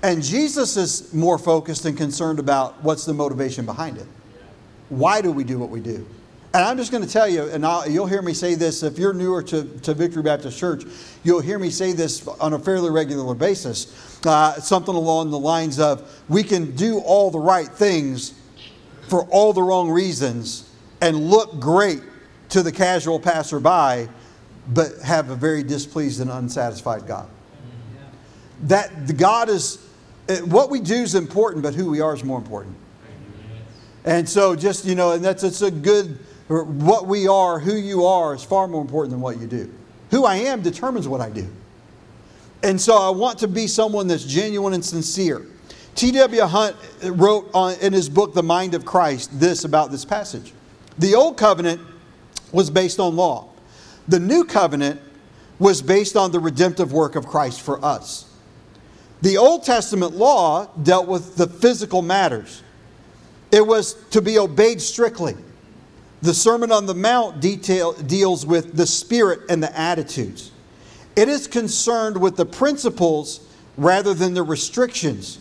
and 0.03 0.23
Jesus 0.23 0.77
is 0.77 1.13
more 1.13 1.37
focused 1.37 1.85
and 1.85 1.97
concerned 1.97 2.39
about 2.39 2.83
what's 2.83 3.05
the 3.05 3.13
motivation 3.13 3.65
behind 3.65 3.97
it. 3.97 4.07
Why 4.89 5.21
do 5.21 5.31
we 5.31 5.43
do 5.43 5.59
what 5.59 5.69
we 5.69 5.79
do? 5.79 6.07
And 6.53 6.63
I'm 6.63 6.77
just 6.77 6.91
going 6.91 7.03
to 7.03 7.09
tell 7.09 7.27
you, 7.27 7.43
and 7.43 7.65
I'll, 7.65 7.87
you'll 7.89 8.07
hear 8.07 8.21
me 8.21 8.33
say 8.33 8.55
this 8.55 8.81
if 8.81 8.97
you're 8.97 9.13
newer 9.13 9.43
to, 9.43 9.63
to 9.79 9.93
Victory 9.93 10.23
Baptist 10.23 10.57
Church, 10.57 10.85
you'll 11.23 11.41
hear 11.41 11.59
me 11.59 11.69
say 11.69 11.91
this 11.91 12.25
on 12.27 12.53
a 12.53 12.59
fairly 12.59 12.89
regular 12.89 13.35
basis. 13.35 14.25
Uh, 14.25 14.53
something 14.53 14.95
along 14.95 15.29
the 15.29 15.37
lines 15.39 15.79
of 15.79 16.09
we 16.29 16.41
can 16.41 16.75
do 16.75 16.99
all 16.99 17.29
the 17.29 17.39
right 17.39 17.67
things 17.67 18.33
for 19.07 19.25
all 19.25 19.53
the 19.53 19.61
wrong 19.61 19.89
reasons 19.89 20.69
and 21.01 21.29
look 21.29 21.59
great 21.59 22.01
to 22.49 22.63
the 22.63 22.71
casual 22.71 23.19
passerby, 23.19 24.09
but 24.67 24.99
have 24.99 25.29
a 25.29 25.35
very 25.35 25.63
displeased 25.63 26.21
and 26.21 26.29
unsatisfied 26.29 27.07
God. 27.07 27.29
That 28.63 29.07
the 29.07 29.13
God 29.13 29.49
is, 29.49 29.77
eh, 30.27 30.39
what 30.41 30.69
we 30.69 30.79
do 30.79 30.95
is 30.95 31.15
important, 31.15 31.63
but 31.63 31.75
who 31.75 31.89
we 31.89 32.01
are 32.01 32.13
is 32.13 32.23
more 32.23 32.39
important. 32.39 32.75
And 34.03 34.27
so, 34.27 34.55
just, 34.55 34.85
you 34.85 34.95
know, 34.95 35.11
and 35.11 35.23
that's 35.23 35.43
it's 35.43 35.61
a 35.61 35.71
good 35.71 36.19
what 36.47 37.07
we 37.07 37.27
are, 37.27 37.59
who 37.59 37.75
you 37.75 38.05
are, 38.05 38.33
is 38.33 38.43
far 38.43 38.67
more 38.67 38.81
important 38.81 39.11
than 39.11 39.21
what 39.21 39.39
you 39.39 39.47
do. 39.47 39.71
Who 40.11 40.25
I 40.25 40.35
am 40.35 40.61
determines 40.61 41.07
what 41.07 41.19
I 41.19 41.29
do. 41.29 41.47
And 42.63 42.79
so 42.79 42.97
I 42.97 43.09
want 43.09 43.39
to 43.39 43.47
be 43.47 43.67
someone 43.67 44.07
that's 44.07 44.23
genuine 44.23 44.73
and 44.73 44.83
sincere. 44.83 45.45
T.W. 45.95 46.41
Hunt 46.43 46.75
wrote 47.03 47.49
on, 47.53 47.75
in 47.79 47.91
his 47.91 48.07
book, 48.07 48.33
The 48.33 48.43
Mind 48.43 48.75
of 48.75 48.85
Christ, 48.85 49.37
this 49.39 49.63
about 49.65 49.91
this 49.91 50.05
passage. 50.05 50.53
The 50.97 51.15
Old 51.15 51.37
Covenant 51.37 51.81
was 52.51 52.69
based 52.69 52.99
on 52.99 53.15
law, 53.15 53.49
the 54.07 54.19
New 54.19 54.45
Covenant 54.45 55.01
was 55.59 55.81
based 55.81 56.15
on 56.15 56.31
the 56.31 56.39
redemptive 56.39 56.93
work 56.93 57.15
of 57.15 57.27
Christ 57.27 57.61
for 57.61 57.83
us. 57.83 58.31
The 59.21 59.37
Old 59.37 59.63
Testament 59.63 60.15
law 60.15 60.67
dealt 60.83 61.07
with 61.07 61.35
the 61.35 61.47
physical 61.47 62.01
matters, 62.01 62.61
it 63.51 63.65
was 63.65 63.93
to 64.11 64.21
be 64.21 64.37
obeyed 64.37 64.81
strictly. 64.81 65.35
The 66.21 66.33
Sermon 66.33 66.71
on 66.71 66.85
the 66.85 66.95
Mount 66.95 67.39
detail, 67.39 67.93
deals 67.93 68.45
with 68.45 68.75
the 68.75 68.87
spirit 68.87 69.41
and 69.49 69.61
the 69.61 69.79
attitudes. 69.79 70.51
It 71.15 71.29
is 71.29 71.47
concerned 71.47 72.19
with 72.19 72.35
the 72.35 72.45
principles 72.45 73.47
rather 73.77 74.13
than 74.13 74.33
the 74.33 74.43
restrictions. 74.43 75.39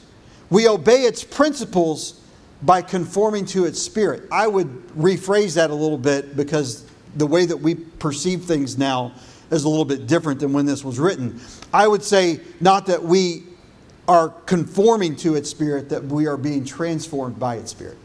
We 0.51 0.69
obey 0.69 1.03
its 1.03 1.25
principles 1.25 2.21
by 2.63 2.83
conforming 2.83 3.47
to 3.47 3.65
its 3.65 3.83
spirit. 3.83 4.25
I 4.31 4.47
would 4.47 4.69
rephrase 4.91 5.55
that 5.55 5.71
a 5.71 5.75
little 5.75 5.99
bit 5.99 6.37
because 6.37 6.89
the 7.17 7.27
way 7.27 7.47
that 7.47 7.57
we 7.57 7.75
perceive 7.75 8.45
things 8.45 8.79
now 8.79 9.13
is 9.51 9.65
a 9.65 9.69
little 9.69 9.85
bit 9.85 10.07
different 10.07 10.41
than 10.41 10.53
when 10.53 10.67
this 10.67 10.85
was 10.85 10.99
written. 10.99 11.41
I 11.73 11.87
would 11.87 12.03
say 12.03 12.41
not 12.61 12.87
that 12.87 13.03
we 13.03 13.45
are 14.09 14.29
conforming 14.29 15.17
to 15.17 15.35
its 15.35 15.51
spirit, 15.51 15.89
that 15.89 16.05
we 16.05 16.27
are 16.27 16.37
being 16.37 16.65
transformed 16.65 17.39
by 17.39 17.57
its 17.57 17.71
spirit. 17.71 17.99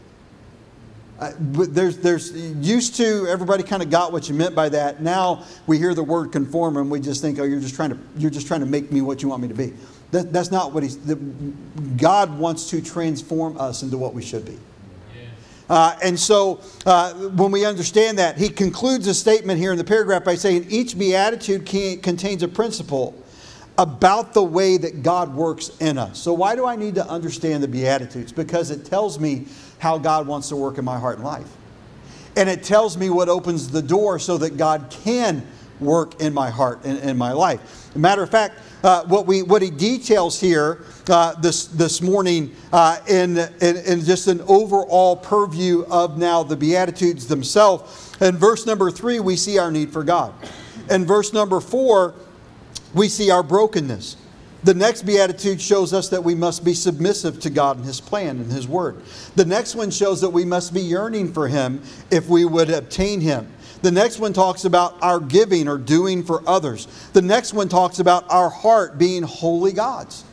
Uh, 1.20 1.32
but 1.38 1.72
there's, 1.72 1.98
there's 1.98 2.32
used 2.32 2.96
to 2.96 3.26
everybody 3.28 3.62
kind 3.62 3.80
of 3.80 3.90
got 3.90 4.12
what 4.12 4.28
you 4.28 4.34
meant 4.34 4.56
by 4.56 4.68
that. 4.68 5.02
Now 5.02 5.44
we 5.68 5.78
hear 5.78 5.94
the 5.94 6.02
word 6.02 6.32
conform 6.32 6.76
and 6.76 6.90
we 6.90 6.98
just 6.98 7.22
think, 7.22 7.38
oh, 7.38 7.44
you're 7.44 7.60
just 7.60 7.76
trying 7.76 7.90
to 7.90 7.98
you're 8.16 8.30
just 8.30 8.48
trying 8.48 8.58
to 8.60 8.66
make 8.66 8.90
me 8.90 9.02
what 9.02 9.22
you 9.22 9.28
want 9.28 9.42
me 9.42 9.48
to 9.48 9.54
be. 9.54 9.72
That, 10.10 10.32
that's 10.32 10.50
not 10.50 10.72
what 10.72 10.82
he's. 10.82 10.98
The, 10.98 11.14
God 11.96 12.36
wants 12.36 12.70
to 12.70 12.82
transform 12.82 13.56
us 13.56 13.84
into 13.84 13.96
what 13.96 14.14
we 14.14 14.22
should 14.22 14.44
be. 14.44 14.58
Uh, 15.68 15.96
and 16.02 16.18
so, 16.18 16.60
uh, 16.86 17.12
when 17.14 17.50
we 17.50 17.64
understand 17.64 18.18
that, 18.18 18.36
he 18.36 18.48
concludes 18.48 19.06
a 19.06 19.14
statement 19.14 19.58
here 19.58 19.72
in 19.72 19.78
the 19.78 19.84
paragraph 19.84 20.24
by 20.24 20.34
saying 20.34 20.66
each 20.68 20.98
beatitude 20.98 21.64
can, 21.64 22.00
contains 22.00 22.42
a 22.42 22.48
principle 22.48 23.14
about 23.78 24.34
the 24.34 24.42
way 24.42 24.76
that 24.76 25.02
God 25.02 25.34
works 25.34 25.70
in 25.80 25.98
us. 25.98 26.18
So, 26.18 26.32
why 26.32 26.54
do 26.56 26.66
I 26.66 26.76
need 26.76 26.94
to 26.96 27.06
understand 27.08 27.62
the 27.62 27.68
Beatitudes? 27.68 28.32
Because 28.32 28.70
it 28.70 28.84
tells 28.84 29.18
me 29.18 29.46
how 29.78 29.98
God 29.98 30.26
wants 30.26 30.48
to 30.50 30.56
work 30.56 30.78
in 30.78 30.84
my 30.84 30.98
heart 30.98 31.16
and 31.16 31.24
life. 31.24 31.48
And 32.36 32.48
it 32.48 32.62
tells 32.62 32.96
me 32.96 33.10
what 33.10 33.28
opens 33.28 33.68
the 33.68 33.82
door 33.82 34.18
so 34.18 34.38
that 34.38 34.56
God 34.56 34.94
can 35.04 35.46
work 35.80 36.20
in 36.20 36.32
my 36.32 36.50
heart 36.50 36.80
and 36.84 36.98
in 36.98 37.16
my 37.16 37.32
life. 37.32 37.94
matter 37.96 38.22
of 38.22 38.30
fact, 38.30 38.58
uh, 38.82 39.04
what, 39.04 39.26
we, 39.26 39.42
what 39.42 39.62
he 39.62 39.70
details 39.70 40.40
here 40.40 40.84
uh, 41.08 41.34
this, 41.40 41.66
this 41.66 42.00
morning 42.00 42.54
uh, 42.72 42.98
in, 43.08 43.38
in, 43.38 43.76
in 43.76 44.04
just 44.04 44.26
an 44.26 44.40
overall 44.42 45.16
purview 45.16 45.84
of 45.90 46.18
now 46.18 46.42
the 46.42 46.56
Beatitudes 46.56 47.26
themselves. 47.26 48.14
In 48.20 48.36
verse 48.36 48.66
number 48.66 48.90
three, 48.90 49.20
we 49.20 49.36
see 49.36 49.58
our 49.58 49.70
need 49.70 49.92
for 49.92 50.04
God. 50.04 50.34
In 50.90 51.04
verse 51.04 51.32
number 51.32 51.60
four, 51.60 52.14
we 52.94 53.08
see 53.08 53.30
our 53.30 53.42
brokenness. 53.42 54.16
The 54.64 54.74
next 54.74 55.02
beatitude 55.02 55.60
shows 55.60 55.92
us 55.92 56.08
that 56.10 56.22
we 56.22 56.36
must 56.36 56.64
be 56.64 56.72
submissive 56.72 57.40
to 57.40 57.50
God 57.50 57.78
and 57.78 57.84
His 57.84 58.00
plan 58.00 58.38
and 58.38 58.50
His 58.50 58.68
word. 58.68 59.02
The 59.34 59.44
next 59.44 59.74
one 59.74 59.90
shows 59.90 60.20
that 60.20 60.30
we 60.30 60.44
must 60.44 60.72
be 60.72 60.80
yearning 60.80 61.32
for 61.32 61.48
Him 61.48 61.82
if 62.12 62.28
we 62.28 62.44
would 62.44 62.70
obtain 62.70 63.20
Him. 63.20 63.50
The 63.82 63.90
next 63.90 64.18
one 64.18 64.32
talks 64.32 64.64
about 64.64 65.02
our 65.02 65.20
giving 65.20 65.68
or 65.68 65.76
doing 65.76 66.22
for 66.22 66.42
others. 66.48 66.86
The 67.12 67.22
next 67.22 67.52
one 67.52 67.68
talks 67.68 67.98
about 67.98 68.30
our 68.30 68.48
heart 68.48 68.96
being 68.96 69.22
wholly 69.22 69.72
God's 69.72 70.24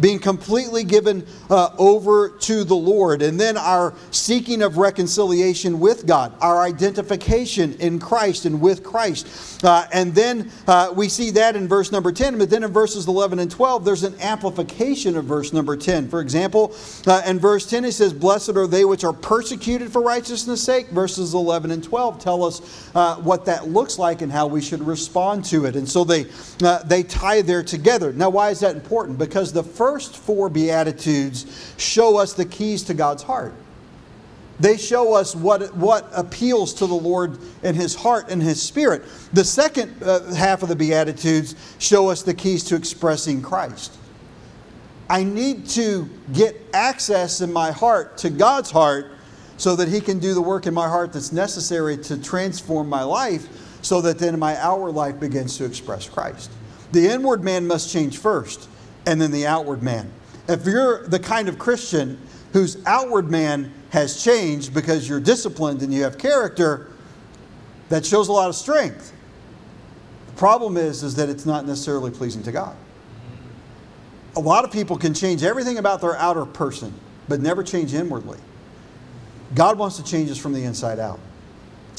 being 0.00 0.18
completely 0.18 0.84
given 0.84 1.26
uh, 1.50 1.70
over 1.78 2.28
to 2.28 2.64
the 2.64 2.76
Lord, 2.76 3.22
and 3.22 3.38
then 3.40 3.56
our 3.56 3.94
seeking 4.10 4.62
of 4.62 4.76
reconciliation 4.76 5.80
with 5.80 6.06
God, 6.06 6.32
our 6.40 6.62
identification 6.62 7.74
in 7.74 7.98
Christ 7.98 8.44
and 8.44 8.60
with 8.60 8.82
Christ. 8.82 9.64
Uh, 9.64 9.86
and 9.92 10.14
then 10.14 10.50
uh, 10.66 10.92
we 10.94 11.08
see 11.08 11.30
that 11.32 11.56
in 11.56 11.66
verse 11.68 11.92
number 11.92 12.12
10, 12.12 12.38
but 12.38 12.50
then 12.50 12.62
in 12.62 12.72
verses 12.72 13.08
11 13.08 13.38
and 13.38 13.50
12, 13.50 13.84
there's 13.84 14.02
an 14.02 14.14
amplification 14.20 15.16
of 15.16 15.24
verse 15.24 15.52
number 15.52 15.76
10. 15.76 16.08
For 16.08 16.20
example, 16.20 16.74
uh, 17.06 17.22
in 17.26 17.38
verse 17.38 17.68
10, 17.68 17.84
it 17.84 17.92
says, 17.92 18.12
Blessed 18.12 18.50
are 18.50 18.66
they 18.66 18.84
which 18.84 19.04
are 19.04 19.12
persecuted 19.12 19.90
for 19.90 20.02
righteousness' 20.02 20.62
sake. 20.62 20.88
Verses 20.88 21.34
11 21.34 21.70
and 21.70 21.82
12 21.82 22.20
tell 22.20 22.44
us 22.44 22.90
uh, 22.94 23.16
what 23.16 23.44
that 23.46 23.68
looks 23.68 23.98
like 23.98 24.22
and 24.22 24.30
how 24.30 24.46
we 24.46 24.60
should 24.60 24.82
respond 24.82 25.44
to 25.46 25.64
it. 25.64 25.76
And 25.76 25.88
so 25.88 26.04
they, 26.04 26.26
uh, 26.62 26.82
they 26.84 27.02
tie 27.02 27.42
there 27.42 27.62
together. 27.62 28.12
Now, 28.12 28.30
why 28.30 28.50
is 28.50 28.60
that 28.60 28.74
important? 28.74 29.18
Because 29.18 29.52
the 29.52 29.62
first 29.62 29.85
first 29.86 30.16
four 30.16 30.48
Beatitudes 30.48 31.46
show 31.76 32.18
us 32.18 32.32
the 32.32 32.44
keys 32.44 32.82
to 32.82 32.92
God's 32.92 33.22
heart. 33.22 33.54
They 34.58 34.76
show 34.76 35.14
us 35.14 35.36
what, 35.36 35.76
what 35.76 36.08
appeals 36.12 36.74
to 36.74 36.88
the 36.88 36.94
Lord 36.94 37.38
in 37.62 37.76
His 37.76 37.94
heart 37.94 38.28
and 38.28 38.42
His 38.42 38.60
spirit. 38.60 39.04
The 39.32 39.44
second 39.44 40.02
uh, 40.02 40.34
half 40.34 40.64
of 40.64 40.68
the 40.68 40.74
Beatitudes 40.74 41.54
show 41.78 42.10
us 42.10 42.22
the 42.22 42.34
keys 42.34 42.64
to 42.64 42.74
expressing 42.74 43.40
Christ. 43.40 43.96
I 45.08 45.22
need 45.22 45.68
to 45.68 46.10
get 46.32 46.60
access 46.74 47.40
in 47.40 47.52
my 47.52 47.70
heart 47.70 48.18
to 48.18 48.30
God's 48.30 48.72
heart 48.72 49.12
so 49.56 49.76
that 49.76 49.86
He 49.86 50.00
can 50.00 50.18
do 50.18 50.34
the 50.34 50.42
work 50.42 50.66
in 50.66 50.74
my 50.74 50.88
heart 50.88 51.12
that's 51.12 51.30
necessary 51.30 51.96
to 51.98 52.20
transform 52.20 52.88
my 52.88 53.04
life 53.04 53.46
so 53.82 54.00
that 54.00 54.18
then 54.18 54.36
my 54.36 54.56
outward 54.56 54.96
life 54.96 55.20
begins 55.20 55.56
to 55.58 55.64
express 55.64 56.08
Christ. 56.08 56.50
The 56.90 57.08
inward 57.08 57.44
man 57.44 57.68
must 57.68 57.92
change 57.92 58.18
first 58.18 58.68
and 59.06 59.20
then 59.20 59.30
the 59.30 59.46
outward 59.46 59.82
man. 59.82 60.10
If 60.48 60.66
you're 60.66 61.06
the 61.06 61.18
kind 61.18 61.48
of 61.48 61.58
Christian 61.58 62.18
whose 62.52 62.84
outward 62.86 63.30
man 63.30 63.72
has 63.90 64.22
changed 64.22 64.74
because 64.74 65.08
you're 65.08 65.20
disciplined 65.20 65.82
and 65.82 65.92
you 65.92 66.02
have 66.02 66.18
character, 66.18 66.90
that 67.88 68.04
shows 68.04 68.28
a 68.28 68.32
lot 68.32 68.48
of 68.48 68.54
strength. 68.54 69.12
The 70.28 70.32
problem 70.34 70.76
is, 70.76 71.02
is 71.02 71.14
that 71.16 71.28
it's 71.28 71.46
not 71.46 71.66
necessarily 71.66 72.10
pleasing 72.10 72.42
to 72.44 72.52
God. 72.52 72.76
A 74.36 74.40
lot 74.40 74.64
of 74.64 74.72
people 74.72 74.98
can 74.98 75.14
change 75.14 75.42
everything 75.42 75.78
about 75.78 76.00
their 76.00 76.16
outer 76.16 76.44
person, 76.44 76.92
but 77.28 77.40
never 77.40 77.62
change 77.62 77.94
inwardly. 77.94 78.38
God 79.54 79.78
wants 79.78 79.96
to 79.96 80.04
change 80.04 80.30
us 80.30 80.38
from 80.38 80.52
the 80.52 80.64
inside 80.64 80.98
out. 80.98 81.20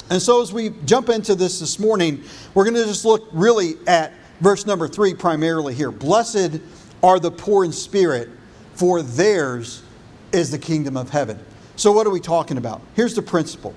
And 0.09 0.21
so, 0.21 0.41
as 0.41 0.53
we 0.53 0.69
jump 0.85 1.09
into 1.09 1.35
this 1.35 1.59
this 1.59 1.79
morning, 1.79 2.23
we're 2.53 2.63
going 2.63 2.75
to 2.75 2.85
just 2.85 3.05
look 3.05 3.27
really 3.31 3.75
at 3.87 4.13
verse 4.39 4.65
number 4.65 4.87
three 4.87 5.13
primarily 5.13 5.73
here. 5.73 5.91
Blessed 5.91 6.61
are 7.03 7.19
the 7.19 7.31
poor 7.31 7.63
in 7.65 7.71
spirit, 7.71 8.29
for 8.73 9.01
theirs 9.01 9.83
is 10.31 10.51
the 10.51 10.59
kingdom 10.59 10.97
of 10.97 11.09
heaven. 11.09 11.39
So, 11.75 11.91
what 11.91 12.07
are 12.07 12.09
we 12.09 12.19
talking 12.19 12.57
about? 12.57 12.81
Here's 12.95 13.15
the 13.15 13.21
principle 13.21 13.73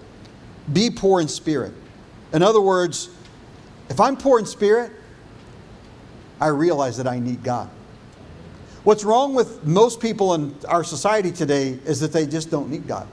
be 0.72 0.90
poor 0.90 1.20
in 1.20 1.28
spirit. 1.28 1.72
In 2.32 2.42
other 2.42 2.60
words, 2.60 3.10
if 3.88 4.00
I'm 4.00 4.16
poor 4.16 4.38
in 4.38 4.46
spirit, 4.46 4.92
I 6.40 6.46
realize 6.46 6.96
that 6.96 7.06
I 7.06 7.18
need 7.18 7.42
God. 7.42 7.68
What's 8.84 9.04
wrong 9.04 9.34
with 9.34 9.64
most 9.66 10.00
people 10.00 10.34
in 10.34 10.54
our 10.66 10.84
society 10.84 11.30
today 11.30 11.78
is 11.84 12.00
that 12.00 12.12
they 12.12 12.26
just 12.26 12.50
don't 12.50 12.70
need 12.70 12.86
God, 12.86 13.06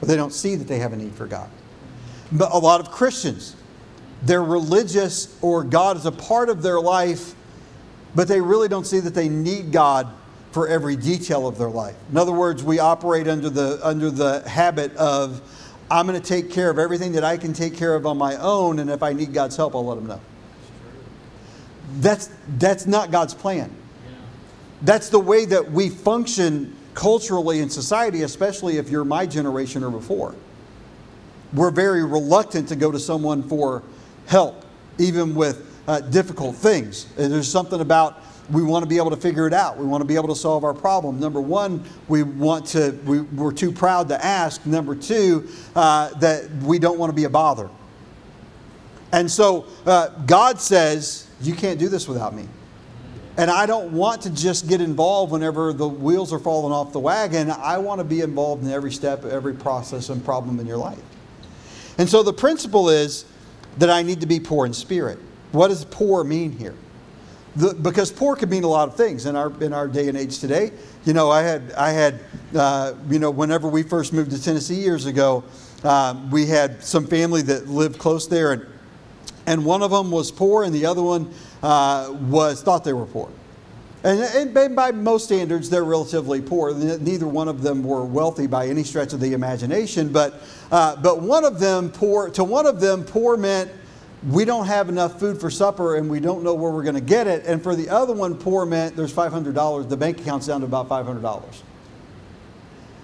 or 0.00 0.06
they 0.06 0.16
don't 0.16 0.32
see 0.32 0.54
that 0.56 0.68
they 0.68 0.78
have 0.80 0.92
a 0.92 0.96
need 0.96 1.14
for 1.14 1.26
God. 1.26 1.48
But 2.32 2.52
a 2.52 2.58
lot 2.58 2.80
of 2.80 2.90
Christians, 2.90 3.56
they're 4.22 4.42
religious 4.42 5.36
or 5.40 5.64
God 5.64 5.96
is 5.96 6.04
a 6.04 6.12
part 6.12 6.50
of 6.50 6.62
their 6.62 6.80
life, 6.80 7.34
but 8.14 8.28
they 8.28 8.40
really 8.40 8.68
don't 8.68 8.86
see 8.86 9.00
that 9.00 9.14
they 9.14 9.28
need 9.28 9.72
God 9.72 10.08
for 10.52 10.68
every 10.68 10.96
detail 10.96 11.48
of 11.48 11.56
their 11.56 11.70
life. 11.70 11.96
In 12.10 12.18
other 12.18 12.32
words, 12.32 12.62
we 12.62 12.78
operate 12.78 13.26
under 13.26 13.48
the, 13.48 13.80
under 13.82 14.10
the 14.10 14.46
habit 14.48 14.94
of, 14.96 15.40
I'm 15.90 16.06
going 16.06 16.20
to 16.20 16.26
take 16.26 16.50
care 16.50 16.68
of 16.70 16.78
everything 16.78 17.12
that 17.12 17.24
I 17.24 17.36
can 17.36 17.52
take 17.52 17.74
care 17.76 17.94
of 17.94 18.06
on 18.06 18.18
my 18.18 18.36
own, 18.36 18.78
and 18.78 18.90
if 18.90 19.02
I 19.02 19.12
need 19.12 19.32
God's 19.32 19.56
help, 19.56 19.74
I'll 19.74 19.86
let 19.86 19.98
Him 19.98 20.06
know. 20.06 20.20
That's, 21.96 22.30
that's 22.58 22.86
not 22.86 23.10
God's 23.10 23.34
plan. 23.34 23.74
That's 24.82 25.08
the 25.10 25.20
way 25.20 25.44
that 25.46 25.70
we 25.70 25.88
function 25.88 26.76
culturally 26.94 27.60
in 27.60 27.70
society, 27.70 28.22
especially 28.22 28.76
if 28.76 28.90
you're 28.90 29.04
my 29.04 29.26
generation 29.26 29.84
or 29.84 29.90
before. 29.90 30.34
We're 31.52 31.70
very 31.70 32.04
reluctant 32.04 32.68
to 32.68 32.76
go 32.76 32.90
to 32.90 32.98
someone 32.98 33.42
for 33.42 33.82
help, 34.26 34.64
even 34.98 35.34
with 35.34 35.71
uh, 35.88 36.00
difficult 36.00 36.56
things. 36.56 37.06
There's 37.16 37.50
something 37.50 37.80
about 37.80 38.22
we 38.50 38.62
want 38.62 38.82
to 38.82 38.88
be 38.88 38.98
able 38.98 39.10
to 39.10 39.16
figure 39.16 39.46
it 39.46 39.54
out. 39.54 39.78
We 39.78 39.86
want 39.86 40.02
to 40.02 40.06
be 40.06 40.16
able 40.16 40.28
to 40.28 40.36
solve 40.36 40.64
our 40.64 40.74
problem. 40.74 41.18
Number 41.18 41.40
one, 41.40 41.84
we 42.08 42.22
want 42.22 42.66
to, 42.68 42.90
we, 43.04 43.20
we're 43.20 43.52
too 43.52 43.72
proud 43.72 44.08
to 44.08 44.24
ask. 44.24 44.66
Number 44.66 44.94
two, 44.94 45.48
uh, 45.74 46.10
that 46.18 46.50
we 46.62 46.78
don't 46.78 46.98
want 46.98 47.10
to 47.10 47.16
be 47.16 47.24
a 47.24 47.30
bother. 47.30 47.70
And 49.12 49.30
so 49.30 49.66
uh, 49.86 50.08
God 50.26 50.60
says, 50.60 51.28
You 51.40 51.54
can't 51.54 51.78
do 51.78 51.88
this 51.88 52.08
without 52.08 52.34
me. 52.34 52.48
And 53.36 53.50
I 53.50 53.64
don't 53.64 53.92
want 53.92 54.22
to 54.22 54.30
just 54.30 54.68
get 54.68 54.80
involved 54.82 55.32
whenever 55.32 55.72
the 55.72 55.88
wheels 55.88 56.32
are 56.32 56.38
falling 56.38 56.72
off 56.72 56.92
the 56.92 57.00
wagon. 57.00 57.50
I 57.50 57.78
want 57.78 57.98
to 58.00 58.04
be 58.04 58.20
involved 58.20 58.62
in 58.62 58.70
every 58.70 58.92
step, 58.92 59.24
every 59.24 59.54
process 59.54 60.10
and 60.10 60.22
problem 60.22 60.60
in 60.60 60.66
your 60.66 60.76
life. 60.76 61.00
And 61.96 62.08
so 62.08 62.22
the 62.22 62.32
principle 62.32 62.90
is 62.90 63.24
that 63.78 63.88
I 63.88 64.02
need 64.02 64.20
to 64.20 64.26
be 64.26 64.38
poor 64.38 64.66
in 64.66 64.74
spirit. 64.74 65.18
What 65.52 65.68
does 65.68 65.84
poor 65.84 66.24
mean 66.24 66.52
here? 66.52 66.74
The, 67.54 67.74
because 67.74 68.10
poor 68.10 68.34
could 68.34 68.48
mean 68.48 68.64
a 68.64 68.68
lot 68.68 68.88
of 68.88 68.96
things 68.96 69.26
in 69.26 69.36
our 69.36 69.52
in 69.62 69.74
our 69.74 69.86
day 69.86 70.08
and 70.08 70.16
age 70.16 70.38
today. 70.38 70.72
You 71.04 71.12
know, 71.12 71.30
I 71.30 71.42
had 71.42 71.72
I 71.72 71.90
had 71.90 72.20
uh, 72.56 72.94
you 73.10 73.18
know 73.18 73.30
whenever 73.30 73.68
we 73.68 73.82
first 73.82 74.14
moved 74.14 74.30
to 74.30 74.42
Tennessee 74.42 74.76
years 74.76 75.04
ago, 75.04 75.44
um, 75.84 76.30
we 76.30 76.46
had 76.46 76.82
some 76.82 77.06
family 77.06 77.42
that 77.42 77.68
lived 77.68 77.98
close 77.98 78.26
there, 78.26 78.52
and 78.52 78.66
and 79.46 79.64
one 79.66 79.82
of 79.82 79.90
them 79.90 80.10
was 80.10 80.30
poor, 80.30 80.64
and 80.64 80.74
the 80.74 80.86
other 80.86 81.02
one 81.02 81.30
uh, 81.62 82.16
was 82.22 82.62
thought 82.62 82.84
they 82.84 82.94
were 82.94 83.06
poor. 83.06 83.28
And, 84.04 84.20
and, 84.56 84.74
by 84.74 84.90
most 84.90 85.26
standards, 85.26 85.70
they're 85.70 85.84
relatively 85.84 86.40
poor. 86.40 86.74
Neither 86.74 87.28
one 87.28 87.46
of 87.46 87.62
them 87.62 87.84
were 87.84 88.04
wealthy 88.04 88.48
by 88.48 88.66
any 88.66 88.82
stretch 88.82 89.12
of 89.12 89.20
the 89.20 89.32
imagination. 89.32 90.10
But, 90.10 90.42
uh, 90.72 90.96
but 90.96 91.22
one 91.22 91.44
of 91.44 91.60
them 91.60 91.88
poor 91.88 92.28
to 92.30 92.42
one 92.42 92.66
of 92.66 92.80
them 92.80 93.04
poor 93.04 93.36
meant 93.36 93.70
we 94.28 94.44
don't 94.44 94.66
have 94.66 94.88
enough 94.88 95.18
food 95.18 95.40
for 95.40 95.50
supper 95.50 95.96
and 95.96 96.08
we 96.08 96.20
don't 96.20 96.44
know 96.44 96.54
where 96.54 96.70
we're 96.70 96.84
going 96.84 96.94
to 96.94 97.00
get 97.00 97.26
it. 97.26 97.44
And 97.46 97.62
for 97.62 97.74
the 97.74 97.88
other 97.88 98.12
one, 98.12 98.36
poor 98.36 98.64
meant 98.64 98.94
there's 98.94 99.12
$500. 99.12 99.88
The 99.88 99.96
bank 99.96 100.20
account's 100.20 100.46
down 100.46 100.60
to 100.60 100.66
about 100.66 100.88
$500. 100.88 101.62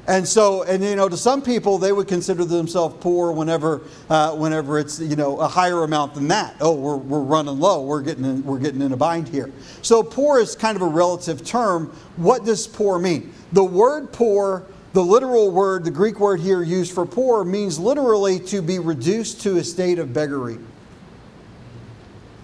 And 0.07 0.26
so, 0.26 0.62
and 0.62 0.83
you 0.83 0.96
know, 0.96 1.07
to 1.07 1.18
some 1.18 1.42
people, 1.42 1.76
they 1.76 1.92
would 1.92 2.09
consider 2.09 2.42
themselves 2.46 2.96
poor 3.00 3.31
whenever, 3.31 3.83
uh, 4.09 4.35
whenever 4.35 4.78
it's 4.78 4.98
you 4.98 5.16
know 5.16 5.38
a 5.38 5.46
higher 5.46 5.85
amount 5.85 6.14
than 6.14 6.28
that. 6.28 6.57
Oh, 6.62 6.74
we're, 6.74 6.96
we're 6.96 7.20
running 7.20 7.61
low. 7.61 7.85
We're 7.85 8.00
getting 8.00 8.24
in, 8.24 8.42
we're 8.42 8.59
getting 8.59 8.81
in 8.81 8.92
a 8.92 8.96
bind 8.96 9.28
here. 9.28 9.52
So 9.83 10.02
poor 10.02 10.40
is 10.40 10.57
kind 10.57 10.76
of 10.76 10.83
a 10.83 10.87
relative 10.87 11.44
term. 11.44 11.94
What 12.16 12.46
does 12.46 12.66
poor 12.66 12.98
mean? 12.98 13.35
The 13.52 13.62
word 13.62 14.11
poor, 14.11 14.64
the 14.94 15.04
literal 15.04 15.50
word, 15.50 15.85
the 15.85 15.90
Greek 15.90 16.20
word 16.20 16.40
here 16.40 16.62
used 16.62 16.94
for 16.94 17.04
poor, 17.04 17.44
means 17.44 17.78
literally 17.78 18.40
to 18.46 18.62
be 18.62 18.78
reduced 18.78 19.42
to 19.42 19.59
a 19.59 19.64
state 19.64 19.98
of 19.98 20.14
beggary. 20.14 20.59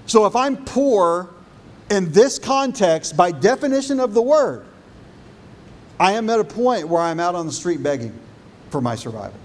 So 0.07 0.27
if 0.27 0.37
I'm 0.37 0.65
poor 0.65 1.31
in 1.91 2.13
this 2.13 2.39
context, 2.39 3.17
by 3.17 3.31
definition 3.31 4.01
of 4.01 4.15
the 4.15 4.23
word, 4.23 4.65
I 5.99 6.13
am 6.13 6.29
at 6.31 6.41
a 6.41 6.45
point 6.45 6.89
where 6.89 7.01
I'm 7.01 7.21
out 7.21 7.35
on 7.35 7.47
the 7.47 7.53
street 7.53 7.83
begging 7.83 8.19
for 8.71 8.81
my 8.81 8.95
survival. 8.95 9.39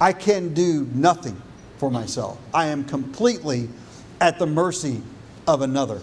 I 0.00 0.12
can 0.12 0.54
do 0.54 0.88
nothing 0.94 1.40
for 1.78 1.90
myself. 1.90 2.38
I 2.52 2.66
am 2.66 2.84
completely 2.84 3.68
at 4.20 4.38
the 4.38 4.46
mercy 4.46 5.02
of 5.46 5.62
another. 5.62 6.00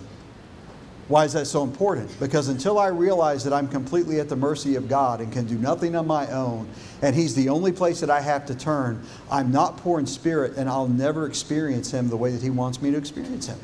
Why 1.08 1.26
is 1.26 1.34
that 1.34 1.46
so 1.46 1.64
important? 1.64 2.18
Because 2.20 2.48
until 2.48 2.80
I 2.80 2.88
realize 2.88 3.44
that 3.44 3.52
I'm 3.52 3.68
completely 3.68 4.20
at 4.20 4.30
the 4.30 4.36
mercy 4.36 4.76
of 4.76 4.88
God 4.88 5.20
and 5.20 5.32
can 5.32 5.46
do 5.46 5.58
nothing 5.58 5.96
on 5.96 6.08
my 6.08 6.28
own, 6.32 6.70
and 7.02 7.16
He's 7.16 7.36
the 7.36 7.50
only 7.50 7.72
place 7.72 8.00
that 8.00 8.10
I 8.10 8.22
have 8.22 8.46
to 8.46 8.56
turn, 8.56 9.04
I'm 9.30 9.52
not 9.52 9.78
poor 9.78 10.00
in 10.00 10.06
spirit 10.06 10.56
and 10.58 10.70
I'll 10.70 10.88
never 10.88 11.26
experience 11.26 11.92
Him 11.92 12.08
the 12.08 12.18
way 12.18 12.32
that 12.32 12.42
He 12.42 12.50
wants 12.50 12.82
me 12.82 12.92
to 12.92 12.98
experience 12.98 13.48
Him. 13.48 13.60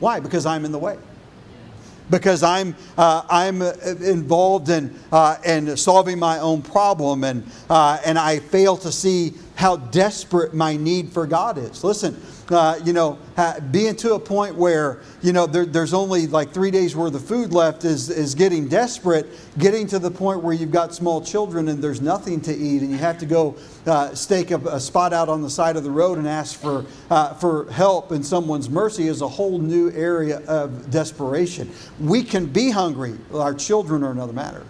Why? 0.00 0.20
Because 0.20 0.44
I'm 0.44 0.64
in 0.64 0.72
the 0.72 0.78
way 0.78 0.98
because 2.10 2.42
I'm, 2.42 2.76
uh, 2.98 3.22
I'm 3.28 3.62
uh, 3.62 3.72
involved 4.00 4.68
in, 4.68 4.98
uh, 5.10 5.36
in 5.44 5.76
solving 5.76 6.18
my 6.18 6.38
own 6.38 6.62
problem 6.62 7.24
and, 7.24 7.50
uh, 7.70 7.98
and 8.04 8.18
I 8.18 8.40
fail 8.40 8.76
to 8.78 8.92
see 8.92 9.34
how 9.54 9.76
desperate 9.76 10.54
my 10.54 10.76
need 10.76 11.10
for 11.10 11.26
God 11.26 11.58
is. 11.58 11.84
Listen, 11.84 12.20
uh, 12.50 12.78
you 12.84 12.92
know, 12.92 13.18
being 13.70 13.96
to 13.96 14.14
a 14.14 14.18
point 14.18 14.54
where, 14.54 15.00
you 15.22 15.32
know, 15.32 15.46
there, 15.46 15.64
there's 15.64 15.94
only 15.94 16.26
like 16.26 16.52
three 16.52 16.70
days 16.70 16.94
worth 16.94 17.14
of 17.14 17.24
food 17.24 17.52
left 17.52 17.84
is, 17.84 18.10
is 18.10 18.34
getting 18.34 18.68
desperate, 18.68 19.26
getting 19.58 19.86
to 19.86 19.98
the 19.98 20.10
point 20.10 20.42
where 20.42 20.54
you've 20.54 20.70
got 20.70 20.94
small 20.94 21.22
children 21.22 21.68
and 21.68 21.82
there's 21.82 22.00
nothing 22.00 22.40
to 22.42 22.54
eat 22.54 22.82
and 22.82 22.90
you 22.90 22.98
have 22.98 23.18
to 23.18 23.26
go 23.26 23.56
uh, 23.86 24.14
stake 24.14 24.50
a, 24.50 24.58
a, 24.68 24.80
spot 24.80 25.12
out 25.12 25.28
on 25.28 25.42
the 25.42 25.50
side 25.50 25.76
of 25.76 25.84
the 25.84 25.90
road 25.90 26.18
and 26.18 26.28
ask 26.28 26.60
for, 26.60 26.84
uh, 27.10 27.34
for 27.34 27.70
help 27.70 28.10
and 28.10 28.24
someone's 28.24 28.68
mercy 28.68 29.08
is 29.08 29.22
a 29.22 29.28
whole 29.28 29.58
new 29.58 29.90
area 29.92 30.40
of 30.46 30.90
desperation. 30.90 31.70
We 31.98 32.22
can 32.22 32.46
be 32.46 32.70
hungry, 32.70 33.18
our 33.32 33.54
children 33.54 34.02
are 34.02 34.10
another 34.10 34.32
matter, 34.32 34.64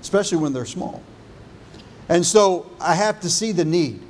especially 0.00 0.38
when 0.38 0.52
they're 0.52 0.64
small. 0.64 1.02
And 2.08 2.24
so 2.24 2.70
I 2.80 2.94
have 2.94 3.20
to 3.20 3.30
see 3.30 3.52
the 3.52 3.64
need. 3.64 4.07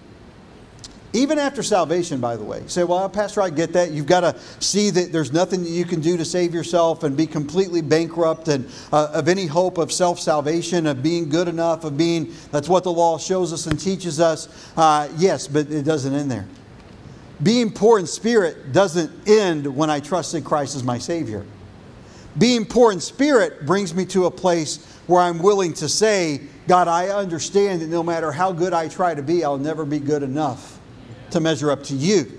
Even 1.18 1.36
after 1.36 1.64
salvation, 1.64 2.20
by 2.20 2.36
the 2.36 2.44
way. 2.44 2.62
You 2.62 2.68
say, 2.68 2.84
well, 2.84 3.08
Pastor, 3.08 3.42
I 3.42 3.50
get 3.50 3.72
that. 3.72 3.90
You've 3.90 4.06
got 4.06 4.20
to 4.20 4.38
see 4.60 4.90
that 4.90 5.10
there's 5.10 5.32
nothing 5.32 5.64
that 5.64 5.70
you 5.70 5.84
can 5.84 6.00
do 6.00 6.16
to 6.16 6.24
save 6.24 6.54
yourself 6.54 7.02
and 7.02 7.16
be 7.16 7.26
completely 7.26 7.82
bankrupt 7.82 8.46
and 8.46 8.70
uh, 8.92 9.08
of 9.12 9.26
any 9.26 9.44
hope 9.44 9.78
of 9.78 9.90
self 9.92 10.20
salvation, 10.20 10.86
of 10.86 11.02
being 11.02 11.28
good 11.28 11.48
enough, 11.48 11.82
of 11.82 11.98
being, 11.98 12.32
that's 12.52 12.68
what 12.68 12.84
the 12.84 12.92
law 12.92 13.18
shows 13.18 13.52
us 13.52 13.66
and 13.66 13.80
teaches 13.80 14.20
us. 14.20 14.72
Uh, 14.76 15.08
yes, 15.16 15.48
but 15.48 15.68
it 15.72 15.82
doesn't 15.82 16.14
end 16.14 16.30
there. 16.30 16.46
Being 17.42 17.72
poor 17.72 17.98
in 17.98 18.06
spirit 18.06 18.72
doesn't 18.72 19.10
end 19.28 19.66
when 19.74 19.90
I 19.90 19.98
trusted 19.98 20.44
Christ 20.44 20.76
as 20.76 20.84
my 20.84 20.98
Savior. 20.98 21.44
Being 22.38 22.64
poor 22.64 22.92
in 22.92 23.00
spirit 23.00 23.66
brings 23.66 23.92
me 23.92 24.04
to 24.06 24.26
a 24.26 24.30
place 24.30 24.86
where 25.08 25.20
I'm 25.20 25.40
willing 25.40 25.74
to 25.74 25.88
say, 25.88 26.42
God, 26.68 26.86
I 26.86 27.08
understand 27.08 27.82
that 27.82 27.88
no 27.88 28.04
matter 28.04 28.30
how 28.30 28.52
good 28.52 28.72
I 28.72 28.86
try 28.86 29.16
to 29.16 29.22
be, 29.22 29.42
I'll 29.42 29.58
never 29.58 29.84
be 29.84 29.98
good 29.98 30.22
enough 30.22 30.77
to 31.30 31.40
measure 31.40 31.70
up 31.70 31.82
to 31.84 31.94
you. 31.94 32.38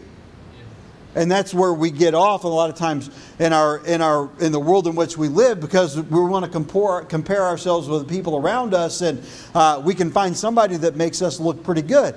And 1.15 1.29
that's 1.29 1.53
where 1.53 1.73
we 1.73 1.89
get 1.89 2.13
off 2.13 2.43
a 2.43 2.47
lot 2.47 2.69
of 2.69 2.75
times 2.75 3.09
in 3.39 3.51
our 3.51 3.83
in 3.85 4.01
our 4.01 4.29
in 4.39 4.51
the 4.51 4.59
world 4.59 4.85
in 4.85 4.95
which 4.95 5.17
we 5.17 5.27
live 5.27 5.59
because 5.59 5.99
we 5.99 6.19
want 6.19 6.45
to 6.45 6.51
compare 6.51 7.01
compare 7.01 7.43
ourselves 7.43 7.87
with 7.87 8.07
the 8.07 8.13
people 8.13 8.37
around 8.37 8.75
us, 8.75 9.01
and 9.01 9.23
uh, 9.55 9.81
we 9.83 9.95
can 9.95 10.11
find 10.11 10.37
somebody 10.37 10.77
that 10.77 10.95
makes 10.95 11.21
us 11.23 11.39
look 11.39 11.63
pretty 11.63 11.81
good. 11.81 12.15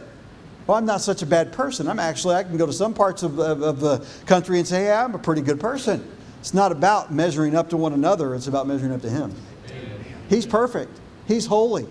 Well, 0.66 0.76
I'm 0.76 0.84
not 0.84 1.00
such 1.00 1.22
a 1.22 1.26
bad 1.26 1.52
person. 1.52 1.88
I'm 1.88 1.98
actually 1.98 2.34
I 2.34 2.42
can 2.42 2.56
go 2.56 2.66
to 2.66 2.72
some 2.72 2.92
parts 2.92 3.22
of, 3.22 3.38
of, 3.38 3.62
of 3.62 3.80
the 3.80 4.06
country 4.26 4.58
and 4.58 4.68
say, 4.68 4.92
I'm 4.92 5.14
a 5.14 5.18
pretty 5.18 5.42
good 5.42 5.58
person. 5.58 6.06
It's 6.40 6.54
not 6.54 6.70
about 6.70 7.12
measuring 7.12 7.56
up 7.56 7.70
to 7.70 7.76
one 7.76 7.94
another. 7.94 8.34
It's 8.34 8.46
about 8.46 8.66
measuring 8.66 8.92
up 8.92 9.00
to 9.02 9.10
Him. 9.10 9.34
He's 10.28 10.46
perfect. 10.46 11.00
He's 11.26 11.46
holy. 11.46 11.86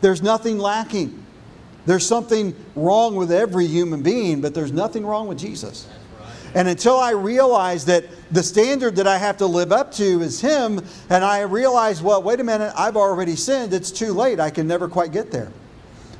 There's 0.00 0.22
nothing 0.22 0.58
lacking. 0.58 1.25
There's 1.86 2.06
something 2.06 2.54
wrong 2.74 3.14
with 3.14 3.30
every 3.30 3.66
human 3.66 4.02
being, 4.02 4.40
but 4.40 4.54
there's 4.54 4.72
nothing 4.72 5.06
wrong 5.06 5.28
with 5.28 5.38
Jesus. 5.38 5.88
And 6.54 6.68
until 6.68 6.98
I 6.98 7.10
realize 7.10 7.84
that 7.84 8.04
the 8.30 8.42
standard 8.42 8.96
that 8.96 9.06
I 9.06 9.18
have 9.18 9.36
to 9.38 9.46
live 9.46 9.72
up 9.72 9.92
to 9.92 10.22
is 10.22 10.40
Him, 10.40 10.80
and 11.10 11.24
I 11.24 11.40
realize, 11.40 12.02
well, 12.02 12.22
wait 12.22 12.40
a 12.40 12.44
minute, 12.44 12.72
I've 12.76 12.96
already 12.96 13.36
sinned, 13.36 13.72
it's 13.72 13.90
too 13.90 14.12
late. 14.12 14.40
I 14.40 14.50
can 14.50 14.66
never 14.66 14.88
quite 14.88 15.12
get 15.12 15.30
there. 15.30 15.52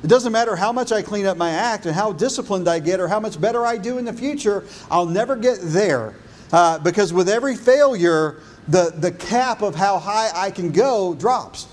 It 0.03 0.07
doesn't 0.07 0.31
matter 0.31 0.55
how 0.55 0.71
much 0.71 0.91
I 0.91 1.01
clean 1.01 1.25
up 1.25 1.37
my 1.37 1.49
act 1.49 1.85
and 1.85 1.95
how 1.95 2.13
disciplined 2.13 2.67
I 2.67 2.79
get 2.79 2.99
or 2.99 3.07
how 3.07 3.19
much 3.19 3.41
better 3.41 3.65
I 3.65 3.77
do 3.77 3.97
in 3.97 4.05
the 4.05 4.13
future, 4.13 4.63
I'll 4.91 5.07
never 5.07 5.35
get 5.35 5.57
there. 5.61 6.13
Uh, 6.53 6.79
because 6.79 7.11
with 7.11 7.27
every 7.27 7.55
failure, 7.55 8.39
the, 8.67 8.93
the 8.95 9.11
cap 9.11 9.61
of 9.61 9.75
how 9.75 9.97
high 9.97 10.29
I 10.33 10.51
can 10.51 10.71
go 10.71 11.15
drops. 11.15 11.67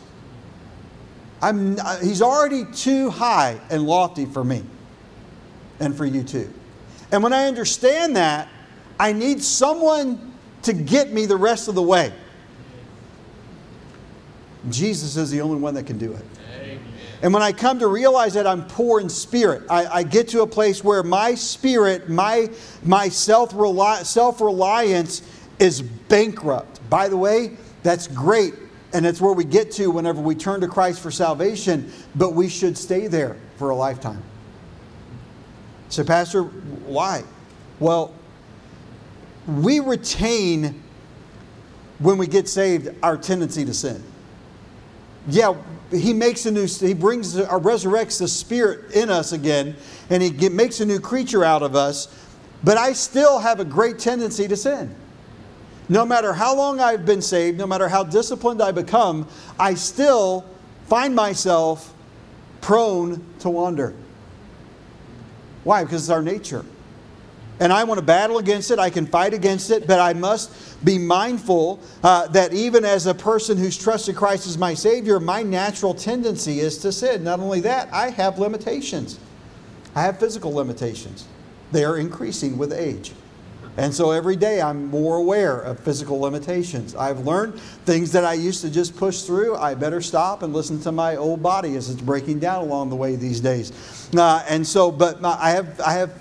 I'm, 1.45 1.79
uh, 1.79 1.99
he's 1.99 2.23
already 2.23 2.65
too 2.73 3.11
high 3.11 3.61
and 3.69 3.87
lofty 3.87 4.25
for 4.25 4.43
me 4.43 4.65
and 5.79 5.95
for 5.95 6.07
you 6.07 6.23
too. 6.23 6.51
And 7.13 7.23
when 7.23 7.35
I 7.35 7.45
understand 7.45 8.17
that, 8.17 8.49
I 8.99 9.13
need 9.13 9.43
someone 9.43 10.33
to 10.63 10.73
get 10.73 11.13
me 11.13 11.27
the 11.27 11.37
rest 11.37 11.69
of 11.69 11.75
the 11.75 11.83
way. 11.83 12.15
Jesus 14.71 15.19
is 15.19 15.31
the 15.31 15.43
only 15.43 15.59
one 15.61 15.75
that 15.75 15.83
can 15.83 15.99
do 15.99 16.15
it. 16.15 16.25
And 17.21 17.35
when 17.35 17.43
I 17.43 17.53
come 17.53 17.79
to 17.81 17.89
realize 17.89 18.33
that 18.35 18.47
I'm 18.47 18.67
poor 18.67 18.99
in 18.99 19.11
spirit, 19.11 19.65
I, 19.69 19.87
I 19.87 20.03
get 20.03 20.29
to 20.29 20.41
a 20.41 20.47
place 20.47 20.83
where 20.83 21.03
my 21.03 21.35
spirit, 21.35 22.09
my, 22.09 22.49
my 22.83 23.11
self 23.11 23.53
reliance 23.53 25.23
is 25.59 25.83
bankrupt. 25.83 26.81
By 26.89 27.09
the 27.09 27.19
way, 27.19 27.59
that's 27.83 28.07
great 28.07 28.55
and 28.95 29.05
it's 29.05 29.21
where 29.21 29.33
we 29.33 29.45
get 29.45 29.73
to 29.73 29.91
whenever 29.91 30.21
we 30.21 30.37
turn 30.37 30.61
to 30.61 30.69
Christ 30.69 31.01
for 31.01 31.11
salvation, 31.11 31.93
but 32.15 32.33
we 32.33 32.49
should 32.49 32.79
stay 32.79 33.09
there 33.09 33.37
for 33.57 33.71
a 33.71 33.77
lifetime. 33.77 34.23
So, 35.89 36.05
Pastor, 36.05 36.45
why? 36.45 37.25
Well, 37.81 38.15
we 39.49 39.81
retain, 39.81 40.81
when 41.99 42.19
we 42.19 42.29
get 42.29 42.49
saved, 42.49 42.89
our 43.03 43.17
tendency 43.17 43.65
to 43.65 43.75
sin. 43.75 44.03
Yeah, 45.27 45.55
he 45.91 46.13
makes 46.13 46.47
a 46.47 46.53
new, 46.53 46.67
he 46.67 46.95
brings, 46.95 47.37
or 47.37 47.61
resurrects 47.61 48.21
the 48.21 48.29
spirit 48.29 48.93
in 48.93 49.11
us 49.11 49.33
again, 49.33 49.75
and 50.09 50.23
he 50.23 50.31
get, 50.31 50.53
makes 50.53 50.81
a 50.81 50.87
new 50.87 51.01
creature 51.01 51.45
out 51.45 51.63
of 51.63 51.75
us, 51.75 52.17
but 52.63 52.79
I 52.79 52.93
still 52.93 53.41
have 53.41 53.59
a 53.59 53.65
great 53.65 53.99
tendency 53.99 54.47
to 54.47 54.57
sin. 54.57 54.95
No 55.89 56.07
matter 56.07 56.33
how 56.33 56.57
long 56.57 56.81
I've 56.81 57.05
been 57.05 57.23
saved, 57.23 57.59
no 57.59 57.67
matter 57.67 57.89
how 57.89 58.05
disciplined 58.05 58.63
I 58.63 58.73
become, 58.73 59.29
I 59.59 59.75
still 59.75 60.47
find 60.87 61.15
myself 61.15 61.93
prone 62.61 63.23
to 63.41 63.51
wander. 63.51 63.95
Why? 65.65 65.85
Because 65.85 66.03
it's 66.03 66.11
our 66.11 66.23
nature. 66.23 66.65
And 67.61 67.73
I 67.73 67.85
want 67.85 67.99
to 67.99 68.05
battle 68.05 68.39
against 68.39 68.71
it. 68.71 68.79
I 68.79 68.91
can 68.91 69.07
fight 69.07 69.33
against 69.33 69.71
it, 69.71 69.87
but 69.87 70.01
I 70.01 70.13
must 70.13 70.85
be 70.85 70.99
mindful 70.99 71.81
uh, 72.03 72.27
that 72.29 72.53
even 72.53 72.85
as 72.85 73.07
a 73.07 73.15
person 73.15 73.57
who's 73.57 73.79
trusted 73.79 74.17
Christ 74.17 74.47
as 74.47 74.59
my 74.59 74.75
Savior, 74.75 75.21
my 75.21 75.43
natural 75.43 75.95
tendency 75.95 76.61
is 76.61 76.79
to 76.79 76.91
sin. 76.91 77.23
Not 77.23 77.41
only 77.41 77.61
that, 77.61 77.93
I 77.93 78.11
have 78.11 78.39
limitations. 78.39 79.21
I 79.95 80.03
have 80.03 80.19
physical 80.19 80.53
limitations. 80.53 81.27
They 81.71 81.85
are 81.85 81.97
increasing 81.97 82.59
with 82.59 82.73
age. 82.73 83.13
And 83.77 83.93
so 83.93 84.13
every 84.13 84.37
day 84.37 84.63
I'm 84.63 84.87
more 84.87 85.17
aware 85.17 85.61
of 85.61 85.81
physical 85.81 86.21
limitations. 86.21 86.95
I've 86.95 87.27
learned 87.27 87.59
things 87.85 88.13
that 88.13 88.25
I 88.25 88.35
used 88.35 88.61
to 88.61 88.71
just 88.71 88.97
push 88.97 89.23
through. 89.23 89.57
I 89.57 89.75
better 89.75 90.01
stop 90.01 90.43
and 90.43 90.53
listen 90.53 90.81
to 90.83 90.93
my 90.93 91.17
old 91.17 91.43
body 91.43 91.75
as 91.75 91.91
it's 91.91 92.01
breaking 92.01 92.39
down 92.39 92.63
along 92.63 92.91
the 92.91 92.97
way 92.97 93.17
these 93.17 93.41
days. 93.41 93.73
Uh, 94.17 94.45
and 94.49 94.65
so, 94.65 94.93
but 94.93 95.25
I 95.25 95.51
have, 95.51 95.81
I 95.81 95.95
have 95.95 96.13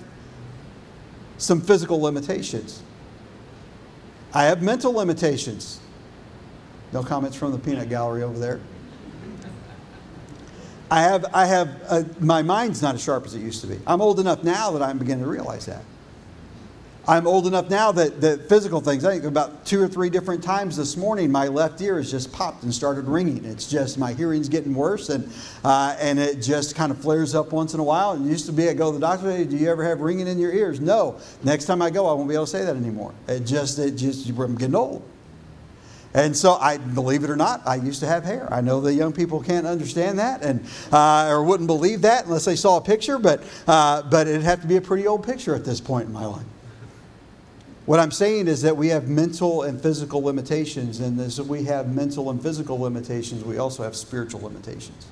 some 1.38 1.62
physical 1.62 2.02
limitations. 2.02 2.82
I 4.34 4.46
have 4.46 4.64
mental 4.64 4.92
limitations. 4.92 5.80
No 6.92 7.04
comments 7.04 7.38
from 7.38 7.52
the 7.52 7.60
peanut 7.60 7.88
gallery 7.88 8.24
over 8.24 8.40
there. 8.40 8.62
I 10.90 11.02
have, 11.02 11.26
I 11.34 11.46
have 11.46 11.82
uh, 11.88 12.04
my 12.20 12.42
mind's 12.42 12.82
not 12.82 12.96
as 12.96 13.04
sharp 13.04 13.26
as 13.26 13.36
it 13.36 13.42
used 13.42 13.62
to 13.62 13.68
be. 13.68 13.80
I'm 13.86 14.02
old 14.02 14.20
enough 14.20 14.44
now 14.44 14.72
that 14.72 14.82
I'm 14.82 14.98
beginning 14.98 15.24
to 15.24 15.30
realize 15.30 15.66
that. 15.68 15.84
I'm 17.06 17.28
old 17.28 17.48
enough 17.48 17.70
now 17.70 17.92
that, 17.92 18.22
that 18.22 18.48
physical 18.48 18.80
things, 18.80 19.04
I 19.04 19.12
think 19.12 19.26
about 19.26 19.66
two 19.66 19.82
or 19.82 19.90
three 19.90 20.10
different 20.10 20.42
times 20.42 20.78
this 20.78 20.96
morning, 20.96 21.30
my 21.30 21.50
left 21.50 21.82
ear 21.82 21.98
has 21.98 22.10
just 22.10 22.32
popped 22.32 22.64
and 22.64 22.74
started 22.74 23.06
ringing. 23.10 23.44
It's 23.44 23.70
just 23.70 23.98
my 23.98 24.14
hearing's 24.14 24.48
getting 24.48 24.74
worse 24.74 25.10
and, 25.10 25.30
uh, 25.66 25.98
and 26.00 26.18
it 26.18 26.42
just 26.42 26.76
kind 26.76 26.94
of 26.94 26.98
flares 26.98 27.36
up 27.36 27.52
once 27.52 27.74
in 27.74 27.82
a 27.82 27.84
while. 27.84 28.12
And 28.12 28.26
it 28.26 28.30
used 28.30 28.46
to 28.46 28.54
be, 28.54 28.70
I 28.70 28.74
go 28.74 28.90
to 28.90 28.98
the 28.98 29.06
doctor, 29.06 29.30
hey, 29.30 29.44
do 29.44 29.58
you 29.58 29.70
ever 29.70 29.84
have 29.84 30.00
ringing 30.00 30.28
in 30.28 30.40
your 30.40 30.54
ears? 30.54 30.80
No. 30.80 31.20
Next 31.44 31.66
time 31.66 31.82
I 31.82 31.90
go, 31.90 32.08
I 32.08 32.14
won't 32.14 32.30
be 32.30 32.36
able 32.36 32.46
to 32.46 32.52
say 32.52 32.64
that 32.64 32.78
anymore. 32.78 33.14
It 33.28 33.42
just, 33.42 33.80
it 33.80 33.96
just, 33.96 34.30
I'm 34.30 34.56
getting 34.56 34.76
old. 34.76 35.04
And 36.14 36.38
so, 36.38 36.54
I 36.54 36.78
believe 36.78 37.24
it 37.24 37.30
or 37.32 37.36
not, 37.36 37.64
I 37.66 37.76
used 37.76 38.00
to 38.02 38.06
have 38.06 38.24
hair. 38.24 38.48
I 38.54 38.62
know 38.62 38.80
the 38.80 38.94
young 38.94 39.12
people 39.14 39.42
can't 39.42 39.66
understand 39.66 40.20
that 40.20 40.44
and 40.44 40.64
uh, 40.92 41.28
or 41.28 41.44
wouldn't 41.44 41.66
believe 41.66 42.02
that 42.04 42.26
unless 42.26 42.46
they 42.46 42.56
saw 42.56 42.78
a 42.78 42.82
picture, 42.82 43.18
but 43.18 43.44
uh, 43.68 44.04
but 44.04 44.28
it'd 44.28 44.44
have 44.44 44.62
to 44.62 44.68
be 44.68 44.76
a 44.78 44.82
pretty 44.82 45.08
old 45.08 45.26
picture 45.26 45.56
at 45.56 45.66
this 45.66 45.82
point 45.82 46.06
in 46.06 46.14
my 46.14 46.26
life. 46.26 46.46
What 47.86 48.00
I'm 48.00 48.12
saying 48.12 48.48
is 48.48 48.62
that 48.62 48.78
we 48.78 48.88
have 48.90 49.10
mental 49.10 49.64
and 49.64 49.82
physical 49.82 50.24
limitations, 50.24 51.02
and 51.02 51.20
as 51.20 51.42
we 51.42 51.66
have 51.66 51.94
mental 51.94 52.30
and 52.30 52.42
physical 52.42 52.80
limitations, 52.80 53.44
we 53.44 53.58
also 53.58 53.84
have 53.84 53.96
spiritual 53.96 54.42
limitations. 54.42 55.06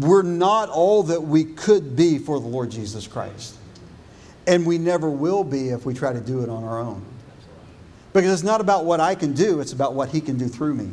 We're 0.00 0.22
not 0.22 0.68
all 0.68 1.04
that 1.04 1.22
we 1.22 1.44
could 1.44 1.94
be 1.94 2.18
for 2.18 2.40
the 2.40 2.46
Lord 2.46 2.70
Jesus 2.70 3.06
Christ. 3.06 3.56
And 4.48 4.66
we 4.66 4.78
never 4.78 5.10
will 5.10 5.44
be 5.44 5.68
if 5.68 5.86
we 5.86 5.94
try 5.94 6.12
to 6.12 6.20
do 6.20 6.42
it 6.42 6.48
on 6.48 6.64
our 6.64 6.80
own. 6.80 7.02
Because 8.12 8.32
it's 8.32 8.42
not 8.42 8.60
about 8.60 8.84
what 8.84 8.98
I 8.98 9.14
can 9.14 9.34
do, 9.34 9.60
it's 9.60 9.72
about 9.72 9.94
what 9.94 10.08
He 10.08 10.20
can 10.20 10.38
do 10.38 10.48
through 10.48 10.74
me. 10.74 10.90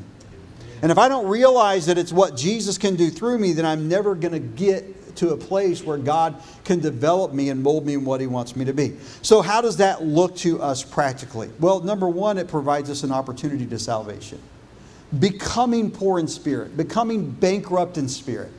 And 0.84 0.92
if 0.92 0.98
I 0.98 1.08
don't 1.08 1.28
realize 1.28 1.86
that 1.86 1.98
it's 1.98 2.12
what 2.12 2.36
Jesus 2.36 2.78
can 2.78 2.96
do 2.96 3.10
through 3.10 3.40
me, 3.40 3.54
then 3.54 3.66
I'm 3.66 3.88
never 3.88 4.14
going 4.16 4.34
to 4.34 4.40
get 4.40 4.84
to 5.16 5.32
a 5.32 5.38
place 5.38 5.84
where 5.84 5.98
God 5.98 6.42
can 6.64 6.80
develop 6.80 7.34
me 7.34 7.50
and 7.50 7.62
mold 7.62 7.86
me 7.86 7.94
in 7.94 8.06
what 8.06 8.22
He 8.22 8.28
wants 8.28 8.56
me 8.56 8.66
to 8.66 8.74
be. 8.74 8.98
So, 9.22 9.42
how 9.42 9.62
does 9.62 9.78
that 9.78 10.04
look 10.04 10.36
to 10.38 10.62
us 10.62 10.84
practically? 10.84 11.50
Well, 11.60 11.82
number 11.82 12.08
one, 12.08 12.38
it 12.38 12.48
provides 12.48 12.90
us 12.90 13.04
an 13.04 13.12
opportunity 13.12 13.66
to 13.68 13.80
salvation. 13.80 14.40
Becoming 15.20 15.92
poor 15.92 16.20
in 16.20 16.28
spirit, 16.28 16.76
becoming 16.76 17.30
bankrupt 17.30 17.98
in 17.98 18.10
spirit, 18.10 18.52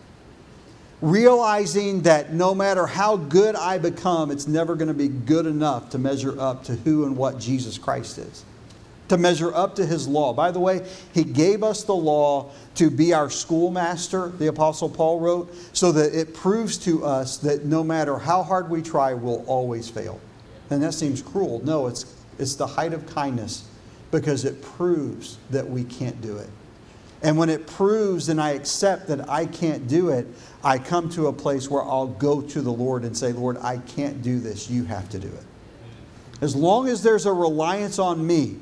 realizing 1.01 2.03
that 2.03 2.33
no 2.33 2.55
matter 2.55 2.87
how 2.87 3.17
good 3.17 3.57
I 3.57 3.79
become, 3.79 4.31
it's 4.31 4.47
never 4.47 4.77
going 4.77 4.89
to 4.89 4.95
be 4.95 5.09
good 5.09 5.47
enough 5.47 5.91
to 5.91 5.99
measure 5.99 6.39
up 6.41 6.65
to 6.65 6.77
who 6.77 7.05
and 7.05 7.17
what 7.17 7.39
Jesus 7.39 7.77
Christ 7.77 8.19
is 8.19 8.45
to 9.09 9.19
measure 9.19 9.55
up 9.55 9.75
to 9.77 9.87
his 9.87 10.09
law. 10.09 10.33
By 10.33 10.51
the 10.51 10.61
way, 10.61 10.87
he 11.13 11.25
gave 11.25 11.63
us 11.63 11.85
the 11.85 11.95
law 11.95 12.51
to 12.77 12.91
be 12.91 13.13
our 13.13 13.31
schoolmaster, 13.31 14.29
the 14.29 14.47
Apostle 14.47 14.89
Paul 14.89 15.21
wrote, 15.21 15.55
so 15.73 15.93
that 15.93 16.19
it 16.19 16.35
proves 16.35 16.79
to 16.79 17.05
us 17.05 17.37
that 17.39 17.65
no 17.65 17.85
matter 17.85 18.19
how 18.19 18.43
hard 18.43 18.71
we 18.71 18.83
try, 18.83 19.15
we'll 19.15 19.45
always 19.47 19.89
fail. 19.89 20.21
And 20.71 20.83
that 20.83 20.95
seems 20.95 21.21
cruel. 21.21 21.61
No, 21.65 21.87
it's, 21.87 22.15
it's 22.39 22.55
the 22.55 22.67
height 22.67 22.93
of 22.93 23.07
kindness 23.07 23.69
because 24.11 24.45
it 24.45 24.63
proves 24.63 25.39
that 25.51 25.69
we 25.69 25.85
can't 25.85 26.21
do 26.21 26.39
it. 26.39 26.49
And 27.23 27.39
when 27.39 27.49
it 27.49 27.67
proves 27.67 28.29
and 28.29 28.41
I 28.41 28.51
accept 28.51 29.09
that 29.09 29.29
I 29.31 29.47
can't 29.47 29.89
do 29.89 30.11
it, 30.11 30.27
I 30.63 30.79
come 30.79 31.09
to 31.11 31.29
a 31.29 31.33
place 31.33 31.71
where 31.71 31.83
I'll 31.83 32.07
go 32.07 32.43
to 32.43 32.61
the 32.61 32.73
Lord 32.73 33.05
and 33.05 33.17
say, 33.17 33.33
Lord, 33.33 33.57
I 33.63 33.79
can't 33.79 34.23
do 34.23 34.41
this. 34.41 34.69
You 34.69 34.85
have 34.85 35.09
to 35.11 35.19
do 35.19 35.29
it. 35.29 35.45
As 36.43 36.55
long 36.55 36.89
as 36.89 37.03
there's 37.03 37.25
a 37.25 37.33
reliance 37.33 37.99
on 37.99 38.27
me, 38.27 38.57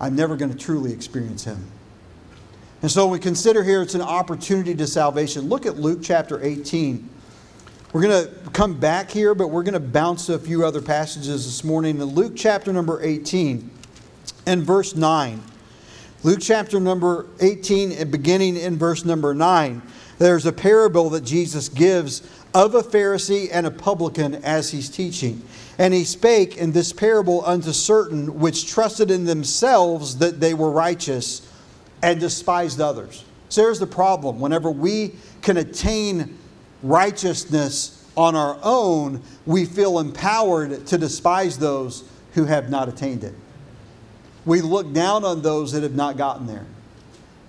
I'm 0.00 0.14
never 0.14 0.36
going 0.36 0.52
to 0.52 0.58
truly 0.58 0.92
experience 0.92 1.44
Him. 1.44 1.66
And 2.82 2.90
so 2.90 3.08
we 3.08 3.18
consider 3.18 3.64
here 3.64 3.82
it's 3.82 3.94
an 3.94 4.02
opportunity 4.02 4.74
to 4.76 4.86
salvation. 4.86 5.48
Look 5.48 5.66
at 5.66 5.78
Luke 5.78 6.00
chapter 6.02 6.42
18. 6.42 7.08
We're 7.92 8.02
going 8.02 8.26
to 8.26 8.50
come 8.50 8.78
back 8.78 9.10
here, 9.10 9.34
but 9.34 9.48
we're 9.48 9.62
going 9.62 9.74
to 9.74 9.80
bounce 9.80 10.28
a 10.28 10.38
few 10.38 10.64
other 10.64 10.82
passages 10.82 11.46
this 11.46 11.64
morning. 11.64 11.96
In 11.96 12.04
Luke 12.04 12.34
chapter 12.36 12.72
number 12.72 13.02
18 13.02 13.70
and 14.46 14.62
verse 14.62 14.94
9. 14.94 15.42
Luke 16.24 16.40
chapter 16.42 16.80
number 16.80 17.26
18, 17.40 17.92
and 17.92 18.10
beginning 18.10 18.56
in 18.56 18.76
verse 18.76 19.04
number 19.04 19.34
9, 19.34 19.80
there's 20.18 20.46
a 20.46 20.52
parable 20.52 21.10
that 21.10 21.22
Jesus 21.24 21.68
gives 21.68 22.28
of 22.52 22.74
a 22.74 22.82
Pharisee 22.82 23.48
and 23.52 23.66
a 23.66 23.70
publican 23.70 24.34
as 24.36 24.70
he's 24.72 24.88
teaching. 24.88 25.42
And 25.78 25.94
he 25.94 26.04
spake 26.04 26.56
in 26.56 26.72
this 26.72 26.92
parable 26.92 27.44
unto 27.46 27.72
certain 27.72 28.40
which 28.40 28.66
trusted 28.66 29.10
in 29.10 29.24
themselves 29.24 30.18
that 30.18 30.40
they 30.40 30.52
were 30.52 30.70
righteous 30.70 31.48
and 32.02 32.18
despised 32.18 32.80
others. 32.80 33.24
So 33.48 33.62
here's 33.62 33.78
the 33.78 33.86
problem. 33.86 34.40
Whenever 34.40 34.70
we 34.70 35.14
can 35.40 35.56
attain 35.56 36.36
righteousness 36.82 38.04
on 38.16 38.34
our 38.34 38.58
own, 38.62 39.22
we 39.46 39.64
feel 39.64 40.00
empowered 40.00 40.86
to 40.86 40.98
despise 40.98 41.56
those 41.58 42.04
who 42.34 42.44
have 42.44 42.68
not 42.68 42.88
attained 42.88 43.24
it. 43.24 43.34
We 44.44 44.60
look 44.60 44.92
down 44.92 45.24
on 45.24 45.42
those 45.42 45.72
that 45.72 45.82
have 45.82 45.94
not 45.94 46.16
gotten 46.16 46.46
there. 46.46 46.66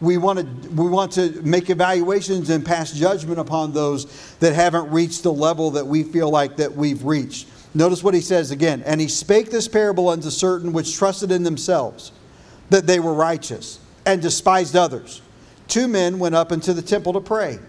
We 0.02 0.18
want, 0.18 0.40
to, 0.40 0.70
we 0.70 0.88
want 0.88 1.12
to 1.14 1.42
make 1.42 1.70
evaluations 1.70 2.50
and 2.50 2.66
pass 2.66 2.94
judgment 2.94 3.40
upon 3.40 3.74
those 3.74 4.36
that 4.40 4.54
haven't 4.54 4.90
reached 4.92 5.24
the 5.24 5.34
level 5.34 5.72
that 5.72 5.86
we 5.86 6.04
feel 6.04 6.30
like 6.30 6.58
that 6.58 6.74
we've 6.74 7.04
reached. 7.04 7.48
Notice 7.74 8.04
what 8.04 8.14
he 8.14 8.22
says 8.22 8.52
again. 8.52 8.82
And 8.86 9.00
he 9.00 9.08
spake 9.08 9.52
this 9.52 9.68
parable 9.68 10.10
unto 10.10 10.30
certain 10.30 10.74
which 10.74 10.96
trusted 10.96 11.32
in 11.32 11.44
themselves 11.44 12.12
that 12.70 12.88
they 12.88 13.00
were 13.00 13.14
righteous 13.14 13.80
and 14.06 14.22
despised 14.22 14.76
others. 14.76 15.22
Two 15.68 15.88
men 15.88 16.18
went 16.20 16.36
up 16.36 16.52
into 16.52 16.74
the 16.74 16.82
temple 16.82 17.14
to 17.14 17.22
pray, 17.22 17.60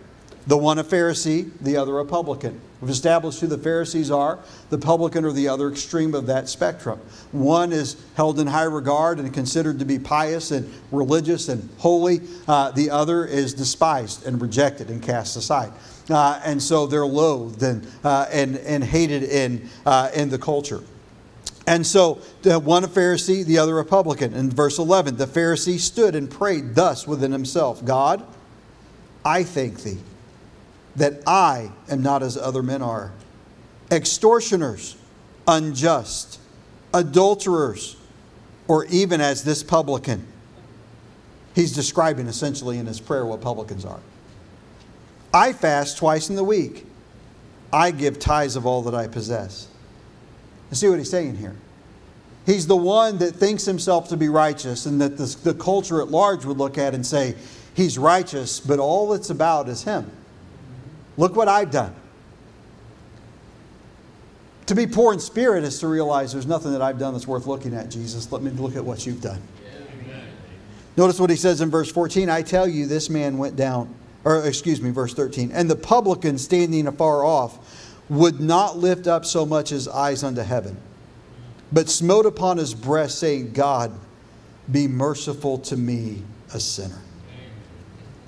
the 0.46 0.56
one 0.56 0.78
a 0.78 0.84
Pharisee, 0.84 1.50
the 1.60 1.76
other 1.76 1.98
a 1.98 2.04
publican. 2.04 2.60
We've 2.80 2.90
established 2.90 3.40
who 3.40 3.46
the 3.46 3.58
Pharisees 3.58 4.10
are. 4.10 4.38
The 4.70 4.78
publican 4.78 5.24
are 5.26 5.32
the 5.32 5.48
other 5.48 5.70
extreme 5.70 6.14
of 6.14 6.26
that 6.26 6.48
spectrum. 6.48 6.98
One 7.30 7.72
is 7.72 7.96
held 8.14 8.40
in 8.40 8.46
high 8.46 8.64
regard 8.64 9.18
and 9.18 9.32
considered 9.34 9.78
to 9.80 9.84
be 9.84 9.98
pious 9.98 10.50
and 10.50 10.72
religious 10.90 11.48
and 11.48 11.68
holy. 11.78 12.22
Uh, 12.48 12.70
the 12.70 12.90
other 12.90 13.26
is 13.26 13.52
despised 13.52 14.26
and 14.26 14.40
rejected 14.40 14.88
and 14.88 15.02
cast 15.02 15.36
aside. 15.36 15.72
Uh, 16.08 16.40
and 16.42 16.62
so 16.62 16.86
they're 16.86 17.06
loathed 17.06 17.62
and, 17.62 17.86
uh, 18.02 18.26
and, 18.32 18.56
and 18.58 18.82
hated 18.82 19.24
in, 19.24 19.68
uh, 19.84 20.10
in 20.14 20.30
the 20.30 20.38
culture. 20.38 20.80
And 21.66 21.86
so 21.86 22.14
one 22.42 22.82
a 22.82 22.88
Pharisee, 22.88 23.44
the 23.44 23.58
other 23.58 23.78
a 23.78 23.84
publican. 23.84 24.32
In 24.32 24.50
verse 24.50 24.78
11, 24.78 25.18
the 25.18 25.26
Pharisee 25.26 25.78
stood 25.78 26.14
and 26.14 26.30
prayed 26.30 26.74
thus 26.74 27.06
within 27.06 27.30
himself 27.30 27.84
God, 27.84 28.26
I 29.22 29.44
thank 29.44 29.82
thee 29.82 29.98
that 30.96 31.22
I 31.26 31.70
am 31.88 32.02
not 32.02 32.22
as 32.22 32.36
other 32.36 32.62
men 32.62 32.82
are 32.82 33.12
extortioners, 33.90 34.96
unjust, 35.46 36.38
adulterers, 36.94 37.96
or 38.68 38.84
even 38.86 39.20
as 39.20 39.42
this 39.42 39.62
publican. 39.62 40.26
He's 41.54 41.72
describing 41.72 42.28
essentially 42.28 42.78
in 42.78 42.86
his 42.86 43.00
prayer 43.00 43.26
what 43.26 43.40
publicans 43.40 43.84
are. 43.84 44.00
I 45.34 45.52
fast 45.52 45.98
twice 45.98 46.30
in 46.30 46.36
the 46.36 46.44
week. 46.44 46.86
I 47.72 47.90
give 47.90 48.18
tithes 48.18 48.56
of 48.56 48.66
all 48.66 48.82
that 48.82 48.94
I 48.94 49.06
possess. 49.08 49.68
You 50.70 50.76
see 50.76 50.88
what 50.88 50.98
he's 50.98 51.10
saying 51.10 51.36
here? 51.36 51.56
He's 52.46 52.66
the 52.66 52.76
one 52.76 53.18
that 53.18 53.32
thinks 53.32 53.64
himself 53.64 54.08
to 54.08 54.16
be 54.16 54.28
righteous, 54.28 54.86
and 54.86 55.00
that 55.00 55.16
the, 55.16 55.36
the 55.44 55.54
culture 55.54 56.00
at 56.00 56.08
large 56.08 56.44
would 56.44 56.56
look 56.56 56.78
at 56.78 56.94
and 56.94 57.06
say, 57.06 57.34
He's 57.74 57.96
righteous, 57.98 58.58
but 58.58 58.78
all 58.78 59.12
it's 59.12 59.30
about 59.30 59.68
is 59.68 59.84
him. 59.84 60.10
Look 61.20 61.36
what 61.36 61.48
I've 61.48 61.70
done. 61.70 61.94
To 64.66 64.74
be 64.74 64.86
poor 64.86 65.12
in 65.12 65.20
spirit 65.20 65.64
is 65.64 65.78
to 65.80 65.86
realize 65.86 66.32
there's 66.32 66.46
nothing 66.46 66.72
that 66.72 66.80
I've 66.80 66.98
done 66.98 67.12
that's 67.12 67.26
worth 67.26 67.46
looking 67.46 67.74
at, 67.74 67.90
Jesus. 67.90 68.32
Let 68.32 68.40
me 68.42 68.50
look 68.52 68.74
at 68.74 68.82
what 68.82 69.04
you've 69.04 69.20
done. 69.20 69.42
Notice 70.96 71.20
what 71.20 71.28
he 71.28 71.36
says 71.36 71.60
in 71.60 71.70
verse 71.70 71.92
14 71.92 72.30
I 72.30 72.40
tell 72.40 72.66
you, 72.66 72.86
this 72.86 73.10
man 73.10 73.36
went 73.36 73.54
down 73.54 73.94
or 74.24 74.46
excuse 74.46 74.80
me, 74.80 74.90
verse 74.90 75.12
13. 75.12 75.52
And 75.52 75.70
the 75.70 75.76
publican 75.76 76.38
standing 76.38 76.86
afar 76.86 77.22
off 77.22 77.94
would 78.08 78.40
not 78.40 78.78
lift 78.78 79.06
up 79.06 79.26
so 79.26 79.44
much 79.44 79.72
as 79.72 79.88
eyes 79.88 80.24
unto 80.24 80.40
heaven, 80.40 80.76
but 81.70 81.90
smote 81.90 82.24
upon 82.24 82.56
his 82.56 82.74
breast, 82.74 83.18
saying, 83.18 83.52
God, 83.52 83.92
be 84.72 84.88
merciful 84.88 85.58
to 85.58 85.76
me, 85.76 86.22
a 86.54 86.60
sinner. 86.60 87.02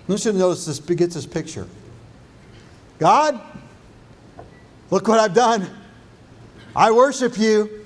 You 0.09 0.19
to 0.19 0.33
notice 0.35 0.67
this, 0.67 0.79
get 0.79 1.11
this 1.11 1.27
picture. 1.27 1.67
God, 2.99 3.41
look 4.91 5.09
what 5.09 5.19
I've 5.19 5.35
done. 5.35 5.69
I 6.75 6.91
worship 6.93 7.39
you. 7.39 7.85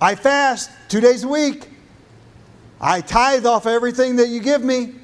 I 0.00 0.14
fast 0.14 0.70
two 0.88 1.00
days 1.00 1.24
a 1.24 1.28
week. 1.28 1.68
I 2.80 3.00
tithe 3.00 3.46
off 3.46 3.66
everything 3.66 4.16
that 4.16 4.28
you 4.28 4.40
give 4.40 4.62
me. 4.62 4.94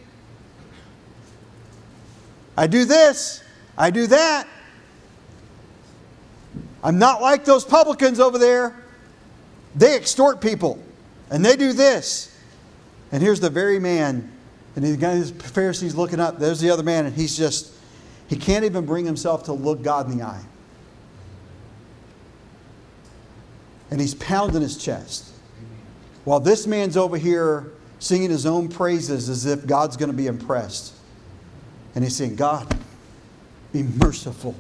I 2.57 2.67
do 2.67 2.85
this. 2.85 3.43
I 3.77 3.91
do 3.91 4.07
that. 4.07 4.47
I'm 6.85 6.99
not 6.99 7.21
like 7.21 7.45
those 7.45 7.65
publicans 7.65 8.21
over 8.21 8.39
there. 8.39 8.77
They 9.75 9.97
extort 9.97 10.41
people 10.41 10.79
and 11.31 11.45
they 11.45 11.57
do 11.57 11.73
this. 11.73 12.31
And 13.11 13.23
here's 13.23 13.41
the 13.41 13.51
very 13.51 13.79
man, 13.79 14.31
and 14.77 14.85
the 14.85 15.27
Pharisees 15.39 15.95
looking 15.95 16.21
up. 16.21 16.39
There's 16.39 16.61
the 16.61 16.71
other 16.71 16.83
man, 16.83 17.07
and 17.07 17.15
he's 17.15 17.37
just, 17.37 17.73
he 18.29 18.37
can't 18.37 18.65
even 18.65 18.87
bring 18.87 19.05
himself 19.05 19.45
to 19.45 19.53
look 19.53 19.83
God 19.83 20.11
in 20.11 20.19
the 20.19 20.25
eye. 20.25 20.45
And 23.91 24.01
he's 24.01 24.15
pounding 24.15 24.63
his 24.63 24.77
chest. 24.77 25.31
While 26.25 26.41
this 26.41 26.67
man's 26.67 26.97
over 26.97 27.17
here 27.17 27.73
singing 27.99 28.31
his 28.31 28.47
own 28.47 28.69
praises 28.69 29.29
as 29.29 29.47
if 29.47 29.67
God's 29.67 29.97
going 29.97 30.11
to 30.11 30.17
be 30.17 30.27
impressed. 30.27 30.95
And 31.95 32.03
he's 32.03 32.17
saying, 32.17 32.37
God, 32.37 32.77
be 33.73 33.83
merciful 33.83 34.55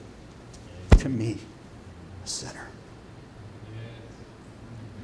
to 0.98 1.08
me, 1.08 1.38
a 2.24 2.28
sinner. 2.28 2.68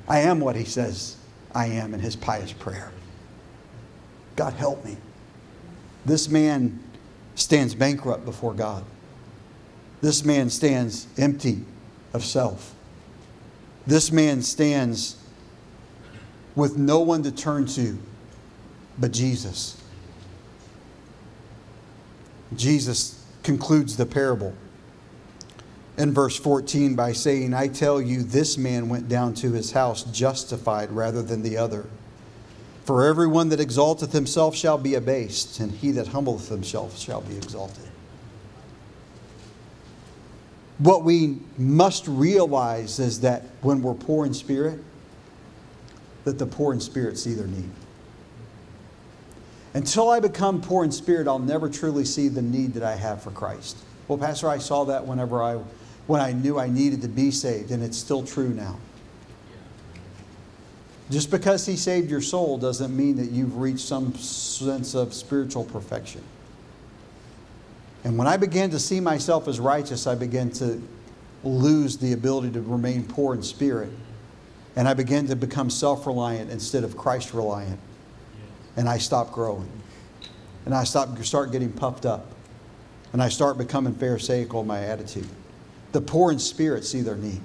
I 0.09 0.21
am 0.21 0.41
what 0.41 0.57
he 0.57 0.65
says 0.65 1.17
I 1.55 1.67
am 1.67 1.95
in 1.95 2.01
his 2.01 2.17
pious 2.17 2.53
prayer. 2.53 2.93
God, 4.37 4.53
help 4.55 4.85
me. 4.85 4.97
This 6.07 6.29
man 6.29 6.83
stands 7.41 7.74
bankrupt 7.74 8.24
before 8.24 8.55
God. 8.55 8.84
This 10.01 10.24
man 10.24 10.51
stands 10.51 11.07
empty 11.18 11.64
of 12.12 12.24
self. 12.24 12.74
This 13.86 14.12
man 14.12 14.43
stands 14.43 15.16
with 16.55 16.76
no 16.76 17.01
one 17.01 17.22
to 17.22 17.32
turn 17.32 17.66
to 17.66 17.99
but 18.99 19.12
Jesus. 19.12 19.80
Jesus 22.55 23.24
concludes 23.43 23.97
the 23.97 24.07
parable 24.07 24.55
in 25.97 26.12
verse 26.12 26.38
14 26.38 26.95
by 26.95 27.12
saying, 27.12 27.55
I 27.55 27.68
tell 27.68 28.01
you, 28.01 28.22
this 28.22 28.59
man 28.59 28.88
went 28.88 29.09
down 29.09 29.34
to 29.34 29.53
his 29.53 29.72
house 29.72 30.03
justified 30.05 30.91
rather 30.91 31.22
than 31.22 31.43
the 31.43 31.57
other. 31.57 31.86
For 32.85 33.07
everyone 33.07 33.51
that 33.51 33.61
exalteth 33.61 34.12
himself 34.12 34.57
shall 34.57 34.78
be 34.78 34.95
abased, 34.95 35.61
and 35.61 35.70
he 35.70 35.93
that 35.93 36.09
humbleth 36.09 36.49
himself 36.49 36.99
shall 36.99 37.20
be 37.20 37.37
exalted. 37.37 37.89
What 40.78 41.05
we 41.05 41.39
must 41.59 42.09
realize 42.09 42.99
is 42.99 43.20
that 43.20 43.43
when 43.61 43.83
we're 43.83 43.95
poor 43.95 44.24
in 44.24 44.33
spirit, 44.33 44.83
that 46.24 46.39
the 46.39 46.47
poor 46.47 46.72
in 46.72 46.81
spirit 46.81 47.18
see 47.18 47.35
their 47.35 47.47
need. 47.47 47.70
Until 49.74 50.09
I 50.09 50.20
become 50.20 50.61
poor 50.61 50.83
in 50.85 50.91
spirit, 50.91 51.28
I'll 51.28 51.39
never 51.39 51.68
truly 51.68 52.05
see 52.05 52.28
the 52.28 52.43
need 52.43 52.74
that 52.74 52.83
I 52.83 52.97
have 52.97 53.22
for 53.22 53.31
Christ. 53.31 53.76
Well, 54.09 54.18
Pastor, 54.18 54.49
I 54.49 54.59
saw 54.59 54.85
that 54.85 55.07
whenever 55.07 55.43
I 55.43 55.61
when 56.07 56.20
I 56.20 56.33
knew 56.33 56.59
I 56.59 56.68
needed 56.68 57.03
to 57.03 57.09
be 57.09 57.31
saved, 57.31 57.70
and 57.70 57.85
it's 57.85 57.97
still 57.97 58.24
true 58.24 58.49
now. 58.49 58.76
Just 61.11 61.31
because 61.31 61.67
He 61.67 61.77
saved 61.77 62.11
your 62.11 62.21
soul 62.21 62.57
doesn't 62.57 62.97
mean 62.97 63.17
that 63.17 63.31
you've 63.31 63.57
reached 63.59 63.81
some 63.81 64.15
sense 64.15 64.95
of 64.95 65.13
spiritual 65.13 65.65
perfection. 65.65 66.23
And 68.05 68.17
when 68.17 68.27
I 68.27 68.37
began 68.37 68.71
to 68.71 68.79
see 68.79 69.01
myself 69.01 69.49
as 69.49 69.61
righteous, 69.61 70.07
I 70.07 70.15
began 70.15 70.51
to 70.53 70.81
lose 71.43 71.97
the 71.99 72.13
ability 72.13 72.53
to 72.53 72.61
remain 72.61 73.05
poor 73.05 73.35
in 73.35 73.43
spirit. 73.43 73.91
And 74.77 74.87
I 74.89 74.95
began 74.95 75.27
to 75.27 75.37
become 75.37 75.69
self 75.69 76.07
reliant 76.07 76.51
instead 76.51 76.85
of 76.85 76.97
Christ 76.97 77.35
reliant. 77.35 77.81
And 78.77 78.89
I 78.89 78.99
stopped 78.99 79.33
growing. 79.33 79.69
And 80.65 80.75
I 80.75 80.85
stopped, 80.85 81.23
start 81.25 81.51
getting 81.51 81.73
puffed 81.73 82.07
up. 82.07 82.27
And 83.13 83.21
I 83.21 83.29
start 83.29 83.59
becoming 83.59 83.95
Pharisaical 83.95 84.61
in 84.61 84.69
my 84.69 84.85
attitude. 84.85 85.27
The 85.91 86.01
poor 86.01 86.31
in 86.31 86.39
spirit 86.39 86.85
see 86.85 87.01
their 87.01 87.17
need. 87.17 87.41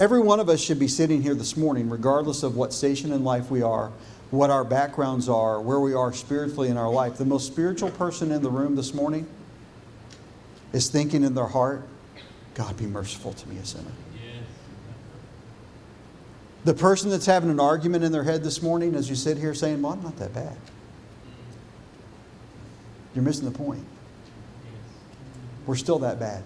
Every 0.00 0.20
one 0.20 0.40
of 0.40 0.48
us 0.48 0.60
should 0.60 0.78
be 0.78 0.88
sitting 0.88 1.22
here 1.22 1.34
this 1.34 1.56
morning, 1.56 1.88
regardless 1.88 2.42
of 2.42 2.56
what 2.56 2.72
station 2.72 3.12
in 3.12 3.22
life 3.22 3.50
we 3.50 3.62
are, 3.62 3.92
what 4.30 4.50
our 4.50 4.64
backgrounds 4.64 5.28
are, 5.28 5.60
where 5.60 5.78
we 5.78 5.94
are 5.94 6.12
spiritually 6.12 6.68
in 6.68 6.76
our 6.76 6.90
life. 6.90 7.16
The 7.16 7.24
most 7.24 7.46
spiritual 7.46 7.90
person 7.92 8.32
in 8.32 8.42
the 8.42 8.50
room 8.50 8.74
this 8.74 8.92
morning 8.92 9.26
is 10.72 10.88
thinking 10.88 11.22
in 11.22 11.34
their 11.34 11.46
heart, 11.46 11.86
God, 12.54 12.76
be 12.76 12.86
merciful 12.86 13.32
to 13.34 13.48
me, 13.48 13.58
a 13.58 13.64
sinner. 13.64 13.92
The 16.64 16.74
person 16.74 17.10
that's 17.10 17.26
having 17.26 17.50
an 17.50 17.60
argument 17.60 18.04
in 18.04 18.10
their 18.10 18.24
head 18.24 18.42
this 18.42 18.62
morning, 18.62 18.94
as 18.94 19.08
you 19.08 19.14
sit 19.14 19.36
here 19.36 19.54
saying, 19.54 19.82
Well, 19.82 19.92
I'm 19.92 20.02
not 20.02 20.16
that 20.16 20.34
bad. 20.34 20.56
You're 23.14 23.22
missing 23.22 23.44
the 23.44 23.56
point. 23.56 23.84
We're 25.66 25.76
still 25.76 25.98
that 26.00 26.18
bad. 26.18 26.42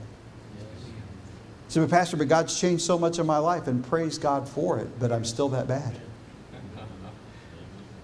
So, 1.69 1.83
but 1.83 1.91
Pastor, 1.91 2.17
but 2.17 2.29
God's 2.29 2.59
changed 2.59 2.83
so 2.83 2.99
much 2.99 3.19
in 3.19 3.27
my 3.27 3.39
life, 3.39 3.67
and 3.67 3.85
praise 3.85 4.17
God 4.17 4.49
for 4.49 4.79
it, 4.79 4.99
but 4.99 5.13
I'm 5.13 5.25
still 5.25 5.49
that 5.51 5.69
bad. 5.69 5.95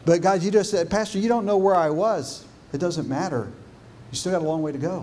But 0.06 0.20
God, 0.20 0.42
you 0.42 0.50
just 0.50 0.70
said, 0.70 0.90
Pastor, 0.90 1.18
you 1.18 1.30
don't 1.30 1.46
know 1.46 1.56
where 1.56 1.74
I 1.74 1.88
was. 1.88 2.44
It 2.74 2.78
doesn't 2.78 3.08
matter. 3.08 3.50
You 4.10 4.18
still 4.18 4.32
got 4.32 4.42
a 4.42 4.44
long 4.44 4.60
way 4.60 4.70
to 4.70 4.76
go. 4.76 5.02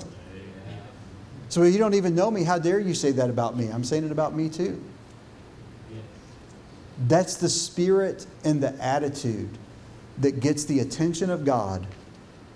So 1.49 1.63
you 1.63 1.79
don't 1.79 1.95
even 1.95 2.13
know 2.13 2.29
me. 2.29 2.43
How 2.43 2.59
dare 2.59 2.79
you 2.79 2.93
say 2.93 3.11
that 3.13 3.29
about 3.29 3.57
me? 3.57 3.67
I'm 3.69 3.83
saying 3.83 4.05
it 4.05 4.11
about 4.11 4.35
me 4.35 4.47
too. 4.47 4.81
That's 7.07 7.35
the 7.35 7.49
spirit 7.49 8.27
and 8.43 8.61
the 8.61 8.73
attitude 8.81 9.49
that 10.19 10.39
gets 10.39 10.65
the 10.65 10.79
attention 10.79 11.29
of 11.29 11.43
God 11.43 11.87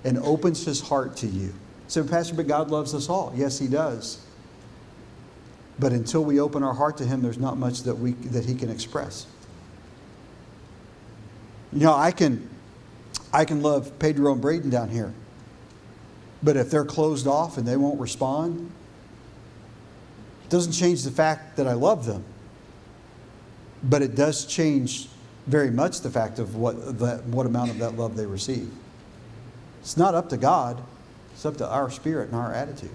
and 0.03 0.19
opens 0.19 0.63
his 0.63 0.79
heart 0.81 1.17
to 1.17 1.27
you. 1.27 1.51
So, 1.87 2.03
Pastor, 2.03 2.35
but 2.35 2.47
God 2.47 2.69
loves 2.69 2.93
us 2.93 3.09
all. 3.09 3.33
Yes, 3.35 3.57
he 3.57 3.67
does. 3.67 4.23
But 5.77 5.91
until 5.91 6.23
we 6.23 6.39
open 6.39 6.63
our 6.63 6.73
heart 6.73 6.97
to 6.97 7.05
Him, 7.05 7.21
there's 7.21 7.37
not 7.37 7.57
much 7.57 7.83
that, 7.83 7.95
we, 7.95 8.11
that 8.11 8.45
He 8.45 8.55
can 8.55 8.69
express. 8.69 9.25
You 11.73 11.81
know, 11.81 11.93
I 11.93 12.11
can, 12.11 12.49
I 13.33 13.43
can 13.43 13.61
love 13.61 13.99
Pedro 13.99 14.31
and 14.31 14.41
Braden 14.41 14.69
down 14.69 14.89
here. 14.89 15.13
But 16.41 16.55
if 16.55 16.69
they're 16.69 16.85
closed 16.85 17.27
off 17.27 17.57
and 17.57 17.67
they 17.67 17.75
won't 17.75 17.99
respond, 17.99 18.71
it 20.45 20.49
doesn't 20.49 20.73
change 20.73 21.03
the 21.03 21.11
fact 21.11 21.57
that 21.57 21.67
I 21.67 21.73
love 21.73 22.05
them. 22.05 22.23
But 23.83 24.01
it 24.01 24.15
does 24.15 24.45
change 24.45 25.09
very 25.47 25.71
much 25.71 26.01
the 26.01 26.09
fact 26.09 26.39
of 26.39 26.55
what, 26.55 26.99
that, 26.99 27.23
what 27.25 27.45
amount 27.45 27.71
of 27.71 27.79
that 27.79 27.97
love 27.97 28.15
they 28.15 28.25
receive. 28.25 28.71
It's 29.81 29.97
not 29.97 30.15
up 30.15 30.29
to 30.29 30.37
God, 30.37 30.81
it's 31.33 31.45
up 31.45 31.57
to 31.57 31.67
our 31.67 31.91
spirit 31.91 32.29
and 32.29 32.35
our 32.35 32.53
attitude 32.53 32.91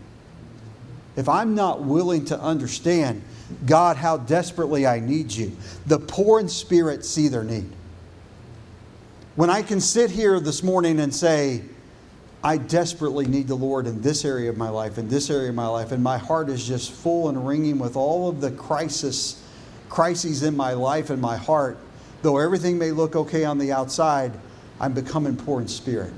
if 1.16 1.28
I'm 1.28 1.54
not 1.54 1.82
willing 1.82 2.24
to 2.26 2.40
understand, 2.40 3.22
God, 3.66 3.96
how 3.96 4.16
desperately 4.16 4.86
I 4.86 5.00
need 5.00 5.32
you, 5.32 5.56
the 5.86 5.98
poor 5.98 6.40
in 6.40 6.48
spirit 6.48 7.04
see 7.04 7.28
their 7.28 7.44
need. 7.44 7.70
When 9.36 9.50
I 9.50 9.62
can 9.62 9.80
sit 9.80 10.10
here 10.10 10.38
this 10.40 10.62
morning 10.62 11.00
and 11.00 11.14
say, 11.14 11.62
I 12.42 12.56
desperately 12.56 13.26
need 13.26 13.48
the 13.48 13.54
Lord 13.54 13.86
in 13.86 14.00
this 14.00 14.24
area 14.24 14.48
of 14.48 14.56
my 14.56 14.70
life, 14.70 14.98
in 14.98 15.08
this 15.08 15.30
area 15.30 15.50
of 15.50 15.54
my 15.54 15.66
life, 15.66 15.92
and 15.92 16.02
my 16.02 16.16
heart 16.16 16.48
is 16.48 16.66
just 16.66 16.90
full 16.90 17.28
and 17.28 17.46
ringing 17.46 17.78
with 17.78 17.96
all 17.96 18.28
of 18.28 18.40
the 18.40 18.50
crisis, 18.52 19.42
crises 19.88 20.42
in 20.42 20.56
my 20.56 20.72
life 20.72 21.10
and 21.10 21.20
my 21.20 21.36
heart. 21.36 21.78
Though 22.22 22.38
everything 22.38 22.78
may 22.78 22.92
look 22.92 23.14
okay 23.14 23.44
on 23.44 23.58
the 23.58 23.72
outside, 23.72 24.32
I'm 24.80 24.94
becoming 24.94 25.36
poor 25.36 25.60
in 25.60 25.68
spirit. 25.68 26.12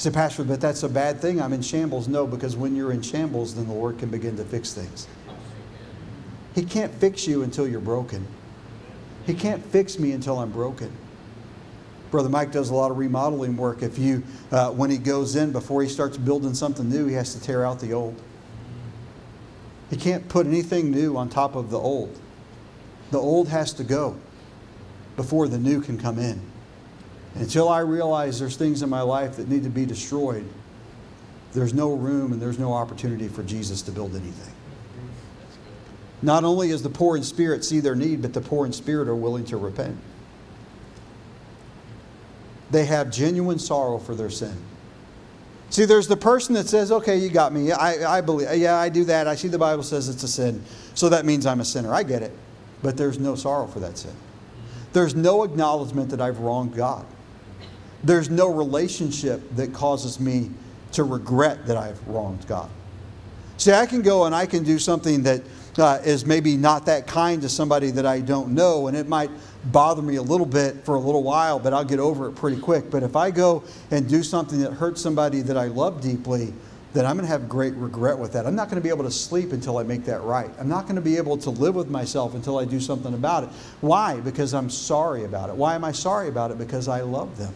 Say, 0.00 0.08
Pastor, 0.08 0.44
but 0.44 0.62
that's 0.62 0.82
a 0.82 0.88
bad 0.88 1.20
thing. 1.20 1.42
I'm 1.42 1.52
in 1.52 1.60
shambles. 1.60 2.08
No, 2.08 2.26
because 2.26 2.56
when 2.56 2.74
you're 2.74 2.90
in 2.90 3.02
shambles, 3.02 3.54
then 3.54 3.66
the 3.66 3.74
Lord 3.74 3.98
can 3.98 4.08
begin 4.08 4.34
to 4.38 4.44
fix 4.46 4.72
things. 4.72 5.06
He 6.54 6.64
can't 6.64 6.90
fix 6.94 7.26
you 7.26 7.42
until 7.42 7.68
you're 7.68 7.80
broken. 7.80 8.26
He 9.26 9.34
can't 9.34 9.62
fix 9.62 9.98
me 9.98 10.12
until 10.12 10.38
I'm 10.38 10.52
broken. 10.52 10.90
Brother 12.10 12.30
Mike 12.30 12.50
does 12.50 12.70
a 12.70 12.74
lot 12.74 12.90
of 12.90 12.96
remodeling 12.96 13.58
work. 13.58 13.82
If 13.82 13.98
you, 13.98 14.22
uh, 14.50 14.70
when 14.70 14.88
he 14.88 14.96
goes 14.96 15.36
in, 15.36 15.52
before 15.52 15.82
he 15.82 15.88
starts 15.90 16.16
building 16.16 16.54
something 16.54 16.88
new, 16.88 17.06
he 17.06 17.12
has 17.12 17.34
to 17.34 17.40
tear 17.42 17.66
out 17.66 17.78
the 17.78 17.92
old. 17.92 18.18
He 19.90 19.98
can't 19.98 20.26
put 20.30 20.46
anything 20.46 20.90
new 20.90 21.14
on 21.18 21.28
top 21.28 21.56
of 21.56 21.68
the 21.68 21.78
old. 21.78 22.18
The 23.10 23.18
old 23.18 23.48
has 23.48 23.74
to 23.74 23.84
go 23.84 24.16
before 25.16 25.46
the 25.46 25.58
new 25.58 25.82
can 25.82 25.98
come 25.98 26.18
in. 26.18 26.49
Until 27.34 27.68
I 27.68 27.80
realize 27.80 28.40
there's 28.40 28.56
things 28.56 28.82
in 28.82 28.90
my 28.90 29.02
life 29.02 29.36
that 29.36 29.48
need 29.48 29.62
to 29.62 29.70
be 29.70 29.86
destroyed, 29.86 30.46
there's 31.52 31.74
no 31.74 31.92
room 31.94 32.32
and 32.32 32.40
there's 32.40 32.58
no 32.58 32.72
opportunity 32.72 33.28
for 33.28 33.42
Jesus 33.42 33.82
to 33.82 33.92
build 33.92 34.14
anything. 34.14 34.54
Not 36.22 36.44
only 36.44 36.70
is 36.70 36.82
the 36.82 36.90
poor 36.90 37.16
in 37.16 37.22
spirit 37.22 37.64
see 37.64 37.80
their 37.80 37.94
need, 37.94 38.22
but 38.22 38.34
the 38.34 38.40
poor 38.40 38.66
in 38.66 38.72
spirit 38.72 39.08
are 39.08 39.14
willing 39.14 39.44
to 39.46 39.56
repent. 39.56 39.96
They 42.70 42.84
have 42.84 43.10
genuine 43.10 43.58
sorrow 43.58 43.98
for 43.98 44.14
their 44.14 44.30
sin. 44.30 44.56
See, 45.70 45.84
there's 45.84 46.08
the 46.08 46.16
person 46.16 46.54
that 46.54 46.68
says, 46.68 46.90
okay, 46.90 47.16
you 47.16 47.30
got 47.30 47.52
me. 47.52 47.72
I, 47.72 48.18
I 48.18 48.20
believe, 48.20 48.48
yeah, 48.56 48.76
I 48.76 48.88
do 48.88 49.04
that. 49.04 49.28
I 49.28 49.36
see 49.36 49.48
the 49.48 49.58
Bible 49.58 49.84
says 49.84 50.08
it's 50.08 50.22
a 50.24 50.28
sin. 50.28 50.62
So 50.94 51.08
that 51.08 51.24
means 51.24 51.46
I'm 51.46 51.60
a 51.60 51.64
sinner. 51.64 51.94
I 51.94 52.02
get 52.02 52.22
it. 52.22 52.36
But 52.82 52.96
there's 52.96 53.18
no 53.18 53.34
sorrow 53.34 53.66
for 53.66 53.78
that 53.80 53.96
sin. 53.96 54.14
There's 54.92 55.14
no 55.14 55.44
acknowledgement 55.44 56.10
that 56.10 56.20
I've 56.20 56.38
wronged 56.38 56.74
God. 56.74 57.06
There's 58.04 58.30
no 58.30 58.52
relationship 58.52 59.42
that 59.56 59.72
causes 59.72 60.18
me 60.20 60.50
to 60.92 61.04
regret 61.04 61.66
that 61.66 61.76
I've 61.76 62.06
wronged 62.08 62.46
God. 62.46 62.70
See, 63.58 63.72
I 63.72 63.86
can 63.86 64.02
go 64.02 64.24
and 64.24 64.34
I 64.34 64.46
can 64.46 64.64
do 64.64 64.78
something 64.78 65.22
that 65.24 65.42
uh, 65.78 65.98
is 66.04 66.26
maybe 66.26 66.56
not 66.56 66.86
that 66.86 67.06
kind 67.06 67.42
to 67.42 67.48
somebody 67.48 67.90
that 67.90 68.06
I 68.06 68.20
don't 68.20 68.54
know, 68.54 68.88
and 68.88 68.96
it 68.96 69.08
might 69.08 69.30
bother 69.66 70.02
me 70.02 70.16
a 70.16 70.22
little 70.22 70.46
bit 70.46 70.84
for 70.84 70.94
a 70.94 70.98
little 70.98 71.22
while, 71.22 71.58
but 71.58 71.72
I'll 71.72 71.84
get 71.84 71.98
over 71.98 72.28
it 72.28 72.32
pretty 72.32 72.60
quick. 72.60 72.90
But 72.90 73.02
if 73.02 73.16
I 73.16 73.30
go 73.30 73.62
and 73.90 74.08
do 74.08 74.22
something 74.22 74.60
that 74.60 74.72
hurts 74.72 75.00
somebody 75.00 75.42
that 75.42 75.56
I 75.56 75.66
love 75.66 76.00
deeply, 76.00 76.52
then 76.92 77.06
I'm 77.06 77.16
going 77.16 77.26
to 77.26 77.30
have 77.30 77.48
great 77.48 77.74
regret 77.74 78.18
with 78.18 78.32
that. 78.32 78.46
I'm 78.46 78.56
not 78.56 78.68
going 78.68 78.76
to 78.76 78.82
be 78.82 78.88
able 78.88 79.04
to 79.04 79.10
sleep 79.10 79.52
until 79.52 79.78
I 79.78 79.84
make 79.84 80.04
that 80.06 80.22
right. 80.22 80.50
I'm 80.58 80.68
not 80.68 80.84
going 80.84 80.96
to 80.96 81.02
be 81.02 81.16
able 81.18 81.36
to 81.38 81.50
live 81.50 81.76
with 81.76 81.88
myself 81.88 82.34
until 82.34 82.58
I 82.58 82.64
do 82.64 82.80
something 82.80 83.14
about 83.14 83.44
it. 83.44 83.50
Why? 83.80 84.18
Because 84.20 84.54
I'm 84.54 84.70
sorry 84.70 85.24
about 85.24 85.50
it. 85.50 85.56
Why 85.56 85.74
am 85.74 85.84
I 85.84 85.92
sorry 85.92 86.28
about 86.28 86.50
it? 86.50 86.58
Because 86.58 86.88
I 86.88 87.02
love 87.02 87.38
them. 87.38 87.54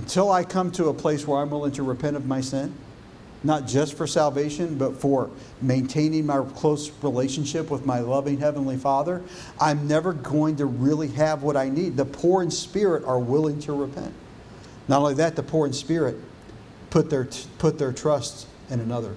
Until 0.00 0.32
I 0.32 0.44
come 0.44 0.72
to 0.72 0.88
a 0.88 0.94
place 0.94 1.26
where 1.26 1.42
I'm 1.42 1.50
willing 1.50 1.72
to 1.72 1.82
repent 1.82 2.16
of 2.16 2.24
my 2.24 2.40
sin, 2.40 2.74
not 3.44 3.66
just 3.66 3.98
for 3.98 4.06
salvation, 4.06 4.78
but 4.78 4.96
for 4.96 5.28
maintaining 5.60 6.24
my 6.24 6.42
close 6.56 6.90
relationship 7.02 7.70
with 7.70 7.84
my 7.84 8.00
loving 8.00 8.40
Heavenly 8.40 8.78
Father, 8.78 9.22
I'm 9.60 9.86
never 9.86 10.14
going 10.14 10.56
to 10.56 10.64
really 10.64 11.08
have 11.08 11.42
what 11.42 11.54
I 11.54 11.68
need. 11.68 11.98
The 11.98 12.06
poor 12.06 12.42
in 12.42 12.50
spirit 12.50 13.04
are 13.04 13.18
willing 13.18 13.60
to 13.60 13.74
repent. 13.74 14.14
Not 14.88 15.02
only 15.02 15.14
that, 15.14 15.36
the 15.36 15.42
poor 15.42 15.66
in 15.66 15.74
spirit 15.74 16.16
put 16.88 17.10
their, 17.10 17.28
put 17.58 17.78
their 17.78 17.92
trust 17.92 18.46
in 18.70 18.80
another. 18.80 19.14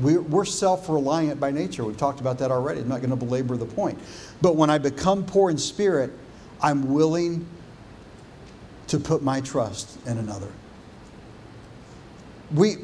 We're 0.00 0.44
self 0.44 0.88
reliant 0.88 1.38
by 1.38 1.52
nature. 1.52 1.84
We've 1.84 1.96
talked 1.96 2.18
about 2.18 2.40
that 2.40 2.50
already. 2.50 2.80
I'm 2.80 2.88
not 2.88 3.02
going 3.02 3.10
to 3.10 3.16
belabor 3.16 3.56
the 3.56 3.66
point. 3.66 4.00
But 4.42 4.56
when 4.56 4.68
I 4.68 4.78
become 4.78 5.24
poor 5.24 5.48
in 5.48 5.58
spirit, 5.58 6.10
I'm 6.60 6.92
willing 6.92 7.46
to 8.88 8.98
put 8.98 9.22
my 9.22 9.40
trust 9.40 9.98
in 10.06 10.18
another 10.18 10.48
we, 12.54 12.76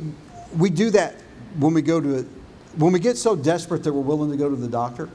we 0.56 0.70
do 0.70 0.90
that 0.90 1.14
when 1.58 1.74
we 1.74 1.82
go 1.82 2.00
to, 2.00 2.28
when 2.76 2.92
we 2.92 3.00
get 3.00 3.16
so 3.16 3.36
desperate 3.36 3.84
that 3.84 3.92
we're 3.92 4.00
willing 4.00 4.30
to 4.30 4.36
go 4.36 4.48
to 4.48 4.56
the 4.56 4.68
doctor. 4.68 5.08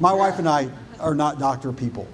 My 0.00 0.12
wife 0.12 0.38
and 0.38 0.48
I 0.48 0.70
are 1.00 1.14
not 1.14 1.38
doctor 1.38 1.72
people, 1.72 2.06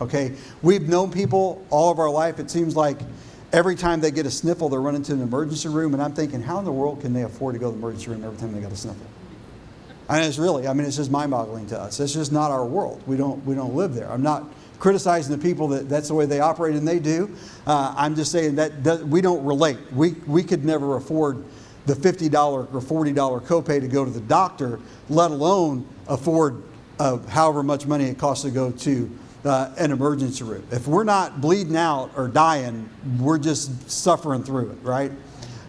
okay? 0.00 0.34
We've 0.62 0.88
known 0.88 1.10
people 1.10 1.64
all 1.70 1.90
of 1.90 1.98
our 1.98 2.10
life. 2.10 2.38
It 2.38 2.50
seems 2.50 2.76
like 2.76 2.98
every 3.52 3.76
time 3.76 4.00
they 4.00 4.10
get 4.10 4.26
a 4.26 4.30
sniffle, 4.30 4.68
they're 4.68 4.80
running 4.80 5.02
to 5.04 5.12
an 5.12 5.22
emergency 5.22 5.68
room, 5.68 5.94
and 5.94 6.02
I'm 6.02 6.12
thinking, 6.12 6.42
how 6.42 6.58
in 6.58 6.64
the 6.64 6.72
world 6.72 7.00
can 7.00 7.12
they 7.12 7.22
afford 7.22 7.54
to 7.54 7.58
go 7.58 7.66
to 7.66 7.72
the 7.72 7.78
emergency 7.78 8.10
room 8.10 8.24
every 8.24 8.38
time 8.38 8.52
they 8.52 8.60
got 8.60 8.72
a 8.72 8.76
sniffle? 8.76 9.06
And 10.08 10.24
it's 10.24 10.38
really, 10.38 10.66
I 10.66 10.72
mean, 10.72 10.86
it's 10.86 10.96
just 10.96 11.10
mind-boggling 11.10 11.66
to 11.68 11.78
us. 11.78 12.00
It's 12.00 12.14
just 12.14 12.32
not 12.32 12.50
our 12.50 12.64
world. 12.64 13.02
We 13.06 13.18
don't, 13.18 13.44
we 13.44 13.54
don't 13.54 13.74
live 13.74 13.94
there. 13.94 14.10
I'm 14.10 14.22
not 14.22 14.44
criticizing 14.78 15.36
the 15.36 15.42
people 15.42 15.68
that 15.68 15.88
that's 15.88 16.08
the 16.08 16.14
way 16.14 16.26
they 16.26 16.40
operate 16.40 16.74
and 16.74 16.86
they 16.86 16.98
do. 16.98 17.34
Uh, 17.66 17.94
I'm 17.96 18.14
just 18.14 18.30
saying 18.30 18.56
that, 18.56 18.84
that 18.84 19.06
we 19.06 19.20
don't 19.20 19.44
relate. 19.44 19.78
We, 19.92 20.12
we 20.26 20.42
could 20.42 20.64
never 20.64 20.96
afford 20.96 21.44
the 21.86 21.94
$50 21.94 22.34
or 22.34 23.04
$40 23.04 23.46
copay 23.46 23.80
to 23.80 23.88
go 23.88 24.04
to 24.04 24.10
the 24.10 24.20
doctor, 24.20 24.78
let 25.08 25.30
alone 25.30 25.86
afford 26.06 26.62
uh, 26.98 27.18
however 27.28 27.62
much 27.62 27.86
money 27.86 28.04
it 28.04 28.18
costs 28.18 28.44
to 28.44 28.50
go 28.50 28.70
to 28.70 29.10
uh, 29.44 29.72
an 29.78 29.92
emergency 29.92 30.44
room. 30.44 30.66
If 30.70 30.86
we're 30.86 31.04
not 31.04 31.40
bleeding 31.40 31.76
out 31.76 32.10
or 32.16 32.28
dying, 32.28 32.88
we're 33.18 33.38
just 33.38 33.90
suffering 33.90 34.42
through 34.42 34.70
it, 34.70 34.78
right? 34.82 35.12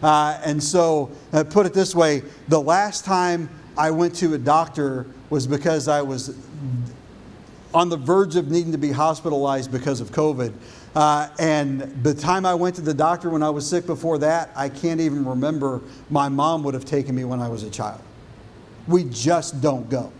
Uh, 0.02 0.40
and 0.44 0.62
so, 0.62 1.10
uh, 1.32 1.44
put 1.44 1.66
it 1.66 1.74
this 1.74 1.94
way 1.94 2.22
the 2.48 2.60
last 2.60 3.04
time 3.04 3.48
I 3.76 3.90
went 3.90 4.14
to 4.16 4.34
a 4.34 4.38
doctor 4.38 5.06
was 5.30 5.46
because 5.46 5.88
I 5.88 6.02
was 6.02 6.36
on 7.72 7.88
the 7.88 7.96
verge 7.96 8.36
of 8.36 8.50
needing 8.50 8.72
to 8.72 8.78
be 8.78 8.90
hospitalized 8.90 9.70
because 9.70 10.00
of 10.00 10.10
COVID. 10.10 10.52
Uh, 10.94 11.28
and 11.38 11.80
the 12.02 12.14
time 12.14 12.44
I 12.44 12.54
went 12.54 12.74
to 12.76 12.80
the 12.80 12.94
doctor 12.94 13.30
when 13.30 13.42
I 13.42 13.50
was 13.50 13.68
sick 13.68 13.86
before 13.86 14.18
that, 14.18 14.50
I 14.56 14.68
can't 14.68 15.00
even 15.00 15.24
remember 15.24 15.80
my 16.08 16.28
mom 16.28 16.64
would 16.64 16.74
have 16.74 16.84
taken 16.84 17.14
me 17.14 17.24
when 17.24 17.40
I 17.40 17.48
was 17.48 17.62
a 17.62 17.70
child. 17.70 18.00
We 18.88 19.04
just 19.04 19.60
don't 19.60 19.88
go. 19.88 20.12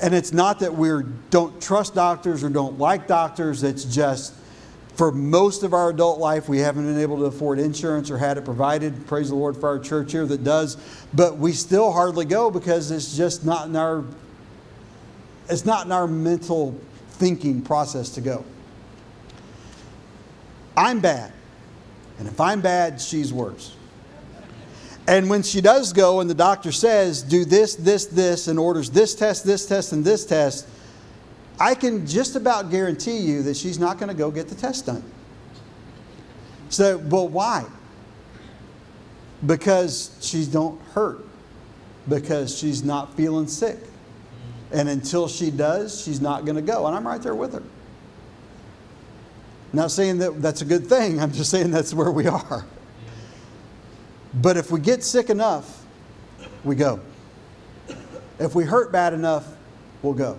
And 0.00 0.14
it's 0.14 0.32
not 0.32 0.60
that 0.60 0.74
we 0.74 0.90
don't 1.30 1.60
trust 1.60 1.94
doctors 1.94 2.44
or 2.44 2.48
don't 2.48 2.78
like 2.78 3.06
doctors, 3.06 3.62
it's 3.62 3.84
just 3.84 4.34
for 4.96 5.12
most 5.12 5.62
of 5.62 5.74
our 5.74 5.90
adult 5.90 6.18
life, 6.18 6.48
we 6.48 6.58
haven't 6.58 6.86
been 6.86 6.98
able 6.98 7.18
to 7.18 7.24
afford 7.24 7.58
insurance 7.58 8.10
or 8.10 8.16
had 8.16 8.38
it 8.38 8.46
provided. 8.46 9.06
Praise 9.06 9.28
the 9.28 9.34
Lord 9.34 9.56
for 9.56 9.68
our 9.68 9.78
church 9.78 10.12
here 10.12 10.24
that 10.24 10.42
does. 10.42 10.78
But 11.12 11.36
we 11.36 11.52
still 11.52 11.92
hardly 11.92 12.24
go 12.24 12.50
because 12.50 12.90
it's 12.90 13.14
just 13.14 13.44
not 13.44 13.68
in 13.68 13.76
our 13.76 14.04
it's 15.48 15.64
not 15.64 15.86
in 15.86 15.92
our 15.92 16.06
mental 16.06 16.78
thinking 17.10 17.62
process 17.62 18.10
to 18.10 18.20
go. 18.20 18.44
I'm 20.76 21.00
bad. 21.00 21.32
And 22.18 22.28
if 22.28 22.40
I'm 22.40 22.60
bad, 22.60 23.00
she's 23.00 23.32
worse. 23.32 23.74
And 25.08 25.30
when 25.30 25.42
she 25.42 25.60
does 25.60 25.92
go 25.92 26.20
and 26.20 26.28
the 26.28 26.34
doctor 26.34 26.72
says, 26.72 27.22
do 27.22 27.44
this, 27.44 27.76
this, 27.76 28.06
this, 28.06 28.48
and 28.48 28.58
orders 28.58 28.90
this 28.90 29.14
test, 29.14 29.44
this 29.44 29.66
test, 29.66 29.92
and 29.92 30.04
this 30.04 30.26
test, 30.26 30.68
I 31.60 31.74
can 31.74 32.06
just 32.06 32.36
about 32.36 32.70
guarantee 32.70 33.18
you 33.18 33.42
that 33.44 33.56
she's 33.56 33.78
not 33.78 33.98
going 33.98 34.08
to 34.08 34.14
go 34.14 34.30
get 34.30 34.48
the 34.48 34.54
test 34.54 34.86
done. 34.86 35.04
So, 36.68 36.98
well, 36.98 37.28
why? 37.28 37.64
Because 39.44 40.18
she 40.20 40.44
don't 40.44 40.80
hurt. 40.88 41.24
Because 42.08 42.56
she's 42.56 42.82
not 42.82 43.14
feeling 43.16 43.46
sick. 43.46 43.78
And 44.72 44.88
until 44.88 45.28
she 45.28 45.50
does, 45.50 46.02
she's 46.02 46.20
not 46.20 46.44
going 46.44 46.56
to 46.56 46.62
go. 46.62 46.86
And 46.86 46.96
I'm 46.96 47.06
right 47.06 47.22
there 47.22 47.34
with 47.34 47.54
her. 47.54 47.62
Not 49.72 49.90
saying 49.90 50.18
that 50.18 50.40
that's 50.40 50.62
a 50.62 50.64
good 50.64 50.86
thing, 50.86 51.20
I'm 51.20 51.32
just 51.32 51.50
saying 51.50 51.70
that's 51.70 51.92
where 51.92 52.10
we 52.10 52.26
are. 52.26 52.64
But 54.34 54.56
if 54.56 54.70
we 54.70 54.80
get 54.80 55.02
sick 55.02 55.30
enough, 55.30 55.84
we 56.64 56.74
go. 56.74 57.00
If 58.38 58.54
we 58.54 58.64
hurt 58.64 58.92
bad 58.92 59.14
enough, 59.14 59.46
we'll 60.02 60.14
go. 60.14 60.38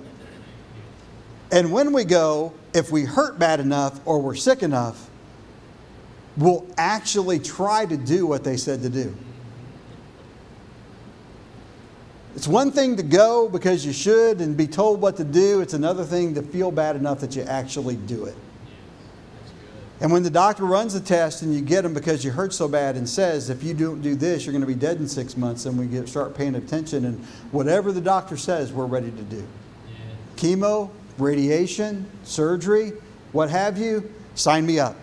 And 1.51 1.71
when 1.71 1.93
we 1.93 2.03
go, 2.03 2.53
if 2.73 2.91
we 2.91 3.03
hurt 3.03 3.39
bad 3.39 3.59
enough 3.59 3.99
or 4.05 4.21
we're 4.21 4.35
sick 4.35 4.61
enough, 4.61 5.09
we'll 6.35 6.67
actually 6.77 7.39
try 7.39 7.85
to 7.85 7.97
do 7.97 8.27
what 8.27 8.43
they 8.43 8.57
said 8.57 8.81
to 8.83 8.89
do. 8.89 9.15
It's 12.37 12.47
one 12.47 12.71
thing 12.71 12.95
to 12.97 13.03
go 13.03 13.49
because 13.49 13.83
you 13.83 13.91
should 13.91 14.41
and 14.41 14.55
be 14.55 14.67
told 14.67 15.01
what 15.01 15.17
to 15.17 15.23
do. 15.23 15.59
It's 15.59 15.73
another 15.73 16.03
thing 16.03 16.35
to 16.35 16.43
feel 16.43 16.69
bad 16.69 16.95
enough 16.95 17.19
that 17.21 17.35
you 17.35 17.41
actually 17.41 17.95
do 17.95 18.25
it. 18.25 18.35
And 20.01 20.11
when 20.11 20.21
the 20.21 20.29
doctor 20.29 20.63
runs 20.63 20.93
the 20.93 20.99
test 20.99 21.41
and 21.41 21.51
you 21.51 21.61
get 21.61 21.81
them 21.81 21.95
because 21.95 22.23
you 22.23 22.29
hurt 22.29 22.53
so 22.53 22.67
bad 22.67 22.95
and 22.95 23.09
says, 23.09 23.49
if 23.49 23.63
you 23.63 23.73
don't 23.73 24.03
do 24.03 24.13
this, 24.13 24.45
you're 24.45 24.53
going 24.53 24.61
to 24.61 24.67
be 24.67 24.75
dead 24.75 24.97
in 24.97 25.07
six 25.07 25.35
months, 25.35 25.65
and 25.65 25.79
we 25.79 25.87
get, 25.87 26.07
start 26.07 26.35
paying 26.35 26.53
attention. 26.53 27.05
And 27.05 27.17
whatever 27.51 27.91
the 27.91 28.01
doctor 28.01 28.37
says, 28.37 28.71
we're 28.71 28.85
ready 28.85 29.09
to 29.09 29.23
do. 29.23 29.37
Yeah. 29.89 29.95
Chemo, 30.35 30.91
radiation, 31.17 32.07
surgery, 32.23 32.93
what 33.31 33.49
have 33.49 33.79
you, 33.79 34.13
sign 34.35 34.63
me 34.63 34.77
up. 34.77 34.95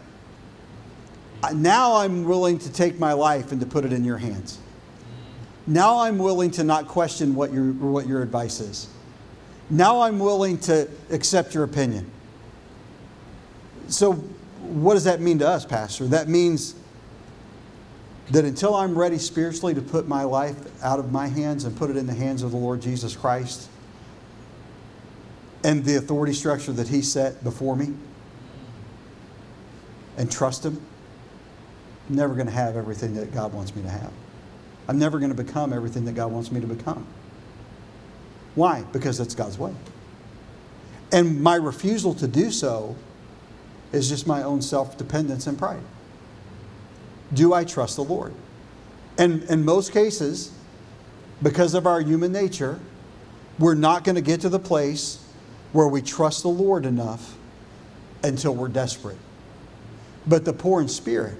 Now 1.52 1.96
I'm 1.96 2.22
willing 2.22 2.60
to 2.60 2.72
take 2.72 3.00
my 3.00 3.12
life 3.12 3.50
and 3.50 3.60
to 3.60 3.66
put 3.66 3.84
it 3.84 3.92
in 3.92 4.04
your 4.04 4.18
hands. 4.18 4.60
Now 5.66 6.00
I'm 6.00 6.18
willing 6.18 6.50
to 6.52 6.64
not 6.64 6.88
question 6.88 7.34
what 7.34 7.52
your, 7.52 7.72
what 7.72 8.06
your 8.06 8.22
advice 8.22 8.60
is. 8.60 8.88
Now 9.70 10.02
I'm 10.02 10.18
willing 10.18 10.58
to 10.60 10.88
accept 11.10 11.54
your 11.54 11.64
opinion. 11.64 12.10
So, 13.88 14.12
what 14.12 14.94
does 14.94 15.04
that 15.04 15.20
mean 15.20 15.38
to 15.40 15.48
us, 15.48 15.64
Pastor? 15.64 16.06
That 16.06 16.28
means 16.28 16.74
that 18.30 18.44
until 18.44 18.74
I'm 18.74 18.96
ready 18.96 19.18
spiritually 19.18 19.74
to 19.74 19.82
put 19.82 20.08
my 20.08 20.24
life 20.24 20.56
out 20.82 20.98
of 20.98 21.12
my 21.12 21.26
hands 21.28 21.64
and 21.64 21.76
put 21.76 21.90
it 21.90 21.96
in 21.96 22.06
the 22.06 22.14
hands 22.14 22.42
of 22.42 22.50
the 22.50 22.56
Lord 22.56 22.80
Jesus 22.80 23.14
Christ 23.14 23.68
and 25.62 25.84
the 25.84 25.96
authority 25.96 26.32
structure 26.32 26.72
that 26.72 26.88
He 26.88 27.02
set 27.02 27.42
before 27.44 27.76
me 27.76 27.92
and 30.16 30.30
trust 30.30 30.64
Him, 30.64 30.80
I'm 32.08 32.16
never 32.16 32.34
going 32.34 32.46
to 32.46 32.52
have 32.52 32.76
everything 32.76 33.14
that 33.14 33.32
God 33.32 33.52
wants 33.52 33.74
me 33.74 33.82
to 33.82 33.90
have. 33.90 34.12
I'm 34.88 34.98
never 34.98 35.18
going 35.18 35.34
to 35.34 35.42
become 35.42 35.72
everything 35.72 36.04
that 36.04 36.14
God 36.14 36.30
wants 36.30 36.52
me 36.52 36.60
to 36.60 36.66
become. 36.66 37.06
Why? 38.54 38.82
Because 38.92 39.18
that's 39.18 39.34
God's 39.34 39.58
way. 39.58 39.74
And 41.12 41.42
my 41.42 41.56
refusal 41.56 42.14
to 42.14 42.28
do 42.28 42.50
so 42.50 42.96
is 43.92 44.08
just 44.08 44.26
my 44.26 44.42
own 44.42 44.60
self 44.62 44.96
dependence 44.98 45.46
and 45.46 45.58
pride. 45.58 45.82
Do 47.32 47.54
I 47.54 47.64
trust 47.64 47.96
the 47.96 48.04
Lord? 48.04 48.34
And 49.18 49.44
in 49.44 49.64
most 49.64 49.92
cases, 49.92 50.52
because 51.42 51.74
of 51.74 51.86
our 51.86 52.00
human 52.00 52.32
nature, 52.32 52.78
we're 53.58 53.74
not 53.74 54.04
going 54.04 54.16
to 54.16 54.20
get 54.20 54.40
to 54.40 54.48
the 54.48 54.58
place 54.58 55.24
where 55.72 55.86
we 55.86 56.02
trust 56.02 56.42
the 56.42 56.48
Lord 56.48 56.86
enough 56.86 57.36
until 58.22 58.54
we're 58.54 58.68
desperate. 58.68 59.18
But 60.26 60.44
the 60.44 60.52
poor 60.52 60.80
in 60.80 60.88
spirit, 60.88 61.36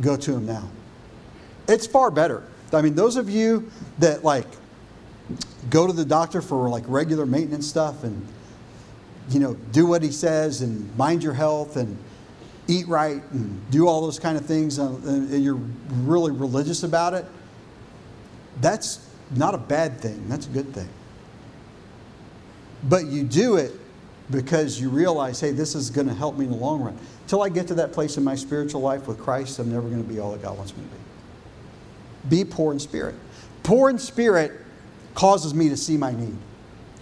go 0.00 0.16
to 0.16 0.34
him 0.34 0.46
now. 0.46 0.70
It's 1.68 1.86
far 1.86 2.10
better. 2.10 2.42
I 2.72 2.82
mean, 2.82 2.94
those 2.94 3.16
of 3.16 3.30
you 3.30 3.70
that 3.98 4.24
like 4.24 4.46
go 5.70 5.86
to 5.86 5.92
the 5.92 6.04
doctor 6.04 6.40
for 6.40 6.68
like 6.68 6.84
regular 6.86 7.26
maintenance 7.26 7.66
stuff 7.66 8.04
and 8.04 8.26
you 9.30 9.40
know 9.40 9.54
do 9.72 9.86
what 9.86 10.02
he 10.02 10.10
says 10.10 10.62
and 10.62 10.96
mind 10.96 11.22
your 11.22 11.34
health 11.34 11.76
and 11.76 11.96
eat 12.66 12.88
right 12.88 13.22
and 13.32 13.70
do 13.70 13.86
all 13.86 14.00
those 14.00 14.18
kind 14.18 14.38
of 14.38 14.46
things 14.46 14.78
uh, 14.78 14.86
uh, 14.86 14.96
and 15.06 15.44
you're 15.44 15.60
really 16.04 16.32
religious 16.32 16.82
about 16.82 17.12
it 17.12 17.26
that's 18.60 19.08
not 19.34 19.54
a 19.54 19.58
bad 19.58 20.00
thing. 20.00 20.28
That's 20.28 20.46
a 20.46 20.50
good 20.50 20.72
thing. 20.74 20.88
But 22.84 23.06
you 23.06 23.24
do 23.24 23.56
it 23.56 23.72
because 24.30 24.78
you 24.78 24.90
realize 24.90 25.40
hey 25.40 25.52
this 25.52 25.74
is 25.74 25.88
going 25.88 26.06
to 26.06 26.12
help 26.12 26.36
me 26.36 26.44
in 26.44 26.50
the 26.50 26.56
long 26.56 26.82
run 26.82 26.94
until 27.22 27.42
i 27.42 27.48
get 27.48 27.66
to 27.66 27.72
that 27.72 27.94
place 27.94 28.18
in 28.18 28.22
my 28.22 28.34
spiritual 28.34 28.82
life 28.82 29.08
with 29.08 29.18
christ 29.18 29.58
i'm 29.58 29.72
never 29.72 29.88
going 29.88 30.02
to 30.02 30.06
be 30.06 30.20
all 30.20 30.32
that 30.32 30.42
god 30.42 30.54
wants 30.54 30.76
me 30.76 30.82
to 30.82 30.88
be 30.90 31.07
be 32.28 32.44
poor 32.44 32.72
in 32.72 32.78
spirit 32.78 33.14
poor 33.68 33.90
in 33.90 33.98
spirit 33.98 34.52
causes 35.14 35.52
me 35.52 35.68
to 35.68 35.76
see 35.76 35.98
my 35.98 36.10
need. 36.10 36.38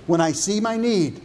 When 0.09 0.21
I 0.21 0.33
see 0.33 0.59
my 0.59 0.77
need, 0.77 1.23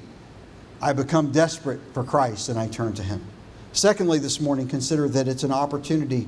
I 0.79 0.93
become 0.93 1.31
desperate 1.31 1.79
for 1.95 2.03
Christ 2.03 2.49
and 2.49 2.59
I 2.59 2.67
turn 2.67 2.93
to 2.93 3.03
Him. 3.03 3.25
Secondly, 3.73 4.19
this 4.19 4.39
morning, 4.39 4.67
consider 4.67 5.09
that 5.09 5.27
it's 5.27 5.41
an 5.41 5.51
opportunity 5.51 6.27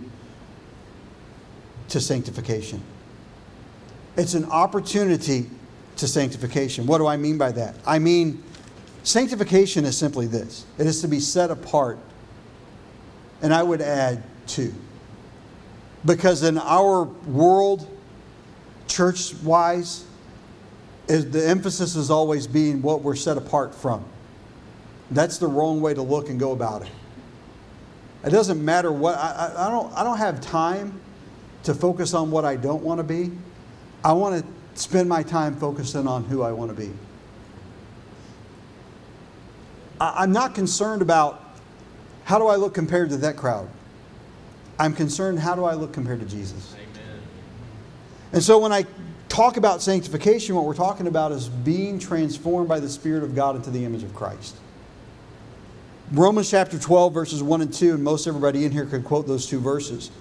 to 1.90 2.02
sanctification. 2.02 2.82
It's 4.18 4.34
an 4.34 4.46
opportunity 4.46 5.48
to 5.98 6.08
sanctification. 6.08 6.88
What 6.88 6.98
do 6.98 7.06
I 7.06 7.16
mean 7.16 7.38
by 7.38 7.52
that? 7.52 7.76
I 7.86 8.00
mean, 8.00 8.44
sanctification 9.04 9.86
is 9.86 9.96
simply 9.96 10.26
this 10.26 10.66
it 10.80 10.88
is 10.88 11.02
to 11.02 11.08
be 11.08 11.20
set 11.20 11.52
apart. 11.52 12.00
And 13.44 13.54
I 13.54 13.62
would 13.62 13.82
add 13.82 14.24
two. 14.48 14.74
Because 16.06 16.44
in 16.44 16.58
our 16.58 17.04
world, 17.04 17.88
church 18.88 19.34
wise, 19.44 20.06
the 21.08 21.48
emphasis 21.48 21.96
is 21.96 22.10
always 22.10 22.48
being 22.48 22.82
what 22.82 23.02
we're 23.02 23.16
set 23.16 23.38
apart 23.38 23.74
from. 23.74 24.04
That's 25.12 25.38
the 25.38 25.48
wrong 25.48 25.82
way 25.82 25.94
to 25.94 26.02
look 26.02 26.30
and 26.30 26.40
go 26.40 26.52
about 26.52 26.82
it. 26.84 26.92
It 28.26 28.30
doesn't 28.30 28.64
matter 28.64 28.92
what 28.92 29.16
I, 29.16 29.54
I, 29.58 29.70
don't 29.70 29.94
I 29.94 30.04
don't 30.04 30.18
have 30.18 30.40
time 30.40 31.00
to 31.64 31.74
focus 31.74 32.14
on 32.14 32.32
what 32.32 32.46
I 32.46 32.56
don't 32.56 32.82
want 32.82 33.00
to 33.00 33.04
be. 33.04 33.32
I 34.04 34.14
want 34.14 34.42
to 34.42 34.82
spend 34.82 35.10
my 35.10 35.24
time 35.24 35.56
focusing 35.58 36.08
on 36.08 36.24
who 36.24 36.42
I 36.42 36.52
want 36.52 36.72
to 36.72 36.76
be. 36.76 36.92
I, 40.00 40.24
I'm 40.24 40.32
not 40.32 40.56
concerned 40.56 41.02
about 41.02 41.42
how 42.24 42.40
do 42.40 42.48
I 42.48 42.56
look 42.56 42.74
compared 42.74 43.10
to 43.10 43.18
that 43.18 43.36
crowd. 43.36 43.70
I'm 44.84 44.94
concerned 44.94 45.40
how 45.40 45.56
do 45.56 45.64
I 45.64 45.76
look 45.76 45.94
compared 45.94 46.20
to 46.20 46.26
Jesus. 46.26 46.74
Amen. 46.74 47.22
And 48.34 48.44
so 48.44 48.60
when 48.60 48.74
I 48.74 48.86
talk 49.30 49.56
about 49.56 49.82
sanctification, 49.82 50.56
what 50.56 50.66
we're 50.66 50.74
talking 50.74 51.08
about 51.08 51.32
is 51.32 51.48
being 51.48 52.00
transformed 52.00 52.68
by 52.68 52.82
the 52.82 52.90
Spirit 52.90 53.24
of 53.24 53.34
God 53.34 53.56
into 53.56 53.70
the 53.70 53.86
image 53.86 54.04
of 54.04 54.14
Christ. 54.14 54.58
Romans 56.12 56.52
chapter 56.52 56.78
12, 56.78 57.14
verses 57.14 57.42
1 57.42 57.62
and 57.62 57.74
2, 57.74 57.94
and 57.94 58.04
most 58.04 58.28
everybody 58.28 58.66
in 58.66 58.74
here 58.74 58.86
can 58.86 59.04
quote 59.04 59.26
those 59.26 59.48
two 59.48 59.62
verses. 59.62 60.12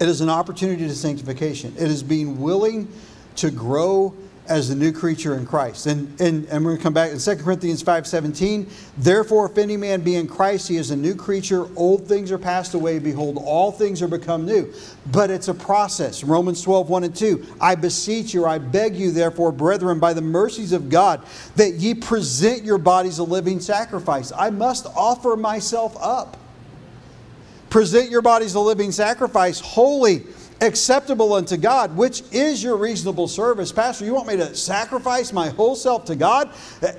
It 0.00 0.08
is 0.08 0.22
an 0.22 0.30
opportunity 0.30 0.88
to 0.88 0.94
sanctification. 0.94 1.74
It 1.76 1.90
is 1.90 2.02
being 2.02 2.40
willing 2.40 2.90
to 3.36 3.50
grow 3.50 4.14
as 4.48 4.70
a 4.70 4.74
new 4.74 4.92
creature 4.92 5.34
in 5.36 5.46
Christ. 5.46 5.86
And, 5.86 6.20
and, 6.20 6.46
and 6.46 6.64
we're 6.64 6.72
going 6.72 6.78
to 6.78 6.82
come 6.82 6.92
back 6.94 7.12
in 7.12 7.18
2 7.18 7.36
Corinthians 7.36 7.82
5.17. 7.82 8.68
Therefore, 8.96 9.46
if 9.46 9.58
any 9.58 9.76
man 9.76 10.00
be 10.00 10.16
in 10.16 10.26
Christ, 10.26 10.68
he 10.68 10.76
is 10.76 10.90
a 10.90 10.96
new 10.96 11.14
creature. 11.14 11.68
Old 11.76 12.06
things 12.06 12.32
are 12.32 12.38
passed 12.38 12.74
away. 12.74 12.98
Behold, 12.98 13.38
all 13.44 13.70
things 13.70 14.00
are 14.02 14.08
become 14.08 14.46
new. 14.46 14.72
But 15.12 15.30
it's 15.30 15.48
a 15.48 15.54
process. 15.54 16.24
Romans 16.24 16.62
12, 16.62 16.88
1 16.88 17.04
and 17.04 17.14
2. 17.14 17.46
I 17.60 17.74
beseech 17.74 18.32
you, 18.32 18.46
I 18.46 18.58
beg 18.58 18.96
you, 18.96 19.10
therefore, 19.10 19.52
brethren, 19.52 19.98
by 19.98 20.12
the 20.12 20.22
mercies 20.22 20.72
of 20.72 20.88
God, 20.88 21.24
that 21.56 21.74
ye 21.74 21.94
present 21.94 22.64
your 22.64 22.78
bodies 22.78 23.18
a 23.18 23.24
living 23.24 23.60
sacrifice. 23.60 24.32
I 24.36 24.50
must 24.50 24.86
offer 24.86 25.36
myself 25.36 25.96
up. 26.00 26.36
Present 27.70 28.10
your 28.10 28.22
bodies 28.22 28.54
a 28.54 28.60
living 28.60 28.92
sacrifice, 28.92 29.60
holy 29.60 30.24
acceptable 30.60 31.32
unto 31.34 31.56
God, 31.56 31.96
which 31.96 32.22
is 32.32 32.62
your 32.62 32.76
reasonable 32.76 33.28
service. 33.28 33.70
Pastor, 33.70 34.04
you 34.04 34.14
want 34.14 34.26
me 34.26 34.36
to 34.36 34.54
sacrifice 34.54 35.32
my 35.32 35.48
whole 35.50 35.76
self 35.76 36.04
to 36.06 36.16
God? 36.16 36.50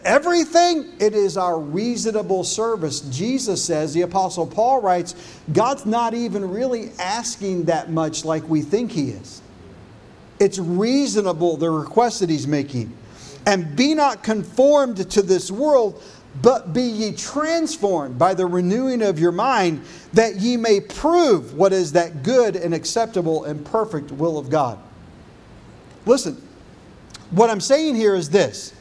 Everything? 0.06 0.94
It 1.00 1.14
is 1.14 1.38
our 1.38 1.60
reasonable 1.60 2.44
service. 2.44 3.02
Jesus 3.02 3.64
says, 3.64 3.94
the 3.94 4.02
Apostle 4.04 4.48
Paul 4.48 4.82
writes, 4.82 5.16
God's 5.52 5.86
not 5.86 6.14
even 6.14 6.50
really 6.50 6.92
asking 7.00 7.66
that 7.66 7.92
much 7.92 8.24
like 8.24 8.48
we 8.48 8.62
think 8.62 8.92
He 8.92 9.10
is. 9.10 9.42
It's 10.40 10.58
reasonable, 10.58 11.58
the 11.58 11.70
request 11.70 12.22
that 12.22 12.30
He's 12.30 12.48
making. 12.48 12.96
And 13.46 13.76
be 13.76 13.94
not 13.94 14.24
conformed 14.24 15.10
to 15.12 15.22
this 15.22 15.52
world 15.52 16.04
but 16.42 16.74
be 16.74 16.84
ye 16.84 17.12
transformed 17.12 18.18
by 18.18 18.34
the 18.34 18.46
renewing 18.46 19.02
of 19.02 19.20
your 19.20 19.32
mind, 19.32 19.82
that 20.14 20.38
ye 20.38 20.58
may 20.58 20.80
prove 20.80 21.54
what 21.54 21.74
is 21.74 21.92
that 21.94 22.24
good 22.24 22.56
and 22.56 22.74
acceptable 22.74 23.44
and 23.46 23.66
perfect 23.66 24.12
will 24.12 24.38
of 24.38 24.50
God. 24.50 24.80
Listen, 26.06 26.42
what 27.32 27.50
I'm 27.50 27.62
saying 27.62 27.96
here 27.96 28.16
is 28.16 28.30
this 28.30 28.74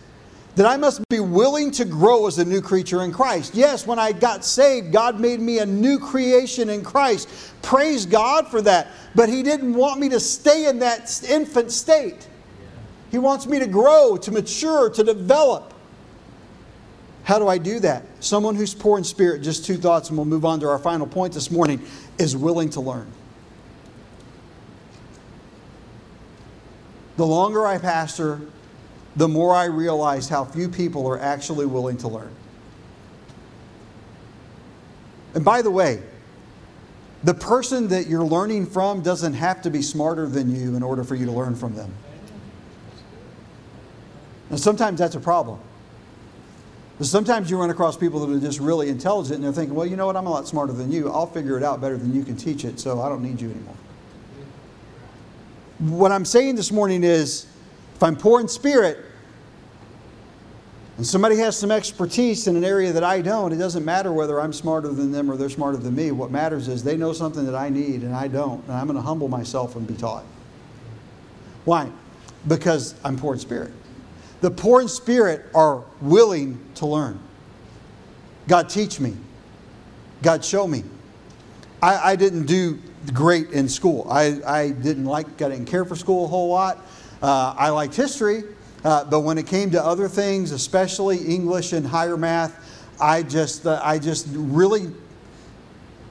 that 0.59 0.67
I 0.67 0.77
must 0.77 1.09
be 1.09 1.21
willing 1.21 1.71
to 1.71 1.85
grow 1.85 2.27
as 2.27 2.39
a 2.39 2.45
new 2.45 2.61
creature 2.61 3.05
in 3.05 3.13
Christ. 3.13 3.55
Yes, 3.55 3.87
when 3.87 4.01
I 4.01 4.11
got 4.11 4.45
saved, 4.45 4.93
God 4.93 5.21
made 5.21 5.39
me 5.39 5.61
a 5.61 5.67
new 5.67 6.01
creation 6.01 6.69
in 6.69 6.83
Christ. 6.83 7.29
Praise 7.63 8.05
God 8.05 8.49
for 8.49 8.61
that. 8.63 8.89
But 9.15 9.29
He 9.29 9.45
didn't 9.45 9.73
want 9.75 10.01
me 10.01 10.09
to 10.09 10.19
stay 10.19 10.67
in 10.67 10.81
that 10.81 11.23
infant 11.31 11.71
state. 11.71 12.27
He 13.13 13.19
wants 13.19 13.47
me 13.47 13.61
to 13.61 13.69
grow, 13.69 14.17
to 14.17 14.33
mature, 14.33 14.91
to 14.91 15.05
develop. 15.05 15.75
How 17.29 17.39
do 17.39 17.47
I 17.47 17.59
do 17.59 17.79
that? 17.81 18.05
Someone 18.21 18.55
who's 18.55 18.73
poor 18.73 18.97
in 18.97 19.05
spirit, 19.05 19.43
just 19.43 19.67
two 19.67 19.77
thoughts, 19.77 20.09
and 20.09 20.17
we'll 20.17 20.25
move 20.25 20.47
on 20.47 20.61
to 20.61 20.69
our 20.71 20.79
final 20.79 21.07
point 21.07 21.35
this 21.35 21.51
morning, 21.51 21.83
is 22.17 22.35
willing 22.35 22.71
to 22.71 22.81
learn. 22.81 23.07
The 27.19 27.27
longer 27.27 27.67
I 27.67 27.77
pastor, 27.77 28.41
the 29.15 29.29
more 29.29 29.55
I 29.55 29.67
realize 29.67 30.31
how 30.31 30.47
few 30.47 30.71
people 30.71 31.07
are 31.07 31.21
actually 31.21 31.67
willing 31.67 31.99
to 31.99 32.09
learn. 32.09 32.35
And 35.35 35.45
by 35.45 35.61
the 35.61 35.71
way, 35.71 36.03
the 37.25 37.35
person 37.35 37.89
that 37.89 38.07
you're 38.07 38.25
learning 38.25 38.65
from 38.65 39.03
doesn't 39.03 39.35
have 39.35 39.61
to 39.63 39.71
be 39.71 39.83
smarter 39.83 40.27
than 40.27 40.57
you 40.57 40.77
in 40.77 40.83
order 40.83 41.05
for 41.05 41.15
you 41.15 41.27
to 41.27 41.33
learn 41.33 41.57
from 41.57 41.75
them. 41.75 41.93
And 44.49 44.59
sometimes 44.59 44.99
that's 44.99 45.15
a 45.15 45.21
problem. 45.21 45.61
Sometimes 47.01 47.49
you 47.49 47.57
run 47.57 47.71
across 47.71 47.97
people 47.97 48.27
that 48.27 48.35
are 48.35 48.41
just 48.41 48.59
really 48.59 48.89
intelligent 48.89 49.37
and 49.37 49.45
they're 49.45 49.53
thinking, 49.53 49.75
well, 49.75 49.87
you 49.87 49.97
know 49.97 50.07
what, 50.07 50.17
I'm 50.17 50.27
a 50.27 50.31
lot 50.31 50.49
smarter 50.49 50.73
than 50.73 50.91
you. 50.91 51.11
I'll 51.13 51.27
figure 51.27 51.57
it 51.57 51.63
out 51.63 51.81
better 51.81 51.97
than 51.97 52.13
you 52.13 52.25
can 52.25 52.37
teach 52.37 52.65
it, 52.65 52.81
so 52.81 53.01
I 53.01 53.09
don't 53.09 53.23
need 53.23 53.41
you 53.41 53.51
anymore. 53.51 53.77
What 55.79 56.11
I'm 56.11 56.25
saying 56.25 56.57
this 56.57 56.73
morning 56.73 57.05
is 57.05 57.47
if 57.95 58.03
I'm 58.03 58.17
poor 58.17 58.41
in 58.41 58.49
spirit 58.49 58.99
and 60.97 61.07
somebody 61.07 61.37
has 61.37 61.57
some 61.57 61.71
expertise 61.71 62.49
in 62.49 62.57
an 62.57 62.65
area 62.65 62.93
that 62.93 63.05
I 63.05 63.21
don't, 63.21 63.53
it 63.53 63.59
doesn't 63.59 63.85
matter 63.85 64.13
whether 64.13 64.41
I'm 64.41 64.53
smarter 64.53 64.89
than 64.89 65.13
them 65.13 65.31
or 65.31 65.37
they're 65.37 65.49
smarter 65.49 65.79
than 65.79 65.95
me. 65.95 66.11
What 66.11 66.33
matters 66.33 66.67
is 66.67 66.83
they 66.83 66.97
know 66.97 67.13
something 67.13 67.47
that 67.47 67.55
I 67.55 67.69
need 67.69 68.03
and 68.03 68.13
I 68.13 68.27
don't, 68.27 68.65
and 68.65 68.73
I'm 68.73 68.89
going 68.89 68.97
to 68.97 69.03
humble 69.03 69.29
myself 69.29 69.77
and 69.77 69.87
be 69.87 69.95
taught. 69.95 70.25
Why? 71.65 71.89
Because 72.49 72.97
I'm 73.05 73.17
poor 73.17 73.35
in 73.35 73.39
spirit. 73.39 73.71
The 74.41 74.51
poor 74.51 74.81
in 74.81 74.89
spirit 74.89 75.47
are 75.55 75.85
willing 76.01 76.65
to 76.77 76.87
learn. 76.87 77.19
God, 78.47 78.69
teach 78.69 79.01
me. 79.01 79.17
God, 80.23 80.45
show 80.45 80.67
me. 80.67 80.85
I, 81.83 82.13
I 82.13 82.17
didn't 82.17 82.47
do 82.47 82.79
great 83.13 83.51
in 83.51 83.69
school. 83.69 84.07
I, 84.11 84.41
I 84.47 84.71
didn't 84.71 85.05
like, 85.05 85.27
I 85.43 85.49
didn't 85.49 85.67
care 85.67 85.85
for 85.85 85.97
school 85.97 86.25
a 86.25 86.29
whole 86.29 86.49
lot. 86.49 86.79
Uh, 87.23 87.55
I 87.57 87.71
liked 87.71 87.95
history, 87.95 88.45
uh, 88.85 89.05
but 89.05 89.21
when 89.21 89.39
it 89.39 89.47
came 89.47 89.71
to 89.73 89.85
other 89.85 90.09
things, 90.09 90.53
especially 90.53 91.19
English 91.19 91.73
and 91.73 91.87
higher 91.87 92.17
math, 92.17 92.65
I 93.01 93.23
just, 93.23 93.67
uh, 93.67 93.81
I 93.83 93.99
just 93.99 94.29
really, 94.33 94.91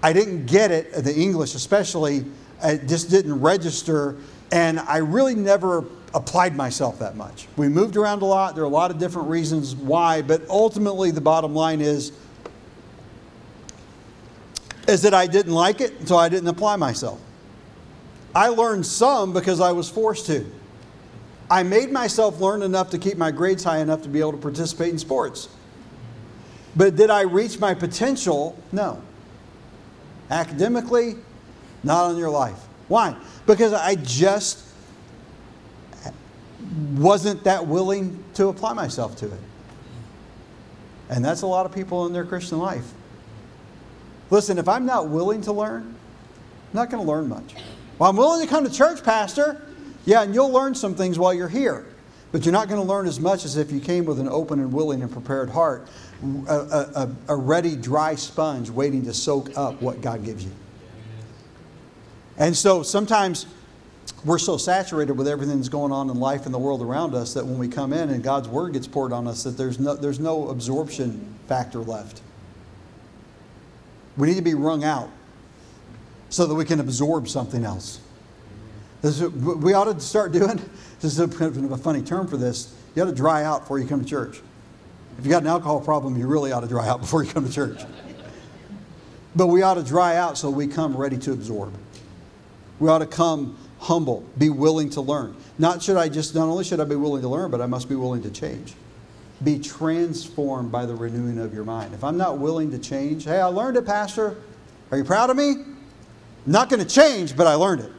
I 0.03 0.13
didn't 0.13 0.45
get 0.45 0.71
it, 0.71 0.91
the 0.93 1.15
English 1.15 1.55
especially, 1.55 2.25
it 2.63 2.88
just 2.88 3.09
didn't 3.09 3.39
register, 3.39 4.15
and 4.51 4.80
I 4.80 4.97
really 4.97 5.36
never 5.36 5.86
applied 6.13 6.55
myself 6.55 6.99
that 6.99 7.15
much. 7.15 7.47
We 7.57 7.69
moved 7.69 7.97
around 7.97 8.21
a 8.21 8.25
lot. 8.25 8.55
There 8.55 8.63
are 8.63 8.67
a 8.67 8.69
lot 8.69 8.91
of 8.91 8.97
different 8.97 9.29
reasons 9.29 9.75
why, 9.75 10.21
but 10.21 10.41
ultimately 10.49 11.11
the 11.11 11.21
bottom 11.21 11.53
line 11.53 11.81
is 11.81 12.11
is 14.87 15.01
that 15.01 15.13
I 15.13 15.27
didn't 15.27 15.53
like 15.53 15.81
it, 15.81 16.07
so 16.07 16.15
I 16.15 16.29
didn't 16.29 16.47
apply 16.47 16.77
myself. 16.77 17.19
I 18.33 18.47
learned 18.47 18.85
some 18.85 19.33
because 19.33 19.59
I 19.59 19.73
was 19.73 19.89
forced 19.89 20.27
to. 20.27 20.45
I 21.51 21.63
made 21.63 21.91
myself 21.91 22.39
learn 22.39 22.61
enough 22.61 22.89
to 22.91 22.97
keep 22.97 23.17
my 23.17 23.31
grades 23.31 23.63
high 23.63 23.79
enough 23.79 24.01
to 24.03 24.09
be 24.09 24.19
able 24.19 24.33
to 24.33 24.37
participate 24.37 24.89
in 24.89 24.99
sports. 24.99 25.49
But 26.75 26.95
did 26.95 27.09
I 27.09 27.21
reach 27.21 27.59
my 27.59 27.73
potential? 27.73 28.57
No. 28.71 29.01
Academically, 30.29 31.15
not 31.83 32.05
on 32.05 32.17
your 32.17 32.29
life. 32.29 32.59
Why? 32.87 33.15
Because 33.45 33.73
I 33.73 33.95
just 33.95 34.66
wasn't 36.95 37.43
that 37.43 37.68
willing 37.68 38.24
to 38.36 38.47
apply 38.47 38.74
myself 38.74 39.15
to 39.18 39.26
it. 39.28 39.39
And 41.09 41.24
that's 41.24 41.41
a 41.41 41.47
lot 41.47 41.65
of 41.65 41.74
people 41.74 42.05
in 42.05 42.13
their 42.13 42.26
Christian 42.26 42.57
life. 42.59 42.86
Listen, 44.30 44.57
if 44.57 44.68
I'm 44.68 44.86
not 44.86 45.07
willing 45.07 45.41
to 45.41 45.53
learn, 45.53 45.84
I'm 45.84 46.74
not 46.74 46.89
going 46.89 47.03
to 47.03 47.09
learn 47.09 47.30
much. 47.30 47.55
Well, 47.97 48.09
I'm 48.09 48.18
willing 48.18 48.45
to 48.45 48.49
come 48.49 48.65
to 48.65 48.72
church, 48.72 49.03
Pastor. 49.03 49.61
Yeah, 50.05 50.24
and 50.24 50.34
you'll 50.34 50.51
learn 50.51 50.76
some 50.76 50.95
things 50.95 51.18
while 51.18 51.34
you're 51.34 51.47
here. 51.47 51.86
But 52.32 52.45
you're 52.45 52.53
not 52.53 52.68
going 52.68 52.82
to 52.82 52.88
learn 52.88 53.07
as 53.07 53.22
much 53.22 53.45
as 53.45 53.55
if 53.55 53.72
you 53.72 53.80
came 53.80 54.03
with 54.03 54.20
an 54.20 54.28
open 54.28 54.59
and 54.59 54.74
willing 54.74 55.01
and 55.01 55.09
prepared 55.09 55.49
heart, 55.49 55.88
a, 56.47 56.53
a, 56.53 57.15
a 57.30 57.36
ready, 57.36 57.76
dry 57.76 58.15
sponge 58.15 58.70
waiting 58.70 59.05
to 59.05 59.13
soak 59.13 59.57
up 59.57 59.82
what 59.82 60.01
God 60.01 60.26
gives 60.26 60.43
you. 60.43 60.51
And 62.38 62.55
so 62.55 62.84
sometimes 62.84 63.45
we're 64.26 64.39
so 64.39 64.57
saturated 64.57 65.13
with 65.13 65.28
everything 65.28 65.57
that's 65.57 65.70
going 65.70 65.91
on 65.91 66.09
in 66.09 66.20
life 66.20 66.45
and 66.45 66.53
the 66.53 66.59
world 66.59 66.82
around 66.82 67.13
us 67.13 67.34
that 67.36 67.45
when 67.45 67.57
we 67.57 67.68
come 67.68 67.93
in 67.93 68.09
and 68.09 68.24
God's 68.24 68.47
word 68.47 68.74
gets 68.74 68.88
poured 68.88 69.13
on 69.13 69.28
us, 69.28 69.43
that 69.43 69.51
there's 69.51 69.80
no, 69.80 69.95
there's 69.95 70.20
no 70.20 70.49
absorption 70.49 71.36
factor 71.47 71.80
left. 71.80 72.22
We 74.18 74.28
need 74.28 74.36
to 74.36 74.41
be 74.41 74.55
wrung 74.55 74.84
out 74.84 75.09
so 76.30 76.45
that 76.47 76.55
we 76.55 76.65
can 76.65 76.80
absorb 76.80 77.30
something 77.30 77.63
else. 77.63 78.01
This 79.01 79.22
is, 79.22 79.30
we 79.30 79.74
ought 79.74 79.86
to 79.86 79.99
start 79.99 80.32
doing, 80.32 80.57
this 80.99 81.18
is 81.18 81.20
a, 81.20 81.28
kind 81.28 81.55
of 81.55 81.72
a 81.72 81.78
funny 81.78 82.01
term 82.01 82.28
for 82.28 82.38
this, 82.38 82.76
you 82.95 83.03
ought 83.03 83.05
to 83.05 83.15
dry 83.15 83.43
out 83.43 83.61
before 83.61 83.78
you 83.78 83.88
come 83.88 84.03
to 84.03 84.09
church. 84.09 84.41
If 85.20 85.26
you've 85.26 85.32
got 85.32 85.43
an 85.43 85.47
alcohol 85.47 85.80
problem, 85.82 86.18
you 86.18 86.28
really 86.28 86.51
ought 86.51 86.61
to 86.61 86.68
dry 86.68 86.88
out 86.88 87.01
before 87.01 87.24
you 87.24 87.32
come 87.32 87.45
to 87.45 87.51
church. 87.51 87.82
But 89.36 89.47
we 89.47 89.61
ought 89.61 89.76
to 89.76 89.84
dry 89.84 90.15
out 90.15 90.38
so 90.38 90.49
we 90.49 90.65
come 90.65 90.97
ready 90.97 91.18
to 91.20 91.32
absorb. 91.32 91.76
We 92.80 92.89
ought 92.89 92.99
to 92.99 93.05
come 93.05 93.57
humble, 93.80 94.25
be 94.38 94.49
willing 94.49 94.89
to 94.91 95.01
learn. 95.01 95.36
Not 95.57 95.82
should 95.82 95.97
I 95.97 96.09
just 96.09 96.36
not 96.36 96.47
only 96.47 96.63
should 96.63 96.80
I 96.80 96.86
be 96.86 96.95
willing 96.95 97.21
to 97.21 97.30
learn, 97.30 97.51
but 97.51 97.61
I 97.61 97.65
must 97.65 97.89
be 97.89 97.95
willing 97.95 98.23
to 98.23 98.30
change. 98.30 98.73
Be 99.43 99.59
transformed 99.59 100.71
by 100.71 100.86
the 100.86 100.95
renewing 100.95 101.38
of 101.39 101.53
your 101.53 101.63
mind. 101.63 101.93
If 101.93 102.03
I'm 102.03 102.17
not 102.17 102.39
willing 102.39 102.71
to 102.71 102.80
change, 102.80 103.25
hey, 103.25 103.39
I 103.39 103.45
learned 103.45 103.78
it, 103.78 103.86
Pastor. 103.86 104.38
Are 104.91 104.97
you 104.97 105.03
proud 105.03 105.30
of 105.30 105.38
me? 105.38 105.51
I'm 105.51 105.75
not 106.45 106.69
going 106.69 106.80
to 106.80 106.89
change, 106.89 107.36
but 107.36 107.45
I 107.45 107.53
learned 107.53 107.82
it. 107.82 107.91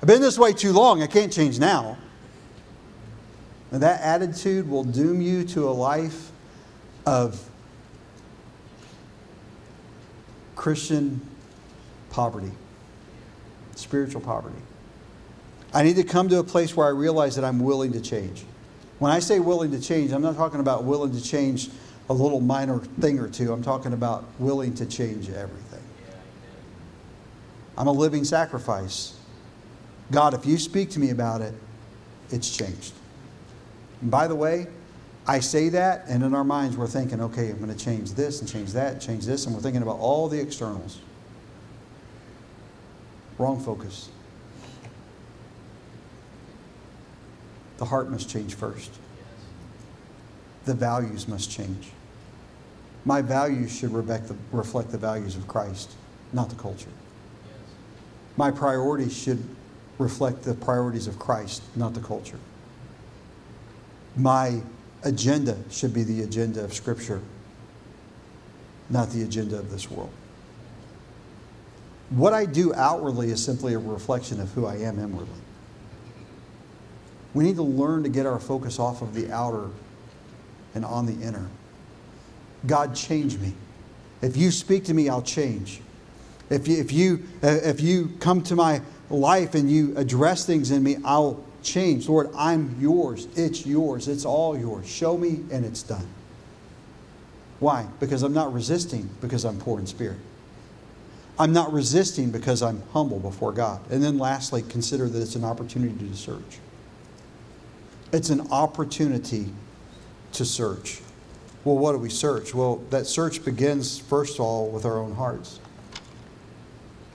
I've 0.00 0.06
been 0.06 0.20
this 0.20 0.38
way 0.38 0.52
too 0.52 0.72
long, 0.72 1.02
I 1.02 1.08
can't 1.08 1.32
change 1.32 1.58
now. 1.58 1.98
And 3.72 3.82
that 3.82 4.00
attitude 4.00 4.68
will 4.68 4.84
doom 4.84 5.20
you 5.20 5.44
to 5.44 5.68
a 5.68 5.72
life 5.72 6.30
of 7.04 7.42
Christian 10.54 11.20
poverty, 12.10 12.52
spiritual 13.78 14.20
poverty. 14.20 14.58
I 15.72 15.82
need 15.82 15.96
to 15.96 16.04
come 16.04 16.28
to 16.30 16.38
a 16.38 16.44
place 16.44 16.76
where 16.76 16.86
I 16.86 16.90
realize 16.90 17.36
that 17.36 17.44
I'm 17.44 17.60
willing 17.60 17.92
to 17.92 18.00
change. 18.00 18.44
When 18.98 19.12
I 19.12 19.18
say 19.18 19.38
willing 19.38 19.70
to 19.72 19.80
change, 19.80 20.12
I'm 20.12 20.22
not 20.22 20.36
talking 20.36 20.60
about 20.60 20.84
willing 20.84 21.12
to 21.12 21.22
change 21.22 21.70
a 22.10 22.12
little 22.12 22.40
minor 22.40 22.78
thing 22.78 23.18
or 23.18 23.28
two. 23.28 23.52
I'm 23.52 23.62
talking 23.62 23.92
about 23.92 24.24
willing 24.38 24.74
to 24.74 24.86
change 24.86 25.28
everything. 25.28 25.82
I'm 27.76 27.86
a 27.86 27.92
living 27.92 28.24
sacrifice. 28.24 29.14
God, 30.10 30.34
if 30.34 30.46
you 30.46 30.58
speak 30.58 30.90
to 30.90 30.98
me 30.98 31.10
about 31.10 31.42
it, 31.42 31.54
it's 32.30 32.56
changed. 32.56 32.94
And 34.00 34.10
by 34.10 34.26
the 34.26 34.34
way, 34.34 34.66
I 35.26 35.40
say 35.40 35.68
that, 35.68 36.06
and 36.08 36.22
in 36.22 36.34
our 36.34 36.44
minds, 36.44 36.76
we're 36.76 36.86
thinking, 36.86 37.20
okay, 37.20 37.50
I'm 37.50 37.58
going 37.58 37.68
to 37.68 37.84
change 37.84 38.14
this 38.14 38.40
and 38.40 38.48
change 38.48 38.72
that, 38.72 38.94
and 38.94 39.02
change 39.02 39.26
this, 39.26 39.44
and 39.44 39.54
we're 39.54 39.60
thinking 39.60 39.82
about 39.82 39.98
all 39.98 40.28
the 40.28 40.40
externals. 40.40 40.98
Wrong 43.38 43.60
focus. 43.60 44.10
The 47.78 47.84
heart 47.84 48.10
must 48.10 48.28
change 48.28 48.54
first. 48.54 48.90
The 50.64 50.74
values 50.74 51.28
must 51.28 51.50
change. 51.50 51.90
My 53.04 53.22
values 53.22 53.74
should 53.74 53.92
reflect 53.92 54.28
the, 54.90 54.98
values 54.98 55.36
of 55.36 55.46
Christ, 55.46 55.92
not 56.32 56.50
the 56.50 56.56
culture. 56.56 56.90
My 58.36 58.50
priorities 58.50 59.16
should 59.16 59.42
reflect 59.98 60.42
the 60.42 60.54
priorities 60.54 61.06
of 61.06 61.18
Christ, 61.18 61.62
not 61.74 61.94
the 61.94 62.00
culture. 62.00 62.38
My 64.16 64.60
agenda 65.04 65.56
should 65.70 65.94
be 65.94 66.02
the 66.02 66.22
agenda 66.22 66.62
of 66.64 66.74
Scripture, 66.74 67.20
not 68.90 69.10
the 69.10 69.22
agenda 69.22 69.58
of 69.58 69.70
this 69.70 69.90
world. 69.90 70.10
What 72.10 72.32
I 72.32 72.46
do 72.46 72.74
outwardly 72.74 73.30
is 73.30 73.44
simply 73.44 73.74
a 73.74 73.78
reflection 73.78 74.40
of 74.40 74.50
who 74.52 74.66
I 74.66 74.76
am 74.76 74.98
inwardly. 74.98 75.40
We 77.34 77.44
need 77.44 77.56
to 77.56 77.62
learn 77.62 78.02
to 78.04 78.08
get 78.08 78.24
our 78.24 78.40
focus 78.40 78.78
off 78.78 79.02
of 79.02 79.14
the 79.14 79.30
outer 79.30 79.68
and 80.74 80.84
on 80.84 81.06
the 81.06 81.24
inner. 81.24 81.48
God, 82.66 82.94
change 82.94 83.38
me. 83.38 83.52
If 84.22 84.36
you 84.36 84.50
speak 84.50 84.84
to 84.84 84.94
me, 84.94 85.08
I'll 85.08 85.22
change. 85.22 85.80
If 86.50 86.66
you, 86.66 86.78
if 86.78 86.92
you, 86.92 87.24
if 87.42 87.80
you 87.80 88.10
come 88.20 88.42
to 88.44 88.56
my 88.56 88.80
life 89.10 89.54
and 89.54 89.70
you 89.70 89.96
address 89.96 90.46
things 90.46 90.70
in 90.70 90.82
me, 90.82 90.96
I'll 91.04 91.44
change. 91.62 92.08
Lord, 92.08 92.30
I'm 92.34 92.76
yours. 92.80 93.28
It's 93.36 93.66
yours. 93.66 94.08
It's 94.08 94.24
all 94.24 94.58
yours. 94.58 94.88
Show 94.88 95.18
me, 95.18 95.44
and 95.52 95.64
it's 95.64 95.82
done. 95.82 96.06
Why? 97.60 97.86
Because 98.00 98.22
I'm 98.22 98.32
not 98.32 98.52
resisting, 98.52 99.10
because 99.20 99.44
I'm 99.44 99.58
poor 99.58 99.78
in 99.78 99.86
spirit. 99.86 100.18
I'm 101.38 101.52
not 101.52 101.72
resisting 101.72 102.30
because 102.30 102.62
I'm 102.62 102.82
humble 102.92 103.20
before 103.20 103.52
God. 103.52 103.80
And 103.90 104.02
then 104.02 104.18
lastly, 104.18 104.62
consider 104.68 105.08
that 105.08 105.22
it's 105.22 105.36
an 105.36 105.44
opportunity 105.44 106.08
to 106.08 106.16
search. 106.16 106.58
It's 108.12 108.30
an 108.30 108.50
opportunity 108.50 109.52
to 110.32 110.44
search. 110.44 111.00
Well, 111.64 111.78
what 111.78 111.92
do 111.92 111.98
we 111.98 112.10
search? 112.10 112.54
Well, 112.54 112.76
that 112.90 113.06
search 113.06 113.44
begins, 113.44 113.98
first 113.98 114.36
of 114.36 114.40
all, 114.40 114.68
with 114.70 114.84
our 114.84 114.98
own 114.98 115.14
hearts. 115.14 115.60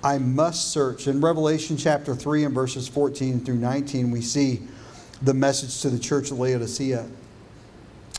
I 0.04 0.18
must 0.18 0.72
search. 0.72 1.08
In 1.08 1.22
Revelation 1.22 1.78
chapter 1.78 2.14
3 2.14 2.46
and 2.46 2.54
verses 2.54 2.88
14 2.88 3.40
through 3.44 3.56
19, 3.56 4.12
we 4.12 4.22
see 4.22 4.62
the 5.22 5.34
message 5.34 5.82
to 5.82 5.90
the 5.90 6.00
church 6.00 6.30
of 6.32 6.40
Laodicea, 6.40 7.08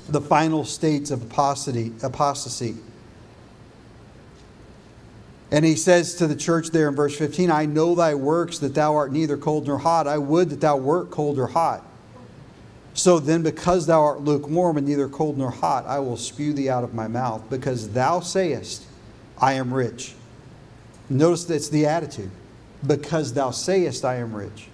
the 0.09 0.21
final 0.21 0.65
states 0.65 1.11
of 1.11 1.23
apostasy. 1.23 1.93
apostasy. 2.03 2.77
And 5.51 5.65
he 5.65 5.77
says 5.77 6.15
to 6.17 6.27
the 6.27 6.35
church 6.35 6.71
there 6.71 6.89
in 6.89 6.95
verse 6.95 7.17
15, 7.17 7.51
I 7.51 7.67
know 7.67 7.95
thy 7.95 8.15
works, 8.15 8.59
that 8.59 8.75
thou 8.75 8.95
art 8.97 9.13
neither 9.13 9.37
cold 9.37 9.67
nor 9.67 9.79
hot. 9.79 10.07
I 10.07 10.19
would 10.19 10.51
that 10.51 10.61
thou 10.61 10.77
wert 10.77 11.11
cold 11.11 11.39
or 11.39 11.47
hot. 11.47 11.85
So 12.95 13.19
then, 13.19 13.43
because 13.43 13.87
thou 13.87 14.03
art 14.03 14.21
lukewarm 14.21 14.77
and 14.77 14.87
neither 14.87 15.09
cold 15.09 15.37
nor 15.37 15.51
hot, 15.51 15.85
I 15.87 15.99
will 15.99 16.17
spew 16.17 16.53
thee 16.53 16.71
out 16.71 16.85
of 16.85 16.95
my 16.95 17.09
mouth, 17.09 17.43
because 17.51 17.91
thou 17.91 18.21
sayest, 18.21 18.85
I 19.39 19.55
am 19.55 19.75
rich. 19.75 20.15
Notice 21.11 21.45
that's 21.45 21.69
the 21.69 21.87
attitude. 21.87 22.31
Because 22.87 23.33
thou 23.33 23.51
sayest, 23.51 24.05
I 24.05 24.17
am 24.17 24.35
rich, 24.35 24.69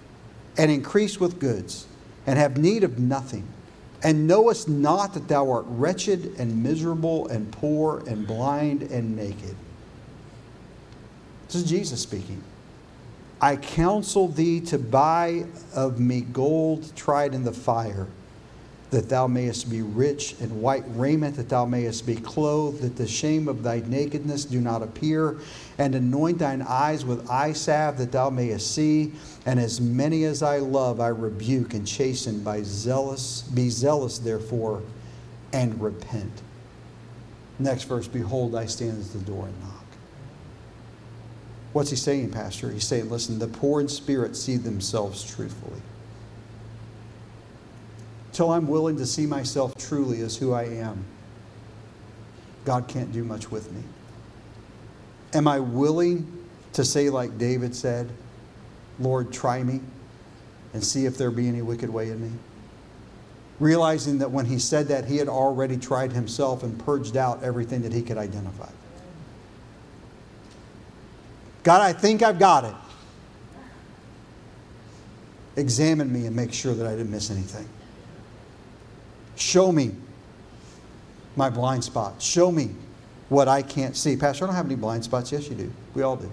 and 0.57 0.69
increase 0.69 1.19
with 1.19 1.39
goods, 1.39 1.87
and 2.27 2.37
have 2.37 2.57
need 2.57 2.83
of 2.83 2.99
nothing, 2.99 3.47
and 4.03 4.27
knowest 4.27 4.69
not 4.69 5.13
that 5.15 5.27
thou 5.27 5.49
art 5.49 5.65
wretched 5.67 6.35
and 6.37 6.61
miserable 6.61 7.27
and 7.27 7.51
poor 7.51 8.03
and 8.07 8.27
blind 8.27 8.83
and 8.83 9.15
naked. 9.15 9.55
This 11.51 11.63
is 11.63 11.69
Jesus 11.69 11.99
speaking. 11.99 12.41
I 13.41 13.57
counsel 13.57 14.29
thee 14.29 14.61
to 14.61 14.79
buy 14.79 15.43
of 15.75 15.99
me 15.99 16.21
gold 16.21 16.95
tried 16.95 17.33
in 17.33 17.43
the 17.43 17.51
fire, 17.51 18.07
that 18.91 19.09
thou 19.09 19.27
mayest 19.27 19.69
be 19.69 19.81
rich, 19.81 20.37
and 20.39 20.61
white 20.61 20.85
raiment, 20.95 21.35
that 21.35 21.49
thou 21.49 21.65
mayest 21.65 22.05
be 22.05 22.15
clothed, 22.15 22.81
that 22.83 22.95
the 22.95 23.05
shame 23.05 23.49
of 23.49 23.63
thy 23.63 23.83
nakedness 23.85 24.45
do 24.45 24.61
not 24.61 24.81
appear, 24.81 25.39
and 25.77 25.93
anoint 25.93 26.37
thine 26.39 26.61
eyes 26.61 27.03
with 27.03 27.29
eye 27.29 27.51
salve, 27.51 27.97
that 27.97 28.13
thou 28.13 28.29
mayest 28.29 28.73
see. 28.73 29.11
And 29.45 29.59
as 29.59 29.81
many 29.81 30.23
as 30.23 30.41
I 30.41 30.59
love, 30.59 31.01
I 31.01 31.09
rebuke 31.09 31.73
and 31.73 31.85
chasten 31.85 32.41
by 32.45 32.61
zealous. 32.61 33.41
Be 33.41 33.69
zealous, 33.69 34.19
therefore, 34.19 34.83
and 35.51 35.81
repent. 35.81 36.43
Next 37.59 37.83
verse 37.83 38.07
Behold, 38.07 38.55
I 38.55 38.67
stand 38.67 39.03
at 39.03 39.11
the 39.11 39.19
door 39.19 39.47
and 39.47 39.61
knock. 39.63 39.80
What's 41.73 41.89
he 41.89 41.95
saying, 41.95 42.31
Pastor? 42.31 42.69
He's 42.69 42.83
saying, 42.83 43.09
listen, 43.09 43.39
the 43.39 43.47
poor 43.47 43.79
in 43.79 43.87
spirit 43.87 44.35
see 44.35 44.57
themselves 44.57 45.23
truthfully. 45.23 45.81
Till 48.33 48.51
I'm 48.51 48.67
willing 48.67 48.97
to 48.97 49.05
see 49.05 49.25
myself 49.25 49.75
truly 49.77 50.21
as 50.21 50.35
who 50.35 50.53
I 50.53 50.63
am, 50.63 51.05
God 52.65 52.87
can't 52.87 53.11
do 53.11 53.23
much 53.23 53.51
with 53.51 53.71
me. 53.71 53.83
Am 55.33 55.47
I 55.47 55.59
willing 55.59 56.45
to 56.73 56.83
say, 56.83 57.09
like 57.09 57.37
David 57.37 57.75
said, 57.75 58.09
Lord, 58.99 59.31
try 59.31 59.63
me 59.63 59.81
and 60.73 60.83
see 60.83 61.05
if 61.05 61.17
there 61.17 61.31
be 61.31 61.47
any 61.47 61.61
wicked 61.61 61.89
way 61.89 62.09
in 62.09 62.21
me? 62.21 62.31
Realizing 63.59 64.17
that 64.19 64.31
when 64.31 64.45
he 64.45 64.59
said 64.59 64.87
that, 64.89 65.05
he 65.05 65.17
had 65.17 65.27
already 65.27 65.77
tried 65.77 66.11
himself 66.11 66.63
and 66.63 66.77
purged 66.83 67.15
out 67.15 67.43
everything 67.43 67.81
that 67.83 67.93
he 67.93 68.01
could 68.01 68.17
identify. 68.17 68.69
God, 71.63 71.81
I 71.81 71.93
think 71.93 72.23
I've 72.23 72.39
got 72.39 72.65
it. 72.65 72.75
Examine 75.57 76.11
me 76.11 76.25
and 76.25 76.35
make 76.35 76.53
sure 76.53 76.73
that 76.73 76.87
I 76.87 76.91
didn't 76.91 77.11
miss 77.11 77.29
anything. 77.29 77.67
Show 79.35 79.71
me 79.71 79.91
my 81.35 81.49
blind 81.49 81.83
spot. 81.83 82.21
Show 82.21 82.51
me 82.51 82.71
what 83.29 83.47
I 83.47 83.61
can't 83.61 83.95
see. 83.95 84.15
Pastor, 84.15 84.45
I 84.45 84.47
don't 84.47 84.55
have 84.55 84.65
any 84.65 84.75
blind 84.75 85.03
spots. 85.03 85.31
Yes, 85.31 85.49
you 85.49 85.55
do. 85.55 85.71
We 85.93 86.01
all 86.01 86.15
do. 86.15 86.31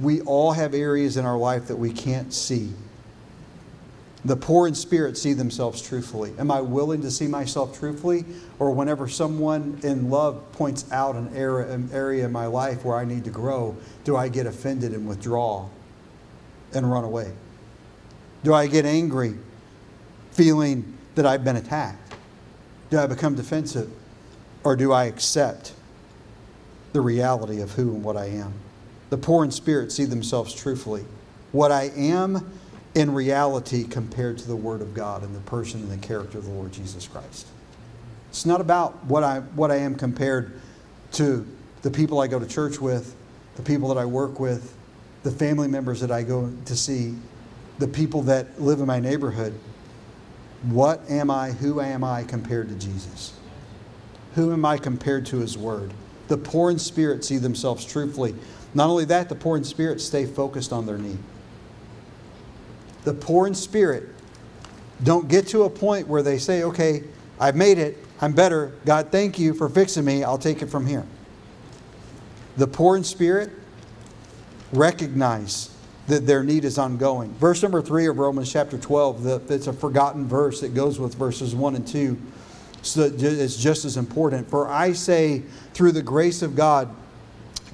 We 0.00 0.20
all 0.22 0.52
have 0.52 0.74
areas 0.74 1.16
in 1.16 1.24
our 1.24 1.36
life 1.36 1.68
that 1.68 1.76
we 1.76 1.92
can't 1.92 2.32
see. 2.32 2.72
The 4.24 4.36
poor 4.36 4.66
in 4.66 4.74
spirit 4.74 5.18
see 5.18 5.34
themselves 5.34 5.82
truthfully. 5.82 6.32
Am 6.38 6.50
I 6.50 6.62
willing 6.62 7.02
to 7.02 7.10
see 7.10 7.26
myself 7.26 7.78
truthfully? 7.78 8.24
Or 8.58 8.70
whenever 8.70 9.06
someone 9.06 9.78
in 9.82 10.08
love 10.08 10.50
points 10.52 10.90
out 10.90 11.14
an 11.14 11.30
area, 11.36 11.70
an 11.70 11.90
area 11.92 12.24
in 12.24 12.32
my 12.32 12.46
life 12.46 12.84
where 12.84 12.96
I 12.96 13.04
need 13.04 13.24
to 13.24 13.30
grow, 13.30 13.76
do 14.04 14.16
I 14.16 14.28
get 14.28 14.46
offended 14.46 14.92
and 14.92 15.06
withdraw 15.06 15.68
and 16.72 16.90
run 16.90 17.04
away? 17.04 17.32
Do 18.44 18.54
I 18.54 18.66
get 18.66 18.86
angry, 18.86 19.36
feeling 20.32 20.96
that 21.16 21.26
I've 21.26 21.44
been 21.44 21.56
attacked? 21.56 22.14
Do 22.88 22.98
I 22.98 23.06
become 23.06 23.34
defensive? 23.34 23.90
Or 24.64 24.74
do 24.74 24.92
I 24.92 25.04
accept 25.04 25.74
the 26.94 27.02
reality 27.02 27.60
of 27.60 27.72
who 27.72 27.90
and 27.90 28.02
what 28.02 28.16
I 28.16 28.26
am? 28.26 28.54
The 29.10 29.18
poor 29.18 29.44
in 29.44 29.50
spirit 29.50 29.92
see 29.92 30.06
themselves 30.06 30.54
truthfully. 30.54 31.04
What 31.52 31.70
I 31.70 31.90
am 31.94 32.50
in 32.94 33.12
reality 33.12 33.84
compared 33.84 34.38
to 34.38 34.46
the 34.46 34.56
Word 34.56 34.80
of 34.80 34.94
God 34.94 35.22
and 35.22 35.34
the 35.34 35.40
person 35.40 35.80
and 35.80 35.90
the 35.90 36.06
character 36.06 36.38
of 36.38 36.44
the 36.44 36.50
Lord 36.50 36.72
Jesus 36.72 37.08
Christ. 37.08 37.46
It's 38.30 38.46
not 38.46 38.60
about 38.60 39.04
what 39.04 39.24
I, 39.24 39.40
what 39.40 39.70
I 39.70 39.76
am 39.76 39.96
compared 39.96 40.60
to 41.12 41.46
the 41.82 41.90
people 41.90 42.20
I 42.20 42.26
go 42.26 42.38
to 42.38 42.46
church 42.46 42.80
with, 42.80 43.14
the 43.56 43.62
people 43.62 43.88
that 43.88 43.98
I 43.98 44.04
work 44.04 44.38
with, 44.38 44.76
the 45.22 45.30
family 45.30 45.68
members 45.68 46.00
that 46.00 46.10
I 46.10 46.22
go 46.22 46.52
to 46.64 46.76
see, 46.76 47.14
the 47.78 47.88
people 47.88 48.22
that 48.22 48.60
live 48.60 48.80
in 48.80 48.86
my 48.86 49.00
neighborhood. 49.00 49.54
What 50.62 51.08
am 51.10 51.30
I? 51.30 51.50
Who 51.50 51.80
am 51.80 52.04
I 52.04 52.24
compared 52.24 52.68
to 52.68 52.74
Jesus? 52.74 53.34
Who 54.34 54.52
am 54.52 54.64
I 54.64 54.78
compared 54.78 55.26
to 55.26 55.38
His 55.38 55.58
Word? 55.58 55.92
The 56.28 56.38
poor 56.38 56.70
in 56.70 56.78
spirit 56.78 57.24
see 57.24 57.38
themselves 57.38 57.84
truthfully. 57.84 58.34
Not 58.72 58.88
only 58.88 59.04
that, 59.06 59.28
the 59.28 59.34
poor 59.34 59.56
in 59.56 59.64
spirit 59.64 60.00
stay 60.00 60.26
focused 60.26 60.72
on 60.72 60.86
their 60.86 60.98
need 60.98 61.18
the 63.04 63.14
poor 63.14 63.46
in 63.46 63.54
spirit 63.54 64.08
don't 65.02 65.28
get 65.28 65.46
to 65.48 65.64
a 65.64 65.70
point 65.70 66.08
where 66.08 66.22
they 66.22 66.38
say, 66.38 66.62
okay, 66.62 67.04
I've 67.38 67.56
made 67.56 67.78
it, 67.78 67.98
I'm 68.20 68.32
better, 68.32 68.72
God, 68.84 69.10
thank 69.10 69.38
you 69.38 69.54
for 69.54 69.68
fixing 69.68 70.04
me, 70.04 70.24
I'll 70.24 70.38
take 70.38 70.62
it 70.62 70.66
from 70.66 70.86
here. 70.86 71.04
The 72.56 72.66
poor 72.66 72.96
in 72.96 73.04
spirit 73.04 73.50
recognize 74.72 75.70
that 76.06 76.26
their 76.26 76.44
need 76.44 76.64
is 76.64 76.78
ongoing. 76.78 77.32
Verse 77.34 77.62
number 77.62 77.82
three 77.82 78.06
of 78.06 78.18
Romans 78.18 78.52
chapter 78.52 78.78
12, 78.78 79.50
it's 79.50 79.66
a 79.66 79.72
forgotten 79.72 80.28
verse 80.28 80.60
that 80.60 80.74
goes 80.74 80.98
with 80.98 81.14
verses 81.14 81.54
1 81.54 81.76
and 81.76 81.86
2. 81.86 82.16
So 82.82 83.10
it's 83.10 83.56
just 83.56 83.84
as 83.84 83.96
important. 83.96 84.48
For 84.48 84.68
I 84.68 84.92
say, 84.92 85.42
through 85.72 85.92
the 85.92 86.02
grace 86.02 86.42
of 86.42 86.54
God 86.54 86.94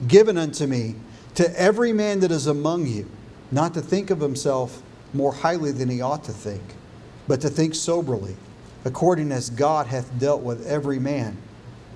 given 0.06 0.38
unto 0.38 0.66
me, 0.66 0.94
to 1.34 1.60
every 1.60 1.92
man 1.92 2.20
that 2.20 2.30
is 2.30 2.46
among 2.46 2.86
you, 2.86 3.10
not 3.50 3.74
to 3.74 3.80
think 3.80 4.10
of 4.10 4.20
himself 4.20 4.82
more 5.12 5.32
highly 5.32 5.72
than 5.72 5.88
he 5.88 6.00
ought 6.00 6.24
to 6.24 6.32
think, 6.32 6.62
but 7.26 7.40
to 7.40 7.48
think 7.48 7.74
soberly, 7.74 8.36
according 8.84 9.32
as 9.32 9.50
God 9.50 9.86
hath 9.86 10.18
dealt 10.18 10.42
with 10.42 10.66
every 10.66 10.98
man 10.98 11.36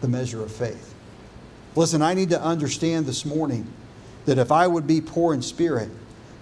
the 0.01 0.09
measure 0.09 0.43
of 0.43 0.53
faith. 0.53 0.95
Listen, 1.77 2.03
I 2.03 2.15
need 2.15 2.31
to 2.31 2.41
understand 2.41 3.07
this 3.07 3.25
morning 3.25 3.67
that 4.27 4.39
if 4.39 4.53
I 4.53 4.67
would 4.67 4.87
be 4.87 5.01
poor 5.01 5.35
in 5.35 5.43
spirit, 5.43 5.91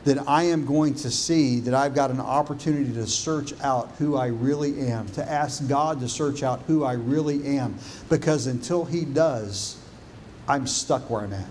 then 0.05 0.19
I 0.27 0.45
am 0.45 0.67
going 0.67 0.95
to 0.97 1.11
see 1.11 1.61
that 1.61 1.75
I've 1.75 1.95
got 1.95 2.11
an 2.11 2.21
opportunity 2.21 2.93
to 2.95 3.07
search 3.07 3.55
out 3.61 3.93
who 3.99 4.17
I 4.17 4.27
really 4.27 4.81
am, 4.89 5.09
to 5.11 5.31
ask 5.31 5.67
God 5.69 6.01
to 6.01 6.09
search 6.09 6.43
out 6.43 6.63
who 6.67 6.85
I 6.85 6.95
really 6.95 7.57
am, 7.59 7.79
because 8.09 8.47
until 8.47 8.85
He 8.85 9.05
does, 9.05 9.77
I'm 10.49 10.67
stuck 10.67 11.09
where 11.09 11.23
I'm 11.23 11.33
at. 11.33 11.47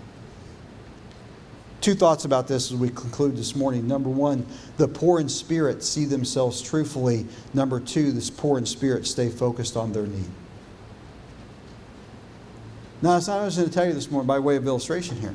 Two 1.82 1.96
thoughts 1.96 2.26
about 2.26 2.48
this 2.48 2.72
as 2.72 2.78
we 2.78 2.90
conclude 2.90 3.36
this 3.36 3.56
morning. 3.56 3.88
Number 3.88 4.10
one, 4.10 4.46
the 4.78 4.88
poor 4.88 5.20
in 5.20 5.28
spirit 5.28 5.84
see 5.84 6.06
themselves 6.06 6.62
truthfully. 6.62 7.26
Number 7.56 7.80
two, 7.80 8.12
this 8.12 8.30
poor 8.30 8.60
in 8.60 8.68
spirit 8.68 9.08
stay 9.08 9.30
focused 9.30 9.76
on 9.76 9.92
their 9.92 10.06
need. 10.06 10.30
Now, 13.02 13.14
that's 13.14 13.28
not 13.28 13.42
I 13.42 13.46
was 13.46 13.58
going 13.58 13.68
to 13.68 13.74
tell 13.74 13.88
you 13.88 13.94
this 13.94 14.12
morning 14.12 14.28
by 14.28 14.38
way 14.38 14.58
of 14.58 14.68
illustration 14.68 15.18
here. 15.18 15.34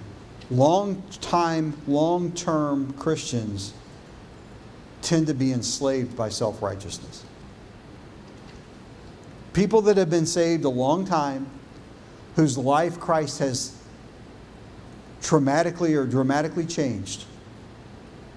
Long 0.49 1.03
time, 1.21 1.77
long 1.89 2.31
term 2.31 2.93
Christians 2.93 3.75
tend 5.03 5.27
to 5.27 5.35
be 5.35 5.53
enslaved 5.53 6.17
by 6.17 6.29
self 6.29 6.63
righteousness. 6.63 7.25
People 9.53 9.83
that 9.83 9.97
have 9.97 10.11
been 10.11 10.27
saved 10.27 10.65
a 10.65 10.69
long 10.69 11.05
time, 11.05 11.49
whose 12.37 12.57
life 12.57 13.01
Christ 13.01 13.41
has 13.41 13.76
traumatically 15.27 15.97
or 15.97 16.07
dramatically 16.07 16.65
changed 16.65 17.25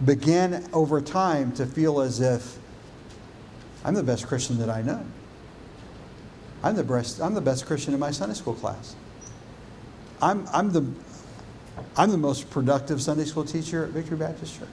began 0.04 0.68
over 0.74 1.00
time 1.00 1.52
to 1.52 1.66
feel 1.66 2.02
as 2.02 2.20
if 2.20 2.58
I'm 3.86 3.94
the 3.94 4.04
best 4.04 4.28
Christian 4.28 4.58
that 4.58 4.70
I 4.70 4.82
know. 4.82 5.06
I'm 6.64 6.76
the 6.76 6.84
best, 6.84 7.22
I'm 7.22 7.36
the 7.36 7.42
best 7.42 7.68
Christian 7.68 7.94
in 7.94 8.00
my 8.00 8.10
Sunday 8.10 8.34
school 8.34 8.56
class. 8.56 8.96
I'm, 10.22 10.48
I'm, 10.52 10.72
the, 10.72 10.86
I'm 11.96 12.10
the 12.10 12.18
most 12.18 12.50
productive 12.50 13.02
Sunday 13.02 13.26
school 13.26 13.46
teacher 13.46 13.86
at 13.86 13.92
Victory 13.92 14.18
Baptist 14.18 14.58
Church. 14.58 14.68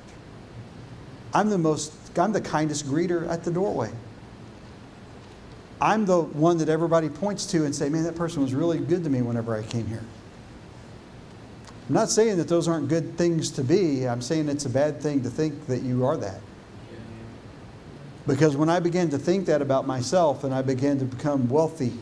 I'm 1.34 1.50
the 1.50 1.58
most, 1.58 1.92
I'm 2.18 2.32
the 2.32 2.40
kindest 2.40 2.86
greeter 2.86 3.28
at 3.28 3.44
the 3.44 3.50
doorway. 3.50 3.92
I'm 5.80 6.06
the 6.06 6.22
one 6.22 6.56
that 6.58 6.70
everybody 6.70 7.10
points 7.10 7.44
to 7.46 7.66
and 7.66 7.74
say, 7.74 7.90
man, 7.90 8.04
that 8.04 8.16
person 8.16 8.42
was 8.42 8.54
really 8.54 8.78
good 8.78 9.04
to 9.04 9.10
me 9.10 9.20
whenever 9.20 9.54
I 9.54 9.62
came 9.62 9.86
here. 9.86 10.02
I'm 11.88 11.94
not 11.94 12.10
saying 12.10 12.36
that 12.38 12.48
those 12.48 12.66
aren't 12.66 12.88
good 12.88 13.16
things 13.16 13.50
to 13.52 13.62
be. 13.62 14.08
I'm 14.08 14.20
saying 14.20 14.48
it's 14.48 14.66
a 14.66 14.70
bad 14.70 15.00
thing 15.00 15.22
to 15.22 15.30
think 15.30 15.66
that 15.66 15.82
you 15.82 16.04
are 16.04 16.16
that. 16.16 16.40
Because 18.26 18.56
when 18.56 18.68
I 18.68 18.80
began 18.80 19.08
to 19.10 19.18
think 19.18 19.46
that 19.46 19.62
about 19.62 19.86
myself 19.86 20.42
and 20.42 20.52
I 20.52 20.62
began 20.62 20.98
to 20.98 21.04
become 21.04 21.48
wealthy, 21.48 21.92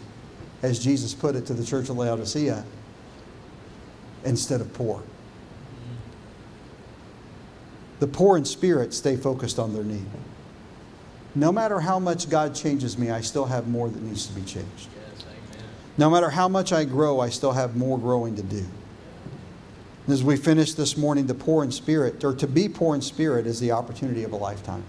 as 0.63 0.83
Jesus 0.83 1.13
put 1.13 1.37
it 1.37 1.45
to 1.47 1.55
the 1.55 1.65
church 1.65 1.91
of 1.91 1.99
Laodicea, 1.99 2.65
instead 4.25 4.63
of 4.63 4.73
poor. 4.73 5.03
The 8.01 8.07
poor 8.07 8.39
in 8.39 8.47
spirit 8.47 8.95
stay 8.95 9.17
focused 9.17 9.59
on 9.59 9.75
their 9.75 9.85
need. 9.85 10.07
No 11.35 11.53
matter 11.53 11.81
how 11.81 11.99
much 11.99 12.31
God 12.31 12.55
changes 12.55 12.97
me, 12.97 13.11
I 13.11 13.21
still 13.21 13.45
have 13.45 13.69
more 13.69 13.89
that 13.89 14.03
needs 14.03 14.27
to 14.27 14.33
be 14.33 14.43
changed. 14.43 14.89
no 15.99 16.09
matter 16.09 16.31
how 16.31 16.49
much 16.49 16.73
I 16.73 16.85
grow, 16.85 17.21
I 17.21 17.29
still 17.29 17.53
have 17.53 17.77
more 17.77 17.99
growing 17.99 18.35
to 18.37 18.43
do. 18.43 18.65
As 20.07 20.23
we 20.23 20.37
finish 20.37 20.75
this 20.75 20.97
morning, 20.97 21.27
the 21.27 21.35
poor 21.35 21.65
in 21.65 21.73
spirit, 21.73 22.25
or 22.25 22.35
to 22.35 22.47
be 22.47 22.69
poor 22.69 22.95
in 22.95 23.01
spirit, 23.01 23.47
is 23.47 23.59
the 23.59 23.73
opportunity 23.73 24.23
of 24.23 24.33
a 24.33 24.37
lifetime. 24.37 24.85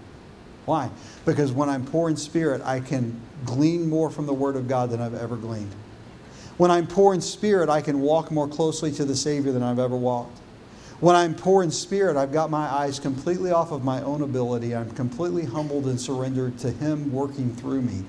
Why? 0.66 0.90
Because 1.24 1.52
when 1.52 1.70
I'm 1.70 1.86
poor 1.86 2.10
in 2.10 2.16
spirit, 2.16 2.60
I 2.62 2.80
can 2.80 3.18
glean 3.44 3.88
more 3.88 4.10
from 4.10 4.26
the 4.26 4.34
Word 4.34 4.56
of 4.56 4.68
God 4.68 4.90
than 4.90 5.00
I've 5.00 5.14
ever 5.14 5.36
gleaned. 5.36 5.74
When 6.58 6.70
I'm 6.70 6.86
poor 6.86 7.14
in 7.14 7.20
spirit, 7.20 7.68
I 7.68 7.80
can 7.80 8.00
walk 8.00 8.30
more 8.30 8.48
closely 8.48 8.92
to 8.92 9.04
the 9.04 9.16
Savior 9.16 9.52
than 9.52 9.62
I've 9.62 9.78
ever 9.78 9.96
walked. 9.96 10.38
When 11.00 11.14
I'm 11.14 11.34
poor 11.34 11.62
in 11.62 11.70
spirit, 11.70 12.16
I've 12.16 12.32
got 12.32 12.50
my 12.50 12.66
eyes 12.66 12.98
completely 12.98 13.50
off 13.50 13.70
of 13.70 13.84
my 13.84 14.02
own 14.02 14.22
ability. 14.22 14.74
I'm 14.74 14.90
completely 14.92 15.44
humbled 15.44 15.86
and 15.86 16.00
surrendered 16.00 16.58
to 16.58 16.70
Him 16.70 17.12
working 17.12 17.54
through 17.54 17.82
me. 17.82 18.04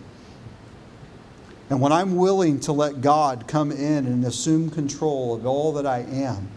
And 1.70 1.82
when 1.82 1.92
I'm 1.92 2.16
willing 2.16 2.62
to 2.62 2.72
let 2.72 3.02
God 3.02 3.46
come 3.48 3.72
in 3.72 4.06
and 4.06 4.24
assume 4.24 4.70
control 4.70 5.36
of 5.36 5.46
all 5.46 5.74
that 5.74 5.86
I 5.86 6.00
am, 6.00 6.48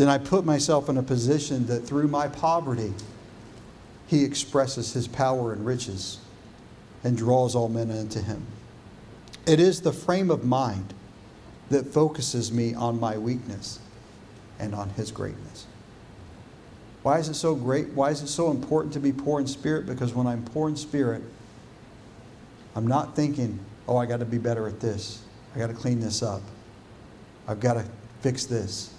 then 0.00 0.08
I 0.08 0.16
put 0.16 0.46
myself 0.46 0.88
in 0.88 0.96
a 0.96 1.02
position 1.02 1.66
that 1.66 1.80
through 1.80 2.08
my 2.08 2.26
poverty, 2.26 2.94
He 4.06 4.24
expresses 4.24 4.94
His 4.94 5.06
power 5.06 5.52
and 5.52 5.66
riches 5.66 6.18
and 7.04 7.18
draws 7.18 7.54
all 7.54 7.68
men 7.68 7.90
unto 7.90 8.22
Him. 8.22 8.46
It 9.46 9.60
is 9.60 9.82
the 9.82 9.92
frame 9.92 10.30
of 10.30 10.42
mind 10.42 10.94
that 11.68 11.86
focuses 11.86 12.50
me 12.50 12.72
on 12.72 12.98
my 12.98 13.18
weakness 13.18 13.78
and 14.58 14.74
on 14.74 14.88
His 14.90 15.10
greatness. 15.10 15.66
Why 17.02 17.18
is 17.18 17.28
it 17.28 17.34
so 17.34 17.54
great? 17.54 17.88
Why 17.90 18.08
is 18.10 18.22
it 18.22 18.28
so 18.28 18.50
important 18.50 18.94
to 18.94 19.00
be 19.00 19.12
poor 19.12 19.38
in 19.38 19.46
spirit? 19.46 19.84
Because 19.84 20.14
when 20.14 20.26
I'm 20.26 20.44
poor 20.44 20.70
in 20.70 20.76
spirit, 20.76 21.22
I'm 22.74 22.86
not 22.86 23.14
thinking, 23.14 23.58
oh, 23.86 23.98
I 23.98 24.06
got 24.06 24.20
to 24.20 24.24
be 24.24 24.38
better 24.38 24.66
at 24.66 24.80
this. 24.80 25.22
I 25.54 25.58
got 25.58 25.66
to 25.66 25.74
clean 25.74 26.00
this 26.00 26.22
up. 26.22 26.42
I've 27.46 27.60
got 27.60 27.74
to 27.74 27.84
fix 28.20 28.46
this. 28.46 28.94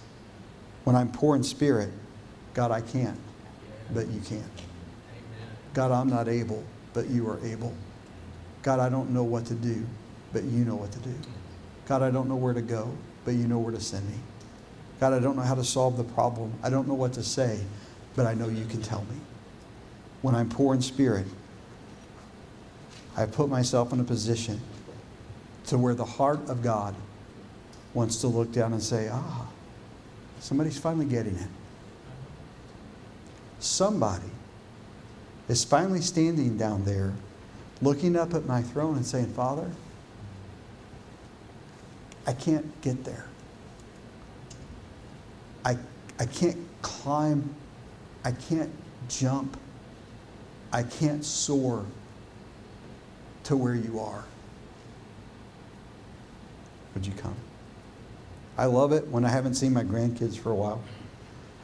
When 0.83 0.95
I'm 0.95 1.11
poor 1.11 1.35
in 1.35 1.43
spirit, 1.43 1.89
God, 2.53 2.71
I 2.71 2.81
can't, 2.81 3.19
but 3.93 4.07
you 4.07 4.19
can. 4.21 4.43
God, 5.73 5.91
I'm 5.91 6.09
not 6.09 6.27
able, 6.27 6.63
but 6.93 7.07
you 7.09 7.29
are 7.29 7.39
able. 7.45 7.73
God, 8.61 8.79
I 8.79 8.89
don't 8.89 9.11
know 9.11 9.23
what 9.23 9.45
to 9.45 9.53
do, 9.53 9.85
but 10.33 10.43
you 10.43 10.65
know 10.65 10.75
what 10.75 10.91
to 10.91 10.99
do. 10.99 11.13
God, 11.87 12.01
I 12.01 12.11
don't 12.11 12.27
know 12.27 12.35
where 12.35 12.53
to 12.53 12.61
go, 12.61 12.91
but 13.25 13.35
you 13.35 13.47
know 13.47 13.59
where 13.59 13.73
to 13.73 13.79
send 13.79 14.07
me. 14.09 14.15
God, 14.99 15.13
I 15.13 15.19
don't 15.19 15.35
know 15.35 15.41
how 15.41 15.55
to 15.55 15.63
solve 15.63 15.97
the 15.97 16.03
problem. 16.03 16.53
I 16.61 16.69
don't 16.69 16.87
know 16.87 16.93
what 16.93 17.13
to 17.13 17.23
say, 17.23 17.59
but 18.15 18.25
I 18.25 18.33
know 18.33 18.49
you 18.49 18.65
can 18.65 18.81
tell 18.81 19.01
me. 19.01 19.17
When 20.21 20.35
I'm 20.35 20.49
poor 20.49 20.75
in 20.75 20.81
spirit, 20.81 21.25
I 23.17 23.25
put 23.25 23.49
myself 23.49 23.91
in 23.93 23.99
a 23.99 24.03
position 24.03 24.61
to 25.67 25.77
where 25.77 25.95
the 25.95 26.05
heart 26.05 26.47
of 26.49 26.61
God 26.61 26.95
wants 27.93 28.17
to 28.21 28.27
look 28.27 28.51
down 28.51 28.73
and 28.73 28.81
say, 28.81 29.09
ah, 29.11 29.47
somebody's 30.41 30.77
finally 30.77 31.05
getting 31.05 31.35
it. 31.35 31.47
Somebody 33.59 34.25
is 35.47 35.63
finally 35.63 36.01
standing 36.01 36.57
down 36.57 36.83
there 36.83 37.13
looking 37.81 38.15
up 38.15 38.33
at 38.33 38.45
my 38.45 38.61
throne 38.61 38.97
and 38.97 39.05
saying, 39.05 39.27
Father, 39.27 39.71
I 42.27 42.33
can't 42.33 42.81
get 42.81 43.03
there. 43.03 43.27
I, 45.63 45.77
I 46.19 46.25
can't 46.25 46.57
climb. 46.81 47.55
I 48.23 48.31
can't 48.31 48.71
jump. 49.09 49.57
I 50.73 50.83
can't 50.83 51.23
soar 51.23 51.85
to 53.43 53.55
where 53.55 53.75
you 53.75 53.99
are. 53.99 54.23
Would 56.93 57.05
you 57.05 57.13
come? 57.13 57.35
I 58.57 58.65
love 58.65 58.91
it 58.91 59.07
when 59.07 59.25
I 59.25 59.29
haven't 59.29 59.55
seen 59.55 59.73
my 59.73 59.83
grandkids 59.83 60.37
for 60.37 60.51
a 60.51 60.55
while. 60.55 60.81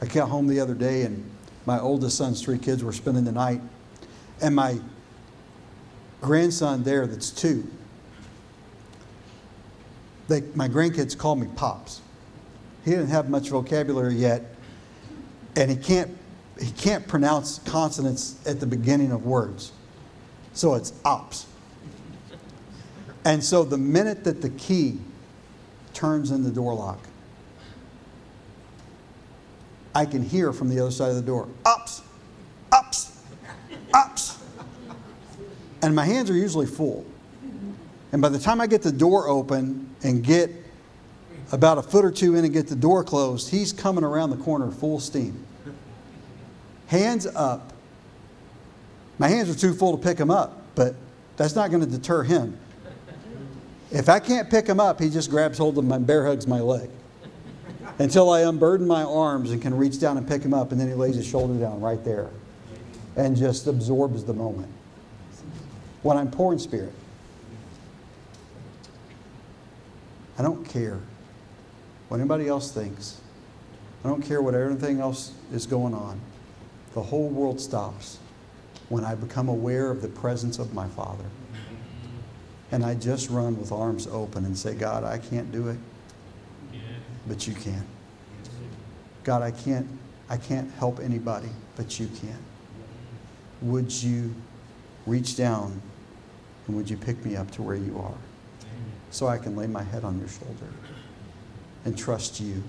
I 0.00 0.06
got 0.06 0.28
home 0.28 0.46
the 0.46 0.60
other 0.60 0.74
day 0.74 1.02
and 1.02 1.28
my 1.66 1.78
oldest 1.78 2.16
son's 2.16 2.42
three 2.42 2.58
kids 2.58 2.82
were 2.82 2.92
spending 2.92 3.24
the 3.24 3.32
night. 3.32 3.60
And 4.40 4.54
my 4.54 4.78
grandson 6.20 6.82
there, 6.82 7.06
that's 7.06 7.30
two, 7.30 7.68
they, 10.28 10.42
my 10.54 10.68
grandkids 10.68 11.16
call 11.16 11.36
me 11.36 11.48
Pops. 11.56 12.00
He 12.84 12.90
didn't 12.92 13.08
have 13.08 13.28
much 13.28 13.48
vocabulary 13.48 14.14
yet, 14.14 14.54
and 15.56 15.70
he 15.70 15.76
can't, 15.76 16.16
he 16.60 16.70
can't 16.70 17.06
pronounce 17.06 17.58
consonants 17.60 18.36
at 18.46 18.60
the 18.60 18.66
beginning 18.66 19.10
of 19.10 19.26
words. 19.26 19.72
So 20.52 20.74
it's 20.74 20.92
ops. 21.04 21.46
And 23.24 23.42
so 23.42 23.64
the 23.64 23.78
minute 23.78 24.24
that 24.24 24.40
the 24.40 24.50
key 24.50 24.98
turns 25.98 26.30
in 26.30 26.44
the 26.44 26.50
door 26.50 26.74
lock, 26.74 27.00
I 29.96 30.04
can 30.04 30.22
hear 30.22 30.52
from 30.52 30.68
the 30.68 30.78
other 30.78 30.92
side 30.92 31.10
of 31.10 31.16
the 31.16 31.22
door, 31.22 31.48
ups, 31.66 32.02
ups, 32.70 33.20
ups. 33.92 34.38
And 35.82 35.96
my 35.96 36.04
hands 36.04 36.30
are 36.30 36.36
usually 36.36 36.66
full. 36.66 37.04
And 38.12 38.22
by 38.22 38.28
the 38.28 38.38
time 38.38 38.60
I 38.60 38.68
get 38.68 38.82
the 38.82 38.92
door 38.92 39.26
open 39.26 39.92
and 40.04 40.22
get 40.22 40.50
about 41.50 41.78
a 41.78 41.82
foot 41.82 42.04
or 42.04 42.12
two 42.12 42.36
in 42.36 42.44
and 42.44 42.54
get 42.54 42.68
the 42.68 42.76
door 42.76 43.02
closed, 43.02 43.50
he's 43.50 43.72
coming 43.72 44.04
around 44.04 44.30
the 44.30 44.36
corner 44.36 44.70
full 44.70 45.00
steam. 45.00 45.44
Hands 46.86 47.26
up. 47.34 47.72
My 49.18 49.26
hands 49.26 49.50
are 49.50 49.58
too 49.58 49.74
full 49.74 49.98
to 49.98 50.02
pick 50.02 50.16
him 50.16 50.30
up, 50.30 50.62
but 50.76 50.94
that's 51.36 51.56
not 51.56 51.70
going 51.70 51.82
to 51.82 51.90
deter 51.90 52.22
him. 52.22 52.56
If 53.90 54.08
I 54.08 54.20
can't 54.20 54.50
pick 54.50 54.66
him 54.66 54.80
up, 54.80 55.00
he 55.00 55.08
just 55.08 55.30
grabs 55.30 55.58
hold 55.58 55.78
of 55.78 55.84
my 55.84 55.98
bear 55.98 56.26
hugs 56.26 56.46
my 56.46 56.60
leg 56.60 56.90
until 57.98 58.30
I 58.30 58.42
unburden 58.42 58.86
my 58.86 59.02
arms 59.02 59.50
and 59.50 59.60
can 59.60 59.76
reach 59.76 59.98
down 59.98 60.16
and 60.18 60.28
pick 60.28 60.42
him 60.42 60.52
up, 60.54 60.72
and 60.72 60.80
then 60.80 60.88
he 60.88 60.94
lays 60.94 61.16
his 61.16 61.26
shoulder 61.26 61.58
down 61.58 61.80
right 61.80 62.02
there 62.04 62.30
and 63.16 63.36
just 63.36 63.66
absorbs 63.66 64.24
the 64.24 64.34
moment. 64.34 64.70
When 66.02 66.16
I'm 66.16 66.30
poor 66.30 66.52
in 66.52 66.58
spirit, 66.58 66.92
I 70.38 70.42
don't 70.42 70.64
care 70.64 71.00
what 72.08 72.20
anybody 72.20 72.46
else 72.46 72.70
thinks. 72.70 73.20
I 74.04 74.08
don't 74.08 74.22
care 74.22 74.40
what 74.40 74.54
everything 74.54 75.00
else 75.00 75.32
is 75.52 75.66
going 75.66 75.94
on. 75.94 76.20
The 76.94 77.02
whole 77.02 77.28
world 77.28 77.60
stops 77.60 78.18
when 78.88 79.04
I 79.04 79.16
become 79.16 79.48
aware 79.48 79.90
of 79.90 80.00
the 80.00 80.08
presence 80.08 80.58
of 80.58 80.72
my 80.72 80.86
Father. 80.88 81.24
And 82.70 82.84
I 82.84 82.94
just 82.94 83.30
run 83.30 83.58
with 83.58 83.72
arms 83.72 84.06
open 84.06 84.44
and 84.44 84.56
say, 84.56 84.74
God, 84.74 85.04
I 85.04 85.18
can't 85.18 85.50
do 85.50 85.68
it 85.68 85.78
but 87.28 87.46
you 87.46 87.54
can. 87.54 87.84
God, 89.22 89.42
I 89.42 89.50
can't, 89.50 89.86
I 90.28 90.38
can't 90.38 90.70
help 90.72 90.98
anybody, 90.98 91.50
but 91.76 92.00
you 92.00 92.06
can. 92.06 92.38
Would 93.60 93.92
you 93.92 94.34
reach 95.06 95.36
down 95.36 95.80
and 96.66 96.76
would 96.76 96.88
you 96.88 96.96
pick 96.96 97.24
me 97.24 97.36
up 97.36 97.50
to 97.52 97.62
where 97.62 97.76
you 97.76 97.98
are 97.98 98.18
so 99.10 99.26
I 99.26 99.38
can 99.38 99.56
lay 99.56 99.66
my 99.66 99.82
head 99.82 100.04
on 100.04 100.18
your 100.18 100.28
shoulder 100.28 100.72
and 101.84 101.96
trust 101.96 102.40
you 102.40 102.62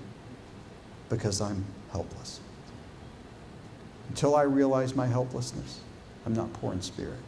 because 1.08 1.40
I'm 1.40 1.64
helpless? 1.92 2.40
Until 4.08 4.34
I 4.34 4.42
realize 4.42 4.94
my 4.94 5.06
helplessness, 5.06 5.80
I'm 6.26 6.34
not 6.34 6.52
poor 6.54 6.72
in 6.72 6.82
spirit. 6.82 7.18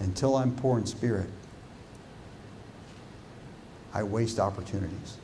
Until 0.00 0.36
I'm 0.36 0.54
poor 0.54 0.78
in 0.78 0.86
spirit, 0.86 1.28
I 3.92 4.02
waste 4.02 4.38
opportunities 4.38 5.16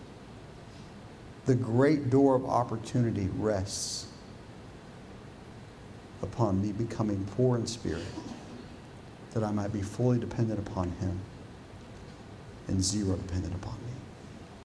the 1.47 1.55
great 1.55 2.11
door 2.11 2.35
of 2.35 2.47
opportunity 2.47 3.29
rests 3.37 4.07
upon 6.22 6.62
me 6.62 6.72
becoming 6.72 7.27
poor 7.37 7.57
in 7.57 7.66
spirit, 7.66 8.05
that 9.33 9.45
I 9.45 9.51
might 9.51 9.72
be 9.72 9.83
fully 9.83 10.18
dependent 10.18 10.59
upon 10.66 10.91
Him 10.93 11.20
and 12.68 12.83
zero 12.83 13.16
dependent 13.16 13.55
upon 13.55 13.75
me. 13.75 13.84